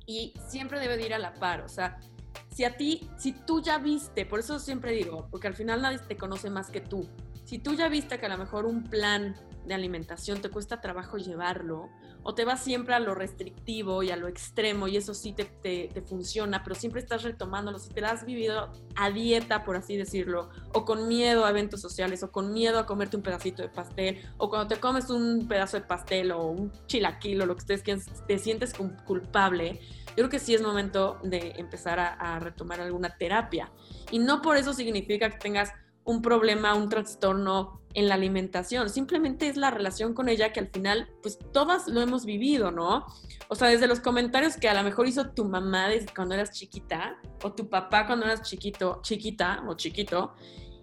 Y 0.06 0.32
siempre 0.48 0.80
debe 0.80 0.96
de 0.96 1.04
ir 1.04 1.12
a 1.12 1.18
la 1.18 1.34
par, 1.34 1.60
o 1.60 1.68
sea, 1.68 2.00
si 2.48 2.64
a 2.64 2.78
ti, 2.78 3.10
si 3.18 3.32
tú 3.32 3.60
ya 3.60 3.76
viste, 3.76 4.24
por 4.24 4.40
eso 4.40 4.58
siempre 4.58 4.92
digo, 4.92 5.28
porque 5.30 5.46
al 5.46 5.54
final 5.54 5.82
nadie 5.82 5.98
te 5.98 6.16
conoce 6.16 6.48
más 6.48 6.70
que 6.70 6.80
tú, 6.80 7.06
si 7.44 7.58
tú 7.58 7.74
ya 7.74 7.88
viste 7.88 8.18
que 8.18 8.24
a 8.24 8.30
lo 8.30 8.38
mejor 8.38 8.64
un 8.64 8.84
plan 8.84 9.34
de 9.66 9.74
alimentación 9.74 10.40
te 10.40 10.50
cuesta 10.50 10.80
trabajo 10.80 11.16
llevarlo, 11.16 11.88
o 12.22 12.34
te 12.34 12.44
vas 12.44 12.62
siempre 12.62 12.94
a 12.94 13.00
lo 13.00 13.14
restrictivo 13.14 14.02
y 14.02 14.10
a 14.10 14.16
lo 14.16 14.28
extremo, 14.28 14.88
y 14.88 14.96
eso 14.96 15.14
sí 15.14 15.32
te, 15.32 15.44
te, 15.44 16.02
funciona, 16.02 16.62
pero 16.62 16.74
siempre 16.74 17.00
estás 17.00 17.22
retomándolo, 17.22 17.78
si 17.78 17.90
te 17.90 18.04
has 18.04 18.24
vivido 18.24 18.72
a 18.96 19.10
dieta, 19.10 19.64
por 19.64 19.76
así 19.76 19.96
decirlo, 19.96 20.50
o 20.72 20.84
con 20.84 21.08
miedo 21.08 21.44
a 21.44 21.50
eventos 21.50 21.80
sociales, 21.80 22.22
o 22.22 22.30
con 22.30 22.52
miedo 22.52 22.78
a 22.78 22.86
comerte 22.86 23.16
un 23.16 23.22
pedacito 23.22 23.62
de 23.62 23.68
pastel, 23.68 24.20
o 24.38 24.48
cuando 24.48 24.68
te 24.74 24.80
comes 24.80 25.10
un 25.10 25.46
pedazo 25.46 25.78
de 25.78 25.84
pastel 25.84 26.32
o 26.32 26.46
un 26.46 26.72
chilaquil 26.86 27.38
lo 27.38 27.54
que 27.54 27.60
ustedes 27.60 27.82
quieran, 27.82 28.02
te 28.26 28.38
sientes 28.38 28.74
culpable, 29.04 29.80
yo 30.08 30.14
creo 30.14 30.28
que 30.30 30.38
sí 30.38 30.54
es 30.54 30.62
momento 30.62 31.18
de 31.22 31.54
empezar 31.58 31.98
a 32.00 32.38
retomar 32.38 32.80
alguna 32.80 33.16
terapia. 33.18 33.70
Y 34.10 34.18
no 34.18 34.40
por 34.40 34.56
eso 34.56 34.72
significa 34.72 35.28
que 35.28 35.38
tengas 35.38 35.72
un 36.06 36.22
problema, 36.22 36.74
un 36.74 36.88
trastorno 36.88 37.82
en 37.94 38.08
la 38.08 38.14
alimentación, 38.14 38.90
simplemente 38.90 39.48
es 39.48 39.56
la 39.56 39.70
relación 39.70 40.14
con 40.14 40.28
ella 40.28 40.52
que 40.52 40.60
al 40.60 40.68
final, 40.68 41.08
pues 41.22 41.38
todas 41.52 41.88
lo 41.88 42.00
hemos 42.00 42.24
vivido, 42.24 42.70
¿no? 42.70 43.06
O 43.48 43.54
sea, 43.54 43.68
desde 43.68 43.86
los 43.86 44.00
comentarios 44.00 44.56
que 44.56 44.68
a 44.68 44.74
lo 44.74 44.82
mejor 44.82 45.08
hizo 45.08 45.30
tu 45.30 45.46
mamá 45.46 45.88
desde 45.88 46.12
cuando 46.14 46.34
eras 46.34 46.52
chiquita, 46.52 47.18
o 47.42 47.52
tu 47.52 47.68
papá 47.68 48.06
cuando 48.06 48.26
eras 48.26 48.42
chiquito, 48.42 49.00
chiquita 49.02 49.64
o 49.66 49.74
chiquito, 49.74 50.34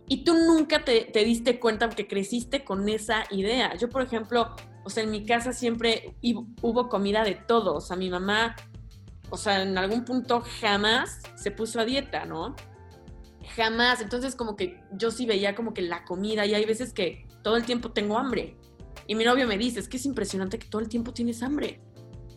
y 0.07 0.23
tú 0.23 0.33
nunca 0.33 0.83
te, 0.83 1.05
te 1.05 1.23
diste 1.23 1.59
cuenta 1.59 1.89
que 1.89 2.07
creciste 2.07 2.65
con 2.65 2.89
esa 2.89 3.23
idea. 3.29 3.75
Yo, 3.77 3.89
por 3.89 4.01
ejemplo, 4.01 4.55
o 4.83 4.89
sea, 4.89 5.03
en 5.03 5.11
mi 5.11 5.25
casa 5.25 5.53
siempre 5.53 6.15
hubo 6.61 6.89
comida 6.89 7.23
de 7.23 7.35
todo, 7.35 7.75
o 7.75 7.81
sea, 7.81 7.95
mi 7.95 8.09
mamá, 8.09 8.55
o 9.29 9.37
sea, 9.37 9.61
en 9.61 9.77
algún 9.77 10.03
punto 10.03 10.43
jamás 10.59 11.21
se 11.35 11.51
puso 11.51 11.79
a 11.79 11.85
dieta, 11.85 12.25
¿no? 12.25 12.55
Jamás. 13.55 14.01
Entonces 14.01 14.35
como 14.35 14.55
que 14.55 14.81
yo 14.91 15.11
sí 15.11 15.25
veía 15.25 15.55
como 15.55 15.73
que 15.73 15.81
la 15.81 16.05
comida 16.05 16.45
y 16.45 16.53
hay 16.53 16.65
veces 16.65 16.93
que 16.93 17.27
todo 17.43 17.57
el 17.57 17.65
tiempo 17.65 17.91
tengo 17.91 18.17
hambre. 18.17 18.55
Y 19.07 19.15
mi 19.15 19.23
novio 19.23 19.47
me 19.47 19.57
dice, 19.57 19.79
es 19.79 19.87
que 19.87 19.97
es 19.97 20.05
impresionante 20.05 20.59
que 20.59 20.67
todo 20.67 20.81
el 20.81 20.89
tiempo 20.89 21.13
tienes 21.13 21.43
hambre. 21.43 21.81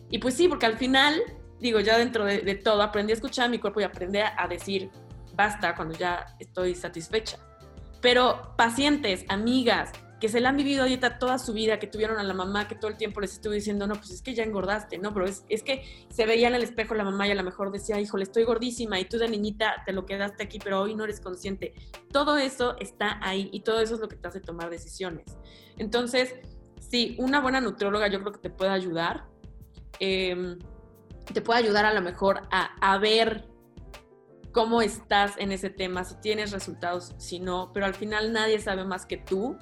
Y 0.09 0.19
pues 0.19 0.33
sí, 0.33 0.47
porque 0.47 0.65
al 0.65 0.77
final, 0.77 1.21
digo, 1.59 1.79
ya 1.79 1.97
dentro 1.97 2.25
de, 2.25 2.55
todo, 2.55 2.81
aprendí 2.81 3.11
a 3.11 3.15
escuchar 3.15 3.49
mi 3.49 3.59
cuerpo 3.59 3.79
y 3.81 3.83
aprendí 3.83 4.19
a 4.19 4.47
decir, 4.49 4.89
basta 5.35 5.75
cuando 5.75 5.97
ya 5.97 6.25
estoy 6.39 6.75
satisfecha. 6.75 7.37
Pero 8.01 8.53
pacientes, 8.57 9.23
amigas, 9.29 9.91
que 10.19 10.29
se 10.29 10.39
la 10.39 10.49
han 10.49 10.57
vivido 10.57 10.83
a 10.83 10.87
dieta 10.87 11.19
toda 11.19 11.37
su 11.37 11.53
vida, 11.53 11.77
que 11.77 11.85
tuvieron 11.85 12.17
a 12.17 12.23
la 12.23 12.33
mamá 12.33 12.67
que 12.67 12.75
todo 12.75 12.89
el 12.89 12.97
tiempo 12.97 13.21
les 13.21 13.33
estuvo 13.33 13.53
diciendo, 13.53 13.85
no, 13.85 13.95
pues 13.95 14.09
es 14.09 14.21
que 14.21 14.33
ya 14.33 14.43
engordaste, 14.43 14.97
¿no? 14.97 15.13
Pero 15.13 15.27
es, 15.27 15.45
es 15.47 15.61
que 15.61 15.83
se 16.09 16.25
veía 16.25 16.47
en 16.47 16.55
el 16.55 16.63
espejo 16.63 16.95
la 16.95 17.03
mamá 17.03 17.27
y 17.27 17.31
a 17.31 17.35
lo 17.35 17.43
mejor 17.43 17.71
decía, 17.71 17.99
híjole, 17.99 18.23
estoy 18.23 18.43
gordísima 18.43 18.99
y 18.99 19.05
tú 19.05 19.19
de 19.19 19.29
niñita 19.29 19.83
te 19.85 19.93
lo 19.93 20.05
quedaste 20.05 20.43
aquí, 20.43 20.57
pero 20.63 20.81
hoy 20.81 20.95
no 20.95 21.03
eres 21.03 21.19
consciente. 21.19 21.73
Todo 22.11 22.37
eso 22.37 22.75
está 22.79 23.19
ahí 23.21 23.49
y 23.51 23.59
todo 23.61 23.79
eso 23.79 23.93
es 23.93 23.99
lo 23.99 24.07
que 24.07 24.15
te 24.15 24.27
hace 24.27 24.39
tomar 24.39 24.71
decisiones. 24.71 25.37
Entonces, 25.77 26.33
sí, 26.79 27.15
una 27.19 27.39
buena 27.39 27.61
nutrióloga 27.61 28.07
yo 28.07 28.19
creo 28.21 28.31
que 28.31 28.39
te 28.39 28.49
puede 28.49 28.71
ayudar. 28.71 29.25
Em, 29.99 30.57
te 31.31 31.41
puede 31.41 31.59
ayudar 31.59 31.85
a 31.85 31.93
lo 31.93 32.01
mejor 32.01 32.41
a, 32.51 32.75
a 32.81 32.97
ver 32.97 33.47
cómo 34.51 34.81
estás 34.81 35.35
en 35.37 35.51
ese 35.51 35.69
tema, 35.69 36.03
si 36.03 36.15
tienes 36.15 36.51
resultados, 36.51 37.13
si 37.19 37.39
no, 37.39 37.69
pero 37.71 37.85
al 37.85 37.93
final 37.93 38.33
nadie 38.33 38.59
sabe 38.59 38.85
más 38.85 39.05
que 39.05 39.17
tú 39.17 39.55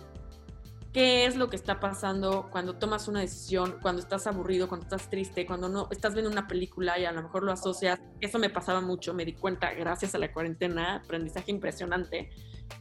qué 0.96 1.26
es 1.26 1.36
lo 1.36 1.50
que 1.50 1.58
está 1.58 1.82
pasando 1.82 2.48
cuando 2.50 2.78
tomas 2.78 3.10
una 3.10 3.20
decisión, 3.20 3.80
cuando 3.82 4.02
estás 4.02 4.28
aburrido, 4.28 4.70
cuando 4.70 4.86
estás 4.86 5.10
triste, 5.10 5.46
cuando 5.46 5.68
no 5.68 5.90
estás 5.92 6.14
viendo 6.14 6.32
una 6.32 6.48
película 6.48 6.98
y 6.98 7.04
a 7.04 7.12
lo 7.12 7.22
mejor 7.22 7.44
lo 7.44 7.52
asocias. 7.52 8.00
Eso 8.22 8.40
me 8.40 8.50
pasaba 8.50 8.80
mucho, 8.80 9.14
me 9.14 9.26
di 9.26 9.34
cuenta 9.34 9.74
gracias 9.74 10.16
a 10.16 10.20
la 10.20 10.32
cuarentena, 10.32 11.02
aprendizaje 11.04 11.52
impresionante, 11.52 12.30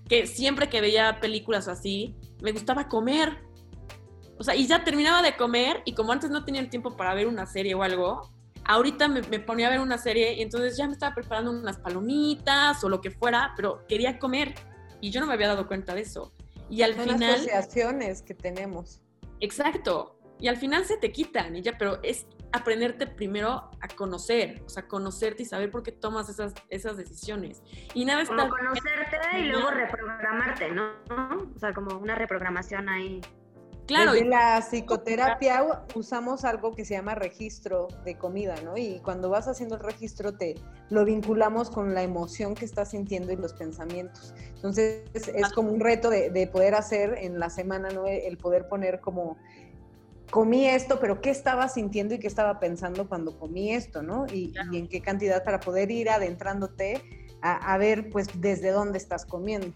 que 0.09 0.29
siempre 0.29 0.69
que 0.69 0.81
veía 0.81 1.19
películas 1.19 1.67
así, 1.67 2.15
me 2.41 2.53
gustaba 2.53 2.87
comer. 2.87 3.37
O 4.39 4.45
sea, 4.45 4.55
y 4.55 4.69
ya 4.69 4.85
terminaba 4.85 5.21
de 5.21 5.35
comer 5.37 5.83
y 5.85 5.95
como 5.95 6.13
antes 6.13 6.31
no 6.31 6.45
tenía 6.45 6.61
el 6.61 6.71
tiempo 6.71 6.97
para 6.97 7.15
ver 7.15 7.27
una 7.27 7.47
serie 7.47 7.75
o 7.75 7.83
algo, 7.83 8.31
ahorita 8.65 9.09
me, 9.09 9.23
me, 9.23 9.41
ponía 9.41 9.67
a 9.67 9.71
ver 9.71 9.81
una 9.81 9.99
serie 9.99 10.35
y 10.35 10.43
entonces 10.43 10.77
ya 10.77 10.87
me 10.87 10.93
estaba 10.93 11.17
preparando 11.17 11.51
unas 11.51 11.79
palomitas 11.79 12.85
o 12.85 12.89
lo 12.89 13.01
que 13.01 13.11
fuera, 13.11 13.55
pero 13.57 13.85
quería 13.89 14.21
comer 14.21 14.55
y 15.01 15.11
yo 15.11 15.21
no 15.21 15.27
me 15.27 15.33
había 15.33 15.49
dado 15.49 15.67
cuenta 15.67 15.97
de 15.97 16.03
eso. 16.03 16.33
Y 16.75 16.83
al 16.83 16.97
Son 16.97 17.05
final... 17.05 17.35
asociaciones 17.35 18.23
que 18.23 18.35
tenemos. 18.35 19.01
Exacto. 19.39 20.19
Y 20.41 20.49
al 20.49 20.57
final 20.57 20.85
se 20.85 20.97
te 20.97 21.13
quitan 21.13 21.55
y 21.55 21.63
ya, 21.63 21.79
pero 21.79 22.03
es 22.03 22.27
aprenderte 22.51 23.07
primero 23.07 23.71
a 23.81 23.89
conocer, 23.95 24.61
o 24.67 24.69
sea, 24.69 24.89
conocerte 24.89 25.45
y 25.45 25.47
saber 25.47 25.71
por 25.71 25.85
qué 25.85 25.93
tomas 25.93 26.29
esas, 26.29 26.53
esas 26.71 26.97
decisiones. 26.97 27.63
Y 27.95 28.05
nada 28.05 28.23
está... 28.23 28.35
Como 28.35 28.57
conocerte 28.57 29.39
y 29.39 29.45
luego 29.45 29.71
reprogramarte, 29.71 30.71
¿no? 30.73 30.91
O 31.55 31.59
sea, 31.61 31.73
como 31.73 31.97
una 31.97 32.17
reprogramación 32.17 32.89
ahí. 32.89 33.21
Claro. 33.87 34.15
En 34.15 34.31
la 34.31 34.61
psicoterapia 34.63 35.85
usamos 35.95 36.45
algo 36.45 36.75
que 36.75 36.85
se 36.85 36.95
llama 36.95 37.15
registro 37.15 37.89
de 38.05 38.17
comida, 38.17 38.55
¿no? 38.65 38.79
Y 38.79 39.01
cuando 39.01 39.29
vas 39.29 39.47
haciendo 39.47 39.75
el 39.75 39.83
registro 39.83 40.33
te 40.33 40.55
lo 40.89 41.05
vinculamos 41.05 41.71
con 41.71 41.93
la 41.95 42.03
emoción 42.03 42.55
que 42.55 42.65
estás 42.65 42.93
sintiendo 42.93 43.33
y 43.33 43.37
los 43.37 43.53
pensamientos. 43.53 44.35
Entonces 44.55 45.05
es, 45.13 45.53
como 45.53 45.71
un 45.71 45.81
reto 45.81 46.09
de, 46.09 46.49
poder 46.51 46.75
hacer 46.75 47.19
en 47.21 47.39
la 47.39 47.51
semana, 47.51 47.91
¿no? 47.91 48.07
El 48.07 48.39
poder 48.39 48.69
poner 48.69 49.01
como 49.01 49.37
comí 50.31 50.67
esto, 50.67 50.99
pero 50.99 51.21
qué 51.21 51.31
estaba 51.31 51.69
sintiendo 51.69 52.15
y 52.15 52.19
qué 52.19 52.27
estaba 52.27 52.59
pensando 52.61 53.07
cuando 53.07 53.39
comí 53.39 53.73
esto, 53.73 54.03
¿no? 54.03 54.27
Y, 54.33 54.55
en 54.73 54.89
qué 54.89 55.03
cantidad 55.03 55.45
para 55.45 55.61
poder 55.61 55.91
ir 55.91 56.09
adentrándote 56.09 57.03
a, 57.43 57.75
a 57.75 57.77
ver, 57.77 58.09
pues, 58.09 58.29
desde 58.41 58.71
dónde 58.71 58.97
estás 58.97 59.27
comiendo. 59.27 59.75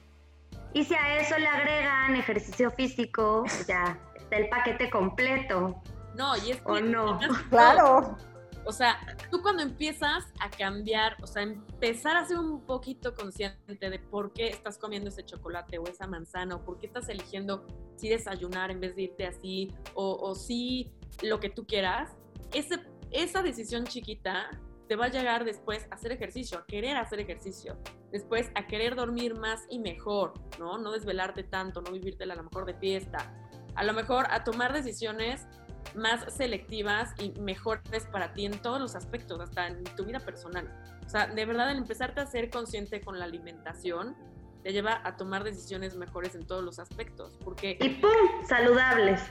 Y 0.74 0.84
si 0.84 0.94
a 0.94 1.18
eso 1.18 1.38
le 1.38 1.46
agregan 1.46 2.16
ejercicio 2.16 2.70
físico, 2.70 3.44
ya 3.66 3.98
está 4.16 4.36
el 4.36 4.48
paquete 4.48 4.90
completo. 4.90 5.82
No, 6.14 6.36
y 6.36 6.50
es 6.50 6.60
¿O 6.64 6.78
no? 6.80 7.18
Claro. 7.50 8.16
O 8.64 8.72
sea, 8.72 8.98
tú 9.30 9.40
cuando 9.40 9.62
empiezas 9.62 10.26
a 10.40 10.50
cambiar, 10.50 11.16
o 11.22 11.26
sea, 11.26 11.42
empezar 11.42 12.18
a 12.18 12.26
ser 12.26 12.38
un 12.38 12.60
poquito 12.66 13.14
consciente 13.14 13.88
de 13.88 13.98
por 13.98 14.34
qué 14.34 14.48
estás 14.48 14.76
comiendo 14.76 15.08
ese 15.08 15.24
chocolate 15.24 15.78
o 15.78 15.84
esa 15.86 16.06
manzana, 16.06 16.56
o 16.56 16.64
por 16.64 16.78
qué 16.78 16.86
estás 16.86 17.08
eligiendo 17.08 17.64
si 17.96 18.10
desayunar 18.10 18.70
en 18.70 18.80
vez 18.80 18.94
de 18.94 19.02
irte 19.04 19.26
así, 19.26 19.72
o, 19.94 20.18
o 20.20 20.34
si 20.34 20.92
lo 21.22 21.40
que 21.40 21.48
tú 21.48 21.66
quieras, 21.66 22.10
ese, 22.52 22.78
esa 23.10 23.40
decisión 23.42 23.84
chiquita 23.84 24.50
te 24.86 24.96
va 24.96 25.06
a 25.06 25.08
llegar 25.08 25.44
después 25.44 25.86
a 25.90 25.94
hacer 25.94 26.12
ejercicio, 26.12 26.58
a 26.58 26.66
querer 26.66 26.98
hacer 26.98 27.20
ejercicio, 27.20 27.78
después 28.12 28.50
a 28.54 28.66
querer 28.66 28.94
dormir 28.94 29.38
más 29.38 29.64
y 29.68 29.78
mejor, 29.78 30.34
¿no? 30.59 30.78
No 30.78 30.92
desvelarte 30.92 31.42
tanto, 31.42 31.80
no 31.82 31.92
vivirte 31.92 32.24
a 32.24 32.26
lo 32.26 32.42
mejor 32.42 32.64
de 32.64 32.74
fiesta, 32.74 33.32
a 33.74 33.84
lo 33.84 33.92
mejor 33.92 34.26
a 34.30 34.44
tomar 34.44 34.72
decisiones 34.72 35.46
más 35.94 36.32
selectivas 36.32 37.14
y 37.20 37.30
mejores 37.40 38.06
para 38.11 38.32
ti 38.32 38.46
en 38.46 38.61
todos 38.61 38.80
los 38.80 38.94
aspectos, 38.94 39.40
hasta 39.40 39.68
en 39.68 39.84
tu 39.96 40.04
vida 40.04 40.20
personal. 40.20 40.68
O 41.06 41.09
sea, 41.09 41.26
de 41.26 41.46
verdad, 41.46 41.70
el 41.70 41.78
empezarte 41.78 42.20
a 42.20 42.26
ser 42.26 42.50
consciente 42.50 43.00
con 43.00 43.18
la 43.18 43.24
alimentación 43.24 44.16
te 44.62 44.72
lleva 44.72 45.00
a 45.04 45.16
tomar 45.16 45.44
decisiones 45.44 45.96
mejores 45.96 46.34
en 46.34 46.46
todos 46.46 46.64
los 46.64 46.78
aspectos, 46.78 47.38
porque... 47.44 47.78
Y 47.80 47.88
¡pum! 47.90 48.11
Saludables. 48.46 49.22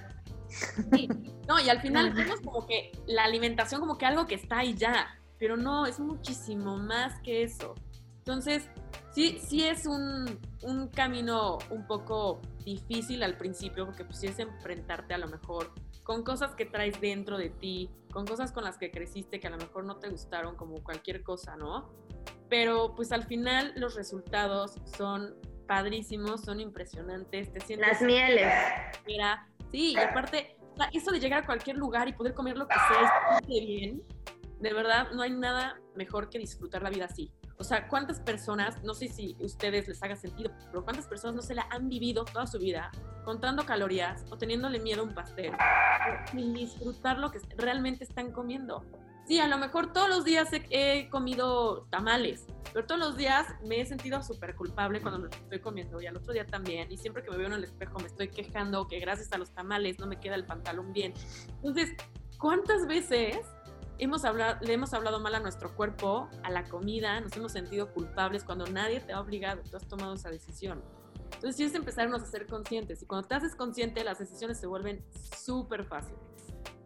Sí, 0.93 1.09
no, 1.47 1.59
y 1.59 1.69
al 1.69 1.81
final 1.81 2.13
vemos 2.15 2.39
como 2.41 2.65
que 2.65 2.91
la 3.05 3.25
alimentación 3.25 3.81
como 3.81 3.97
que 3.97 4.05
algo 4.05 4.25
que 4.25 4.35
está 4.35 4.59
ahí 4.59 4.73
ya, 4.73 5.19
pero 5.37 5.57
no, 5.57 5.85
es 5.85 5.99
muchísimo 5.99 6.77
más 6.77 7.19
que 7.21 7.43
eso. 7.43 7.75
Entonces, 8.27 8.69
sí, 9.11 9.39
sí 9.41 9.65
es 9.65 9.85
un, 9.85 10.37
un 10.63 10.89
camino 10.89 11.59
un 11.69 11.87
poco 11.87 12.41
difícil 12.65 13.23
al 13.23 13.37
principio, 13.37 13.85
porque 13.85 14.03
pues 14.03 14.19
sí 14.19 14.27
es 14.27 14.37
enfrentarte 14.37 15.13
a 15.13 15.17
lo 15.17 15.29
mejor 15.29 15.71
con 16.03 16.25
cosas 16.25 16.53
que 16.53 16.65
traes 16.65 16.99
dentro 16.99 17.37
de 17.37 17.49
ti, 17.49 17.89
con 18.11 18.25
cosas 18.25 18.51
con 18.51 18.65
las 18.65 18.77
que 18.77 18.91
creciste 18.91 19.39
que 19.39 19.47
a 19.47 19.51
lo 19.51 19.57
mejor 19.57 19.85
no 19.85 19.95
te 19.95 20.09
gustaron, 20.09 20.57
como 20.57 20.83
cualquier 20.83 21.23
cosa, 21.23 21.55
¿no? 21.55 21.89
Pero 22.49 22.95
pues 22.95 23.13
al 23.13 23.23
final 23.23 23.71
los 23.77 23.95
resultados 23.95 24.75
son 24.97 25.33
padrísimos, 25.65 26.41
son 26.41 26.59
impresionantes, 26.59 27.53
te 27.53 27.61
sientes... 27.61 27.87
Las 27.87 28.01
mieles. 28.01 28.51
Mira, 29.05 29.47
sí, 29.71 29.93
y 29.93 29.97
aparte, 29.97 30.57
eso 30.91 31.11
de 31.11 31.21
llegar 31.21 31.43
a 31.43 31.45
cualquier 31.45 31.77
lugar 31.77 32.09
y 32.09 32.11
poder 32.11 32.33
comer 32.33 32.57
lo 32.57 32.67
que 32.67 32.75
sea 32.75 33.39
bien, 33.47 34.03
de 34.59 34.73
verdad, 34.73 35.11
no 35.13 35.21
hay 35.21 35.31
nada 35.31 35.79
mejor 35.95 36.29
que 36.29 36.39
disfrutar 36.39 36.81
la 36.81 36.89
vida 36.89 37.05
así. 37.05 37.31
O 37.59 37.63
sea, 37.63 37.87
¿cuántas 37.87 38.19
personas, 38.19 38.83
no 38.83 38.93
sé 38.93 39.07
si 39.07 39.35
a 39.41 39.45
ustedes 39.45 39.87
les 39.87 40.01
haga 40.03 40.15
sentido, 40.15 40.51
pero 40.67 40.83
cuántas 40.83 41.07
personas 41.07 41.35
no 41.35 41.41
se 41.41 41.55
la 41.55 41.67
han 41.71 41.89
vivido 41.89 42.23
toda 42.23 42.45
su 42.45 42.59
vida 42.59 42.91
contando 43.25 43.65
calorías 43.65 44.25
o 44.29 44.37
teniéndole 44.37 44.79
miedo 44.79 45.01
a 45.01 45.05
un 45.05 45.15
pastel 45.15 45.53
sin 46.31 46.53
disfrutar 46.53 47.17
lo 47.17 47.31
que 47.31 47.39
realmente 47.57 48.03
están 48.03 48.31
comiendo? 48.31 48.85
Sí, 49.27 49.39
a 49.39 49.47
lo 49.47 49.57
mejor 49.57 49.91
todos 49.91 50.07
los 50.07 50.23
días 50.23 50.47
he, 50.51 51.09
comido 51.09 51.85
tamales, 51.89 52.45
pero 52.71 52.85
todos 52.85 53.01
los 53.01 53.17
días 53.17 53.45
me 53.65 53.81
he 53.81 53.85
sentido 53.85 54.21
súper 54.21 54.55
culpable 54.55 55.01
cuando 55.01 55.19
me 55.19 55.27
estoy 55.27 55.59
comiendo 55.59 55.99
y 55.99 56.05
al 56.05 56.15
otro 56.15 56.31
día 56.31 56.45
también. 56.45 56.89
Y 56.91 56.97
siempre 56.97 57.23
que 57.23 57.31
me 57.31 57.37
veo 57.37 57.47
en 57.47 57.53
el 57.53 57.63
espejo 57.63 57.99
me 57.99 58.05
estoy 58.05 58.29
quejando 58.29 58.87
que 58.87 58.99
gracias 58.99 59.33
a 59.33 59.37
los 59.37 59.51
tamales 59.51 59.99
no 59.99 60.07
me 60.07 60.17
queda 60.19 60.35
el 60.35 60.45
pantalón 60.45 60.93
bien. 60.93 61.13
Entonces, 61.55 61.93
¿cuántas 62.37 62.87
veces 62.87 63.39
hemos 63.99 64.25
hablado, 64.25 64.57
le 64.61 64.73
hemos 64.73 64.93
hablado 64.93 65.19
mal 65.19 65.35
a 65.35 65.39
nuestro 65.39 65.75
cuerpo, 65.75 66.29
a 66.43 66.51
la 66.51 66.65
comida, 66.65 67.19
nos 67.21 67.35
hemos 67.35 67.51
sentido 67.51 67.91
culpables 67.93 68.43
cuando 68.43 68.65
nadie 68.67 68.99
te 68.99 69.13
ha 69.13 69.19
obligado, 69.19 69.61
tú 69.69 69.77
has 69.77 69.87
tomado 69.87 70.13
esa 70.13 70.29
decisión. 70.29 70.81
Entonces, 71.25 71.55
sí 71.55 71.63
es 71.63 71.75
empezarnos 71.75 72.21
a 72.21 72.25
ser 72.25 72.47
conscientes 72.47 73.01
y 73.01 73.05
cuando 73.05 73.27
te 73.27 73.35
haces 73.35 73.55
consciente, 73.55 74.03
las 74.03 74.19
decisiones 74.19 74.57
se 74.57 74.67
vuelven 74.67 75.03
súper 75.35 75.83
fáciles. 75.83 76.19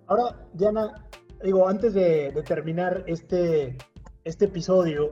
Ahora, 0.07 0.35
Diana, 0.53 1.07
digo, 1.43 1.67
antes 1.67 1.93
de, 1.93 2.31
terminar 2.45 3.03
este, 3.07 3.77
este 4.23 4.45
episodio, 4.45 5.09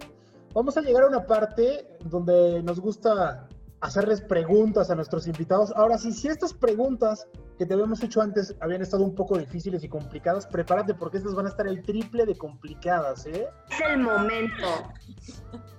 vamos 0.54 0.78
a 0.78 0.82
llegar 0.82 1.04
a 1.04 1.08
una 1.08 1.26
parte 1.26 1.88
donde 2.06 2.62
nos 2.64 2.80
gusta 2.80 3.47
hacerles 3.82 4.20
preguntas 4.22 4.89
a 4.89 4.95
nuestros 4.95 5.28
invitados. 5.28 5.72
Ahora 5.76 5.97
sí, 5.97 6.12
si 6.12 6.28
estas 6.28 6.54
preguntas 6.54 7.28
que 7.60 7.66
te 7.66 7.74
habíamos 7.74 8.01
hecho 8.01 8.22
antes 8.22 8.55
habían 8.62 8.82
estado 8.82 9.03
un 9.03 9.14
poco 9.14 9.38
difíciles 9.38 9.84
y 9.84 9.89
complicadas, 9.89 10.47
prepárate 10.47 10.93
porque 10.93 11.18
estas 11.18 11.36
van 11.36 11.45
a 11.45 11.49
estar 11.49 11.68
el 11.68 11.84
triple 11.84 12.26
de 12.26 12.38
complicadas, 12.38 13.26
¿eh? 13.26 13.49
Es 13.70 13.82
el 13.82 13.97
momento. 13.97 14.93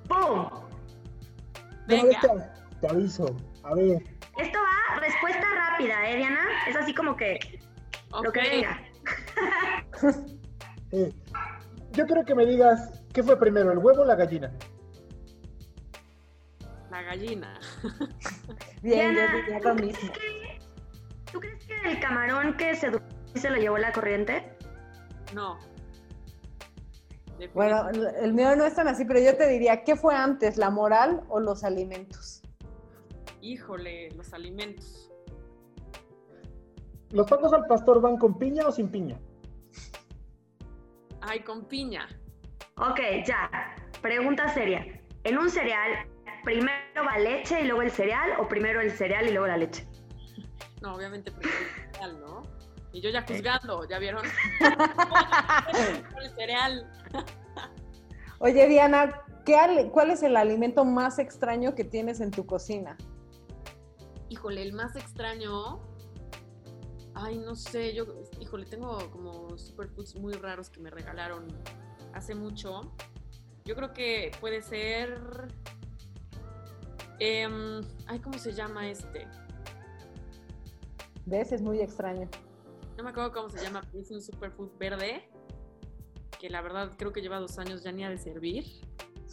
¡Pum! 0.07 0.47
Venga. 1.89 2.53
Te, 2.83 2.87
aviso. 2.87 3.35
A 3.63 3.75
ver. 3.75 4.03
Esto 4.39 4.59
va 4.59 5.01
respuesta 5.01 5.47
rápida, 5.55 6.11
¿eh, 6.11 6.17
Diana? 6.17 6.45
Es 6.69 6.77
así 6.77 6.95
como 6.95 7.17
que 7.17 7.39
lo 8.23 8.31
que 8.31 8.41
venga. 8.41 8.81
Eh, 10.93 11.13
yo 11.93 12.05
quiero 12.05 12.25
que 12.25 12.35
me 12.35 12.45
digas, 12.45 13.05
¿qué 13.13 13.23
fue 13.23 13.39
primero, 13.39 13.71
el 13.71 13.79
huevo 13.79 14.03
o 14.03 14.05
la 14.05 14.17
gallina? 14.17 14.51
La 16.91 17.03
gallina. 17.03 17.61
Bien, 18.83 19.15
yo 19.15 19.23
diría 19.37 19.61
lo 19.61 19.75
mismo. 19.77 20.13
¿Tú 21.33 21.39
crees 21.39 21.65
que 21.65 21.70
el 21.85 22.01
camarón 22.01 22.57
que 22.57 22.75
se 22.75 22.91
se 23.35 23.51
lo 23.51 23.57
llevó 23.57 23.79
la 23.79 23.93
corriente? 23.93 24.57
No. 25.35 25.59
Bueno, 27.55 27.89
el 28.21 28.35
mío 28.35 28.55
no 28.55 28.65
es 28.65 28.75
tan 28.75 28.89
así, 28.89 29.05
pero 29.05 29.21
yo 29.21 29.37
te 29.37 29.49
diría, 29.49 29.83
¿qué 29.85 29.97
fue 29.97 30.15
antes, 30.15 30.57
la 30.57 30.69
moral 30.69 31.23
o 31.29 31.41
los 31.41 31.65
alimentos? 31.65 32.43
Híjole, 33.41 34.11
los 34.11 34.35
alimentos. 34.35 35.11
¿Los 37.11 37.27
tacos 37.27 37.53
al 37.53 37.67
pastor 37.67 38.01
van 38.01 38.19
con 38.19 38.39
piña 38.39 38.67
o 38.67 38.73
sin 38.73 38.89
piña? 38.89 39.19
Ay, 41.23 41.41
con 41.41 41.65
piña. 41.65 42.07
Ok, 42.77 43.01
ya. 43.25 43.51
Pregunta 44.03 44.49
seria. 44.53 44.85
En 45.25 45.39
un 45.39 45.51
cereal, 45.51 46.07
¿primero 46.45 47.05
va 47.05 47.19
leche 47.19 47.63
y 47.63 47.65
luego 47.65 47.83
el 47.83 47.91
cereal 47.91 48.33
o 48.39 48.49
primero 48.49 48.81
el 48.81 48.91
cereal 48.91 49.27
y 49.29 49.33
luego 49.33 49.47
la 49.47 49.57
leche? 49.57 49.90
No, 50.81 50.95
obviamente 50.95 51.31
primero 51.31 51.59
el 51.59 51.93
cereal, 51.93 52.21
¿no? 52.21 52.43
Y 52.93 53.01
yo 53.01 53.11
ya 53.11 53.23
juzgando, 53.23 53.89
¿ya 53.89 53.99
vieron? 53.99 54.25
el 56.23 56.31
cereal. 56.31 56.91
Oye, 58.39 58.67
Diana, 58.67 59.23
¿qué, 59.45 59.91
¿cuál 59.93 60.11
es 60.11 60.23
el 60.23 60.37
alimento 60.37 60.85
más 60.85 61.19
extraño 61.19 61.75
que 61.75 61.85
tienes 61.85 62.21
en 62.21 62.31
tu 62.31 62.47
cocina? 62.47 62.97
Híjole, 64.29 64.63
el 64.63 64.73
más 64.73 64.97
extraño, 64.97 65.81
Ay, 67.23 67.39
no 67.39 67.55
sé, 67.55 67.93
yo, 67.95 68.07
híjole, 68.41 68.65
tengo 68.65 69.11
como 69.11 69.59
superfoods 69.59 70.15
muy 70.17 70.33
raros 70.35 70.71
que 70.71 70.81
me 70.81 70.91
regalaron 70.91 71.47
hace 72.15 72.35
mucho. 72.35 72.95
Yo 73.65 73.75
creo 73.75 73.93
que 73.93 74.31
puede 74.41 74.63
ser. 74.63 75.19
Em, 77.19 77.83
ay, 78.07 78.21
¿cómo 78.21 78.39
se 78.39 78.53
llama 78.53 78.89
este? 78.89 79.27
¿Ves? 81.27 81.53
Es 81.53 81.63
muy 81.63 81.81
extraño. 81.81 82.29
No 82.97 83.05
me 83.05 83.11
acuerdo 83.11 83.33
cómo 83.33 83.51
se 83.51 83.63
llama, 83.63 83.83
es 83.95 84.11
un 84.11 84.21
superfood 84.21 84.71
verde. 84.79 85.29
Que 86.39 86.51
la 86.51 86.63
verdad 86.63 86.93
creo 86.97 87.13
que 87.13 87.21
lleva 87.21 87.39
dos 87.39 87.59
años 87.59 87.83
ya 87.83 87.93
ni 87.93 88.05
ha 88.05 88.11
de 88.11 88.19
servir. 88.19 88.65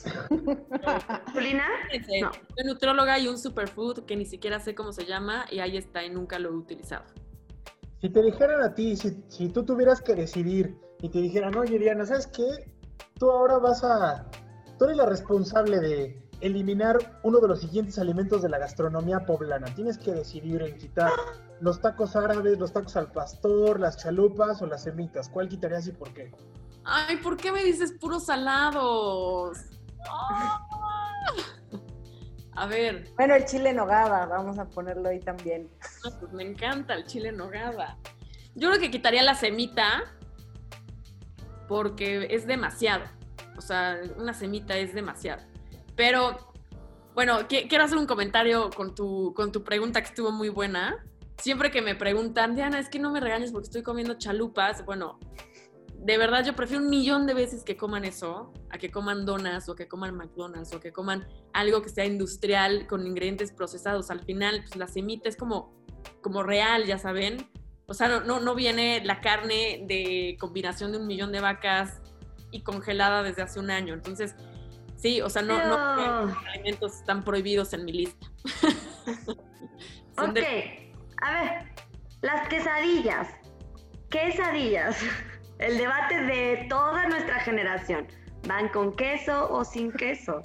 ¿Julina? 1.34 1.68
No. 2.22 2.32
Soy 2.32 2.66
nutróloga 2.66 3.18
y 3.20 3.28
un 3.28 3.38
superfood 3.38 4.06
que 4.06 4.16
ni 4.16 4.26
siquiera 4.26 4.60
sé 4.60 4.76
cómo 4.76 4.94
se 4.94 5.06
llama 5.06 5.46
y 5.52 5.60
ahí 5.60 5.78
está 5.78 6.04
y 6.04 6.10
nunca 6.10 6.38
lo 6.40 6.50
he 6.50 6.54
utilizado. 6.54 7.06
Si 8.00 8.10
te 8.10 8.22
dijeran 8.22 8.62
a 8.62 8.76
ti, 8.76 8.96
si, 8.96 9.24
si 9.28 9.50
tú 9.50 9.66
tuvieras 9.66 10.02
que 10.02 10.14
decidir 10.14 10.78
y 11.02 11.10
te 11.10 11.20
dijeran, 11.20 11.56
oye 11.56 11.80
Diana, 11.80 12.06
¿sabes 12.06 12.28
qué? 12.28 12.72
Tú 13.20 13.32
ahora 13.32 13.58
vas 13.58 13.84
a... 13.84 14.30
Tú 14.78 14.86
eres 14.86 14.98
la 14.98 15.08
responsable 15.08 15.80
de 15.80 16.30
eliminar 16.42 17.20
uno 17.24 17.40
de 17.40 17.48
los 17.48 17.62
siguientes 17.62 17.98
alimentos 17.98 18.44
de 18.44 18.50
la 18.50 18.60
gastronomía 18.60 19.26
poblana. 19.26 19.74
Tienes 19.74 19.98
que 19.98 20.12
decidir 20.12 20.62
en 20.62 20.78
quitar 20.78 21.12
los 21.60 21.82
tacos 21.82 22.16
árabes, 22.16 22.58
los 22.58 22.72
tacos 22.74 22.96
al 22.98 23.12
pastor, 23.12 23.80
las 23.80 23.98
chalupas 23.98 24.62
o 24.62 24.68
las 24.68 24.84
semitas. 24.84 25.30
¿Cuál 25.30 25.50
quitarías 25.50 25.88
y 25.88 25.92
por 25.92 26.14
qué? 26.14 26.32
Ay, 26.84 27.18
¿por 27.18 27.38
qué 27.38 27.52
me 27.52 27.64
dices 27.64 27.94
puros 27.94 28.26
salados? 28.26 29.58
A 32.54 32.66
ver. 32.66 33.08
Bueno, 33.16 33.36
el 33.36 33.46
chile 33.46 33.74
nogada, 33.74 34.26
vamos 34.26 34.58
a 34.58 34.66
ponerlo 34.66 35.10
ahí 35.10 35.20
también. 35.20 35.70
pues 36.20 36.34
me 36.34 36.44
encanta 36.44 36.94
el 36.94 37.06
chile 37.06 37.32
nogada. 37.32 37.98
Yo 38.56 38.70
creo 38.70 38.82
que 38.82 38.90
quitaría 38.90 39.22
la 39.22 39.36
semita 39.36 40.04
porque 41.68 42.28
es 42.32 42.48
demasiado. 42.48 43.04
O 43.58 43.62
sea, 43.62 44.00
una 44.18 44.34
semita 44.34 44.78
es 44.78 44.94
demasiado. 44.94 45.44
Pero, 45.96 46.54
bueno, 47.14 47.40
quiero 47.48 47.84
hacer 47.84 47.98
un 47.98 48.08
comentario 48.08 48.70
con 48.70 48.96
tu, 48.96 49.34
con 49.36 49.52
tu 49.52 49.64
pregunta 49.64 50.02
que 50.02 50.08
estuvo 50.08 50.32
muy 50.32 50.50
buena. 50.50 51.04
Siempre 51.40 51.72
que 51.72 51.82
me 51.82 51.96
preguntan, 51.96 52.56
Diana, 52.56 52.80
es 52.80 52.90
que 52.90 53.00
no 53.00 53.12
me 53.12 53.20
regañes 53.20 53.52
porque 53.52 53.66
estoy 53.66 53.84
comiendo 53.84 54.16
chalupas. 54.16 54.84
Bueno, 54.86 55.20
de 55.94 56.18
verdad 56.18 56.46
yo 56.46 56.56
prefiero 56.56 56.84
un 56.84 56.90
millón 56.90 57.28
de 57.28 57.34
veces 57.34 57.64
que 57.64 57.78
coman 57.78 58.06
eso 58.06 58.52
a 58.70 58.78
que 58.78 58.92
coman 58.92 59.26
donas 59.26 59.70
o 59.70 59.76
que 59.76 59.88
coman 59.88 60.16
McDonald's 60.16 60.74
o 60.74 60.80
que 60.80 60.92
coman 60.92 61.28
algo 61.54 61.82
que 61.82 61.90
sea 61.90 62.06
industrial 62.06 62.88
con 62.88 63.06
ingredientes 63.06 63.52
procesados. 63.52 64.10
Al 64.10 64.24
final, 64.24 64.62
pues 64.62 64.76
la 64.76 64.88
semita 64.88 65.30
es 65.30 65.38
como, 65.38 65.74
como 66.22 66.44
real, 66.44 66.86
ya 66.86 66.98
saben. 66.98 67.50
O 67.88 67.94
sea, 67.94 68.08
no, 68.08 68.22
no, 68.22 68.40
no 68.40 68.56
viene 68.56 69.04
la 69.06 69.22
carne 69.22 69.86
de 69.88 70.38
combinación 70.40 70.92
de 70.92 70.98
un 70.98 71.08
millón 71.08 71.32
de 71.32 71.40
vacas 71.40 72.02
y 72.52 72.62
congelada 72.62 73.24
desde 73.24 73.42
hace 73.42 73.60
un 73.60 73.70
año. 73.70 73.94
Entonces, 73.94 74.36
sí, 74.96 75.22
o 75.22 75.30
sea, 75.30 75.42
no, 75.42 75.58
no, 75.68 76.36
alimentos 76.54 76.96
están 76.96 77.24
prohibidos 77.24 77.74
en 77.74 77.86
mi 77.86 77.94
lista. 77.94 78.28
a 81.22 81.32
ver, 81.32 81.52
las 82.22 82.48
quesadillas. 82.48 83.28
Quesadillas. 84.10 84.98
El 85.60 85.78
debate 85.78 86.22
de 86.22 86.66
toda 86.70 87.08
nuestra 87.08 87.40
generación. 87.40 88.08
¿Van 88.48 88.70
con 88.70 88.96
queso 88.96 89.52
o 89.52 89.66
sin 89.66 89.92
queso? 89.92 90.42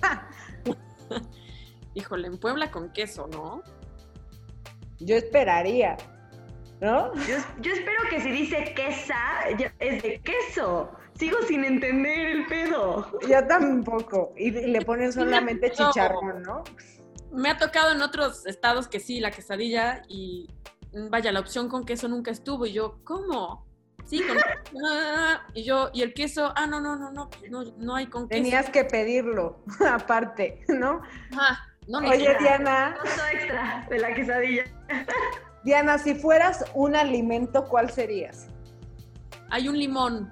Híjole, 1.95 2.29
en 2.29 2.39
Puebla 2.39 2.71
con 2.71 2.91
queso, 2.93 3.29
¿no? 3.29 3.63
Yo 5.01 5.17
esperaría, 5.17 5.97
¿no? 6.81 7.13
Yo, 7.27 7.73
espero 7.73 8.03
que 8.09 8.21
si 8.23 8.31
dice 8.31 8.73
quesa, 8.75 9.19
es 9.79 10.03
de 10.03 10.21
queso. 10.21 10.91
Sigo 11.15 11.37
sin 11.43 11.65
entender 11.65 12.29
el 12.29 12.47
pedo. 12.47 13.07
Yo 13.29 13.47
tampoco. 13.47 14.33
Y 14.37 14.51
le 14.51 14.81
ponen 14.81 15.13
solamente 15.13 15.71
chicharrón, 15.71 16.43
¿no? 16.43 16.65
Me 17.33 17.51
ha 17.51 17.57
tocado 17.57 17.93
en 17.93 18.03
otros 18.03 18.47
estados 18.47 18.89
que 18.89 19.01
sí, 19.01 19.21
la 19.21 19.31
quesadilla 19.31 20.03
y 20.09 20.49
vaya, 21.11 21.33
la 21.33 21.41
opción 21.41 21.69
con 21.69 21.85
queso 21.85 22.09
nunca 22.09 22.31
estuvo. 22.31 22.67
Y 22.67 22.73
yo, 22.73 22.99
¿cómo? 23.05 23.67
Sí, 24.05 24.23
con... 24.23 24.37
y 25.55 25.65
yo, 25.65 25.91
y 25.93 26.03
el 26.03 26.15
queso, 26.15 26.53
ah, 26.57 26.67
no, 26.67 26.81
no, 26.81 26.97
no, 26.97 27.11
no, 27.11 27.31
no, 27.49 27.65
no 27.79 27.95
hay 27.95 28.07
con 28.07 28.29
queso. 28.29 28.43
Tenías 28.43 28.71
que 28.71 28.85
pedirlo, 28.85 29.63
aparte, 29.89 30.65
¿no? 30.69 31.03
Ah, 31.37 31.59
no, 31.89 31.99
Oye, 31.99 32.37
Diana. 32.39 32.97
Extra 33.33 33.87
de 33.89 33.99
la 33.99 34.15
quesadilla. 34.15 34.65
Diana, 35.65 35.99
si 35.99 36.15
fueras 36.15 36.65
un 36.75 36.97
alimento, 36.97 37.65
¿cuál 37.69 37.91
serías? 37.91 38.49
Hay 39.51 39.69
un 39.69 39.79
limón. 39.79 40.31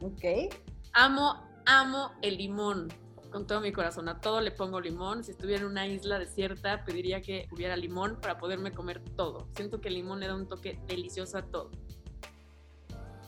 Ok. 0.00 0.54
Amo, 0.92 1.42
amo 1.66 2.12
el 2.22 2.36
limón. 2.36 2.92
Con 3.34 3.48
todo 3.48 3.60
mi 3.60 3.72
corazón. 3.72 4.08
A 4.08 4.20
todo 4.20 4.40
le 4.40 4.52
pongo 4.52 4.80
limón. 4.80 5.24
Si 5.24 5.32
estuviera 5.32 5.62
en 5.62 5.66
una 5.66 5.88
isla 5.88 6.20
desierta, 6.20 6.84
pediría 6.84 7.20
que 7.20 7.48
hubiera 7.50 7.76
limón 7.76 8.16
para 8.22 8.38
poderme 8.38 8.70
comer 8.70 9.02
todo. 9.16 9.48
Siento 9.56 9.80
que 9.80 9.88
el 9.88 9.94
limón 9.94 10.20
le 10.20 10.28
da 10.28 10.36
un 10.36 10.46
toque 10.46 10.78
delicioso 10.86 11.38
a 11.38 11.42
todo. 11.42 11.72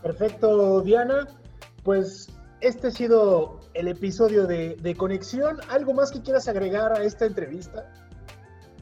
Perfecto, 0.05 0.81
Diana. 0.83 1.27
Pues 1.83 2.29
este 2.61 2.87
ha 2.87 2.91
sido 2.93 3.59
el 3.75 3.89
episodio 3.89 4.47
de, 4.47 4.77
de 4.77 4.95
Conexión. 4.95 5.59
¿Algo 5.71 5.93
más 5.93 6.13
que 6.13 6.23
quieras 6.23 6.47
agregar 6.47 6.93
a 6.93 7.03
esta 7.03 7.27
entrevista? 7.27 7.93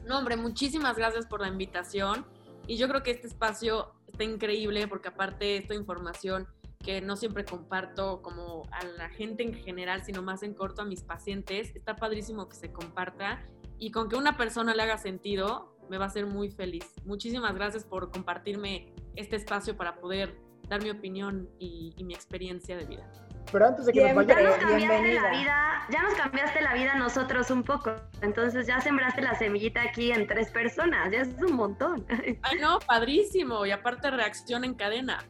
No, 0.05 0.19
hombre, 0.19 0.37
muchísimas 0.37 0.95
gracias 0.95 1.25
por 1.25 1.41
la 1.41 1.47
invitación. 1.47 2.23
Y 2.67 2.77
yo 2.77 2.87
creo 2.87 3.01
que 3.01 3.09
este 3.09 3.25
espacio 3.25 3.93
está 4.05 4.23
increíble 4.23 4.87
porque 4.87 5.07
aparte 5.07 5.57
esta 5.57 5.73
información 5.73 6.47
que 6.85 7.01
no 7.01 7.15
siempre 7.15 7.43
comparto 7.43 8.21
como 8.21 8.63
a 8.71 8.85
la 8.85 9.09
gente 9.09 9.41
en 9.41 9.55
general, 9.55 10.03
sino 10.05 10.21
más 10.21 10.43
en 10.43 10.53
corto 10.53 10.83
a 10.83 10.85
mis 10.85 11.01
pacientes, 11.01 11.75
está 11.75 11.95
padrísimo 11.95 12.47
que 12.47 12.55
se 12.55 12.71
comparta 12.71 13.43
y 13.79 13.89
con 13.89 14.07
que 14.07 14.15
una 14.15 14.37
persona 14.37 14.75
le 14.75 14.83
haga 14.83 14.99
sentido, 14.99 15.75
me 15.89 15.97
va 15.97 16.05
a 16.05 16.07
hacer 16.07 16.27
muy 16.27 16.51
feliz. 16.51 16.85
Muchísimas 17.03 17.55
gracias 17.55 17.83
por 17.83 18.11
compartirme 18.11 18.93
este 19.15 19.35
espacio 19.35 19.75
para 19.75 19.95
poder 19.99 20.37
dar 20.69 20.83
mi 20.83 20.91
opinión 20.91 21.49
y, 21.59 21.93
y 21.97 22.03
mi 22.03 22.13
experiencia 22.13 22.77
de 22.77 22.85
vida. 22.85 23.11
Pero 23.51 23.67
antes 23.67 23.85
de 23.85 23.93
que 23.93 24.03
Bien, 24.03 24.15
nos 24.15 24.27
ya 24.27 24.35
vaya, 24.35 24.47
nos 24.49 24.57
cambiaste 24.57 24.87
bienvenida. 24.87 25.21
la 25.21 25.37
vida, 25.37 25.87
ya 25.91 26.03
nos 26.03 26.13
cambiaste 26.15 26.61
la 26.61 26.73
vida 26.73 26.93
a 26.93 26.97
nosotros 26.97 27.51
un 27.51 27.63
poco. 27.63 27.95
Entonces 28.21 28.67
ya 28.67 28.79
sembraste 28.81 29.21
la 29.21 29.35
semillita 29.35 29.81
aquí 29.81 30.11
en 30.11 30.27
tres 30.27 30.51
personas, 30.51 31.11
ya 31.11 31.21
es 31.21 31.29
un 31.41 31.55
montón. 31.55 32.05
Ay, 32.41 32.59
no, 32.59 32.79
padrísimo. 32.79 33.65
Y 33.65 33.71
aparte 33.71 34.09
reacción 34.11 34.63
en 34.63 34.73
cadena. 34.75 35.25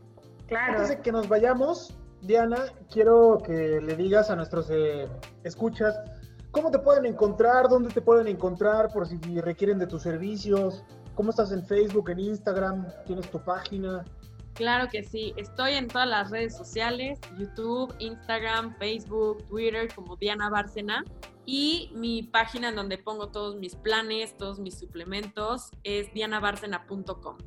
Claro. 0.47 0.73
antes 0.73 0.89
de 0.89 1.01
que 1.01 1.11
nos 1.11 1.27
vayamos, 1.27 1.97
Diana, 2.21 2.57
quiero 2.91 3.37
que 3.45 3.79
le 3.81 3.95
digas 3.95 4.29
a 4.29 4.35
nuestros 4.35 4.69
eh, 4.71 5.07
escuchas 5.43 5.99
cómo 6.51 6.71
te 6.71 6.79
pueden 6.79 7.05
encontrar, 7.05 7.67
dónde 7.67 7.89
te 7.89 8.01
pueden 8.01 8.27
encontrar, 8.27 8.91
por 8.91 9.05
si 9.07 9.17
requieren 9.41 9.77
de 9.77 9.87
tus 9.87 10.03
servicios, 10.03 10.83
cómo 11.13 11.29
estás 11.29 11.51
en 11.51 11.65
Facebook, 11.65 12.09
en 12.09 12.19
Instagram, 12.19 12.87
tienes 13.05 13.29
tu 13.29 13.43
página. 13.43 14.05
Claro 14.53 14.87
que 14.89 15.03
sí, 15.03 15.33
estoy 15.35 15.73
en 15.73 15.89
todas 15.89 16.07
las 16.07 16.31
redes 16.31 16.55
sociales, 16.55 17.19
YouTube, 17.37 17.93
Instagram, 17.99 18.73
Facebook, 18.77 19.45
Twitter 19.49 19.93
como 19.93 20.15
Diana 20.15 20.49
Bárcena 20.49 21.03
y 21.45 21.91
mi 21.93 22.23
página 22.23 22.69
en 22.69 22.75
donde 22.77 22.97
pongo 22.97 23.27
todos 23.27 23.57
mis 23.57 23.75
planes, 23.75 24.37
todos 24.37 24.57
mis 24.57 24.79
suplementos 24.79 25.71
es 25.83 26.11
dianabárcena.com. 26.13 27.37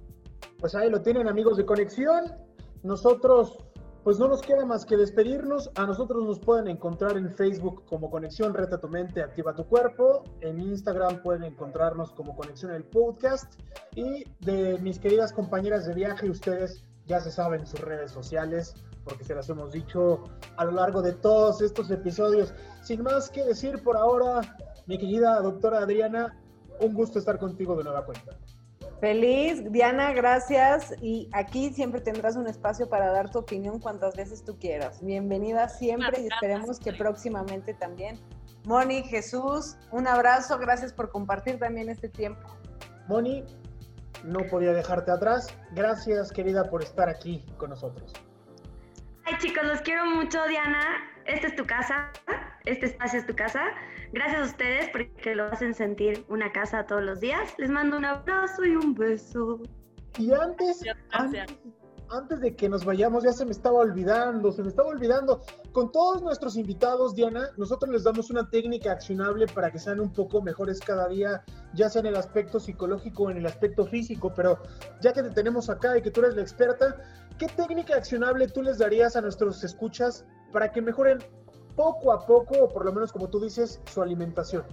Pues 0.59 0.75
ahí 0.75 0.91
lo 0.91 1.01
tienen 1.01 1.29
amigos 1.29 1.57
de 1.57 1.65
Conexión. 1.65 2.48
Nosotros, 2.83 3.59
pues 4.05 4.19
no 4.19 4.29
nos 4.29 4.41
queda 4.41 4.65
más 4.65 4.85
que 4.85 4.97
despedirnos. 4.97 5.71
A 5.75 5.87
nosotros 5.87 6.25
nos 6.25 6.39
pueden 6.39 6.69
encontrar 6.69 7.17
en 7.17 7.31
Facebook 7.35 7.85
como 7.87 8.11
Conexión 8.11 8.55
Reta 8.55 8.79
tu 8.79 8.89
Mente, 8.89 9.23
Activa 9.23 9.55
tu 9.55 9.67
Cuerpo. 9.67 10.25
En 10.41 10.61
Instagram 10.61 11.23
pueden 11.23 11.45
encontrarnos 11.45 12.13
como 12.13 12.37
Conexión 12.37 12.73
el 12.73 12.85
Podcast. 12.85 13.61
Y 13.95 14.25
de 14.41 14.79
mis 14.79 14.99
queridas 14.99 15.33
compañeras 15.33 15.87
de 15.87 15.95
viaje, 15.95 16.31
ustedes 16.31 16.85
ya 17.07 17.21
se 17.21 17.31
saben 17.31 17.67
sus 17.67 17.81
redes 17.81 18.13
sociales, 18.13 18.75
porque 19.05 19.25
se 19.25 19.35
las 19.35 19.49
hemos 19.49 19.73
dicho 19.73 20.25
a 20.57 20.65
lo 20.65 20.73
largo 20.73 21.03
de 21.03 21.13
todos 21.15 21.63
estos 21.63 21.91
episodios. 21.91 22.53
Sin 22.83 23.03
más 23.03 23.31
que 23.31 23.45
decir 23.45 23.83
por 23.83 23.97
ahora, 23.97 24.41
mi 24.87 24.99
querida 24.99 25.41
doctora 25.41 25.81
Adriana, 25.81 26.39
un 26.81 26.95
gusto 26.95 27.19
estar 27.19 27.39
contigo 27.39 27.77
de 27.77 27.85
nueva 27.85 28.05
cuenta. 28.05 28.37
Feliz, 29.01 29.63
Diana, 29.71 30.13
gracias. 30.13 30.93
Y 31.01 31.29
aquí 31.33 31.71
siempre 31.73 32.01
tendrás 32.01 32.37
un 32.37 32.49
espacio 32.49 32.89
para 32.89 33.13
dar 33.13 33.31
tu 33.31 33.39
opinión 33.39 33.79
cuantas 33.79 34.17
veces 34.17 34.45
tú 34.45 34.59
quieras. 34.59 35.05
Bienvenida 35.05 35.69
siempre 35.69 36.21
y 36.21 36.27
esperemos 36.27 36.81
que 36.81 36.93
próximamente 36.93 37.75
también. 37.75 38.19
Moni, 38.65 39.05
Jesús, 39.05 39.77
un 39.93 40.09
abrazo, 40.09 40.59
gracias 40.59 40.93
por 40.93 41.11
compartir 41.11 41.59
también 41.61 41.89
este 41.89 42.09
tiempo. 42.09 42.59
Moni, 43.07 43.45
no 44.25 44.41
podía 44.51 44.73
dejarte 44.73 45.13
atrás. 45.13 45.47
Gracias, 45.73 46.33
querida, 46.33 46.69
por 46.69 46.83
estar 46.83 47.09
aquí 47.09 47.45
con 47.57 47.71
nosotros. 47.71 48.13
Ay 49.25 49.35
chicos, 49.39 49.63
los 49.65 49.81
quiero 49.83 50.07
mucho, 50.07 50.45
Diana. 50.49 50.81
Esta 51.29 51.49
es 51.49 51.57
tu 51.57 51.67
casa, 51.67 52.11
este 52.65 52.87
espacio 52.87 53.19
es 53.21 53.27
tu 53.27 53.37
casa. 53.37 53.61
Gracias 54.15 54.41
a 54.41 54.45
ustedes 54.45 54.89
porque 54.89 55.35
lo 55.35 55.45
hacen 55.45 55.75
sentir 55.75 56.25
una 56.31 56.51
casa 56.53 56.87
todos 56.87 57.03
los 57.03 57.21
días. 57.21 57.55
Les 57.59 57.69
mando 57.69 57.99
un 57.99 58.07
abrazo 58.07 58.65
y 58.65 58.75
un 58.75 58.95
beso. 58.95 59.61
Y 60.17 60.33
antes, 60.33 60.83
antes 62.11 62.41
de 62.41 62.57
que 62.57 62.71
nos 62.71 62.83
vayamos, 62.83 63.25
ya 63.25 63.33
se 63.35 63.45
me 63.45 63.51
estaba 63.51 63.81
olvidando, 63.81 64.51
se 64.53 64.63
me 64.63 64.69
estaba 64.69 64.89
olvidando. 64.89 65.43
Con 65.73 65.93
todos 65.93 66.23
nuestros 66.23 66.57
invitados, 66.57 67.15
Diana, 67.15 67.51
nosotros 67.59 67.93
les 67.93 68.05
damos 68.05 68.31
una 68.31 68.49
técnica 68.49 68.93
accionable 68.93 69.47
para 69.49 69.71
que 69.71 69.79
sean 69.79 70.01
un 70.01 70.11
poco 70.11 70.41
mejores 70.41 70.81
cada 70.81 71.09
día, 71.09 71.45
ya 71.75 71.91
sea 71.91 72.01
en 72.01 72.07
el 72.07 72.17
aspecto 72.17 72.59
psicológico 72.59 73.25
o 73.25 73.31
en 73.31 73.37
el 73.37 73.45
aspecto 73.45 73.85
físico. 73.85 74.33
Pero 74.35 74.63
ya 75.03 75.13
que 75.13 75.23
te 75.23 75.31
tenemos 75.31 75.69
acá 75.69 75.99
y 75.99 76.01
que 76.01 76.11
tú 76.11 76.21
eres 76.21 76.37
la 76.37 76.41
experta, 76.43 76.97
¿qué 77.39 77.49
técnica 77.49 77.97
accionable 77.97 78.49
tú 78.49 78.63
les 78.63 78.79
darías 78.79 79.15
a 79.15 79.21
nuestros 79.21 79.63
escuchas 79.63 80.25
para 80.53 80.73
que 80.73 80.81
mejoren 80.81 81.19
poco 81.77 82.13
a 82.13 82.27
poco, 82.27 82.65
o 82.65 82.69
por 82.69 82.85
lo 82.85 82.93
menos 82.93 83.13
como 83.13 83.29
tú 83.29 83.41
dices, 83.41 83.81
su 83.87 84.03
alimentación? 84.03 84.65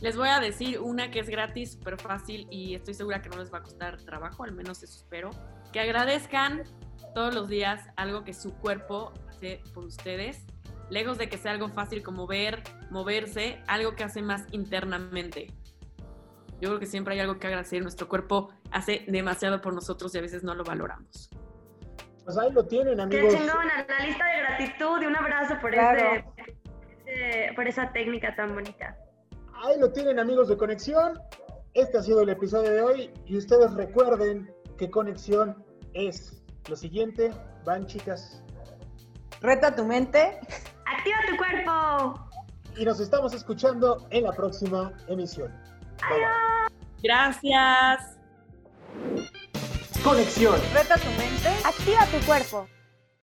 Les 0.00 0.16
voy 0.16 0.28
a 0.28 0.40
decir 0.40 0.80
una 0.80 1.10
que 1.10 1.20
es 1.20 1.28
gratis, 1.28 1.72
súper 1.72 1.98
fácil 1.98 2.46
y 2.50 2.74
estoy 2.74 2.94
segura 2.94 3.20
que 3.20 3.28
no 3.28 3.36
les 3.36 3.52
va 3.52 3.58
a 3.58 3.62
costar 3.62 3.98
trabajo, 4.02 4.44
al 4.44 4.52
menos 4.52 4.82
eso 4.82 4.96
espero. 4.96 5.30
Que 5.72 5.80
agradezcan 5.80 6.62
todos 7.14 7.34
los 7.34 7.48
días 7.48 7.82
algo 7.96 8.24
que 8.24 8.32
su 8.32 8.54
cuerpo 8.54 9.12
hace 9.28 9.62
por 9.74 9.84
ustedes, 9.84 10.44
lejos 10.88 11.18
de 11.18 11.28
que 11.28 11.36
sea 11.36 11.52
algo 11.52 11.68
fácil 11.68 12.02
como 12.02 12.26
ver, 12.26 12.62
moverse, 12.90 13.62
algo 13.66 13.94
que 13.94 14.04
hace 14.04 14.22
más 14.22 14.44
internamente. 14.52 15.52
Yo 16.60 16.68
creo 16.68 16.78
que 16.78 16.86
siempre 16.86 17.14
hay 17.14 17.20
algo 17.20 17.38
que 17.38 17.46
agradecer. 17.46 17.82
Nuestro 17.82 18.08
cuerpo 18.08 18.50
hace 18.70 19.04
demasiado 19.08 19.60
por 19.60 19.74
nosotros 19.74 20.14
y 20.14 20.18
a 20.18 20.20
veces 20.20 20.42
no 20.42 20.54
lo 20.54 20.62
valoramos. 20.64 21.30
Pues 22.24 22.38
ahí 22.38 22.52
lo 22.52 22.64
tienen, 22.66 22.96
Qué 22.96 23.02
amigos. 23.02 23.34
chingona, 23.34 23.86
la 23.88 24.06
lista 24.06 24.24
de 24.26 24.38
gratitud 24.40 25.02
y 25.02 25.06
un 25.06 25.16
abrazo 25.16 25.54
por, 25.60 25.70
Claro. 25.72 25.98
ese- 25.98 26.56
ese- 27.06 27.52
por 27.54 27.66
esa 27.66 27.92
técnica 27.92 28.34
tan 28.36 28.54
bonita. 28.54 28.96
Ahí 29.64 29.78
lo 29.78 29.90
tienen 29.92 30.18
amigos 30.18 30.48
de 30.48 30.56
Conexión. 30.56 31.20
Este 31.74 31.98
ha 31.98 32.02
sido 32.02 32.22
el 32.22 32.28
episodio 32.28 32.70
de 32.70 32.82
hoy 32.82 33.10
y 33.26 33.36
ustedes 33.36 33.72
recuerden 33.74 34.52
que 34.78 34.90
Conexión 34.90 35.64
es 35.94 36.42
lo 36.68 36.76
siguiente. 36.76 37.30
Van 37.64 37.86
chicas 37.86 38.42
Reta 39.42 39.74
tu 39.74 39.84
mente. 39.86 40.38
¡Activa 40.86 41.16
tu 41.28 41.36
cuerpo! 41.36 42.26
y 42.76 42.84
nos 42.84 43.00
estamos 43.00 43.34
escuchando 43.34 44.06
en 44.10 44.24
la 44.24 44.32
próxima 44.32 44.92
emisión. 45.08 45.48
Bye, 46.08 46.18
bye. 46.18 46.76
Gracias. 47.02 48.16
Conexión. 50.02 50.58
Reta 50.72 50.96
tu 50.96 51.10
mente. 51.10 51.48
Activa 51.64 52.06
tu 52.06 52.24
cuerpo. 52.26 52.68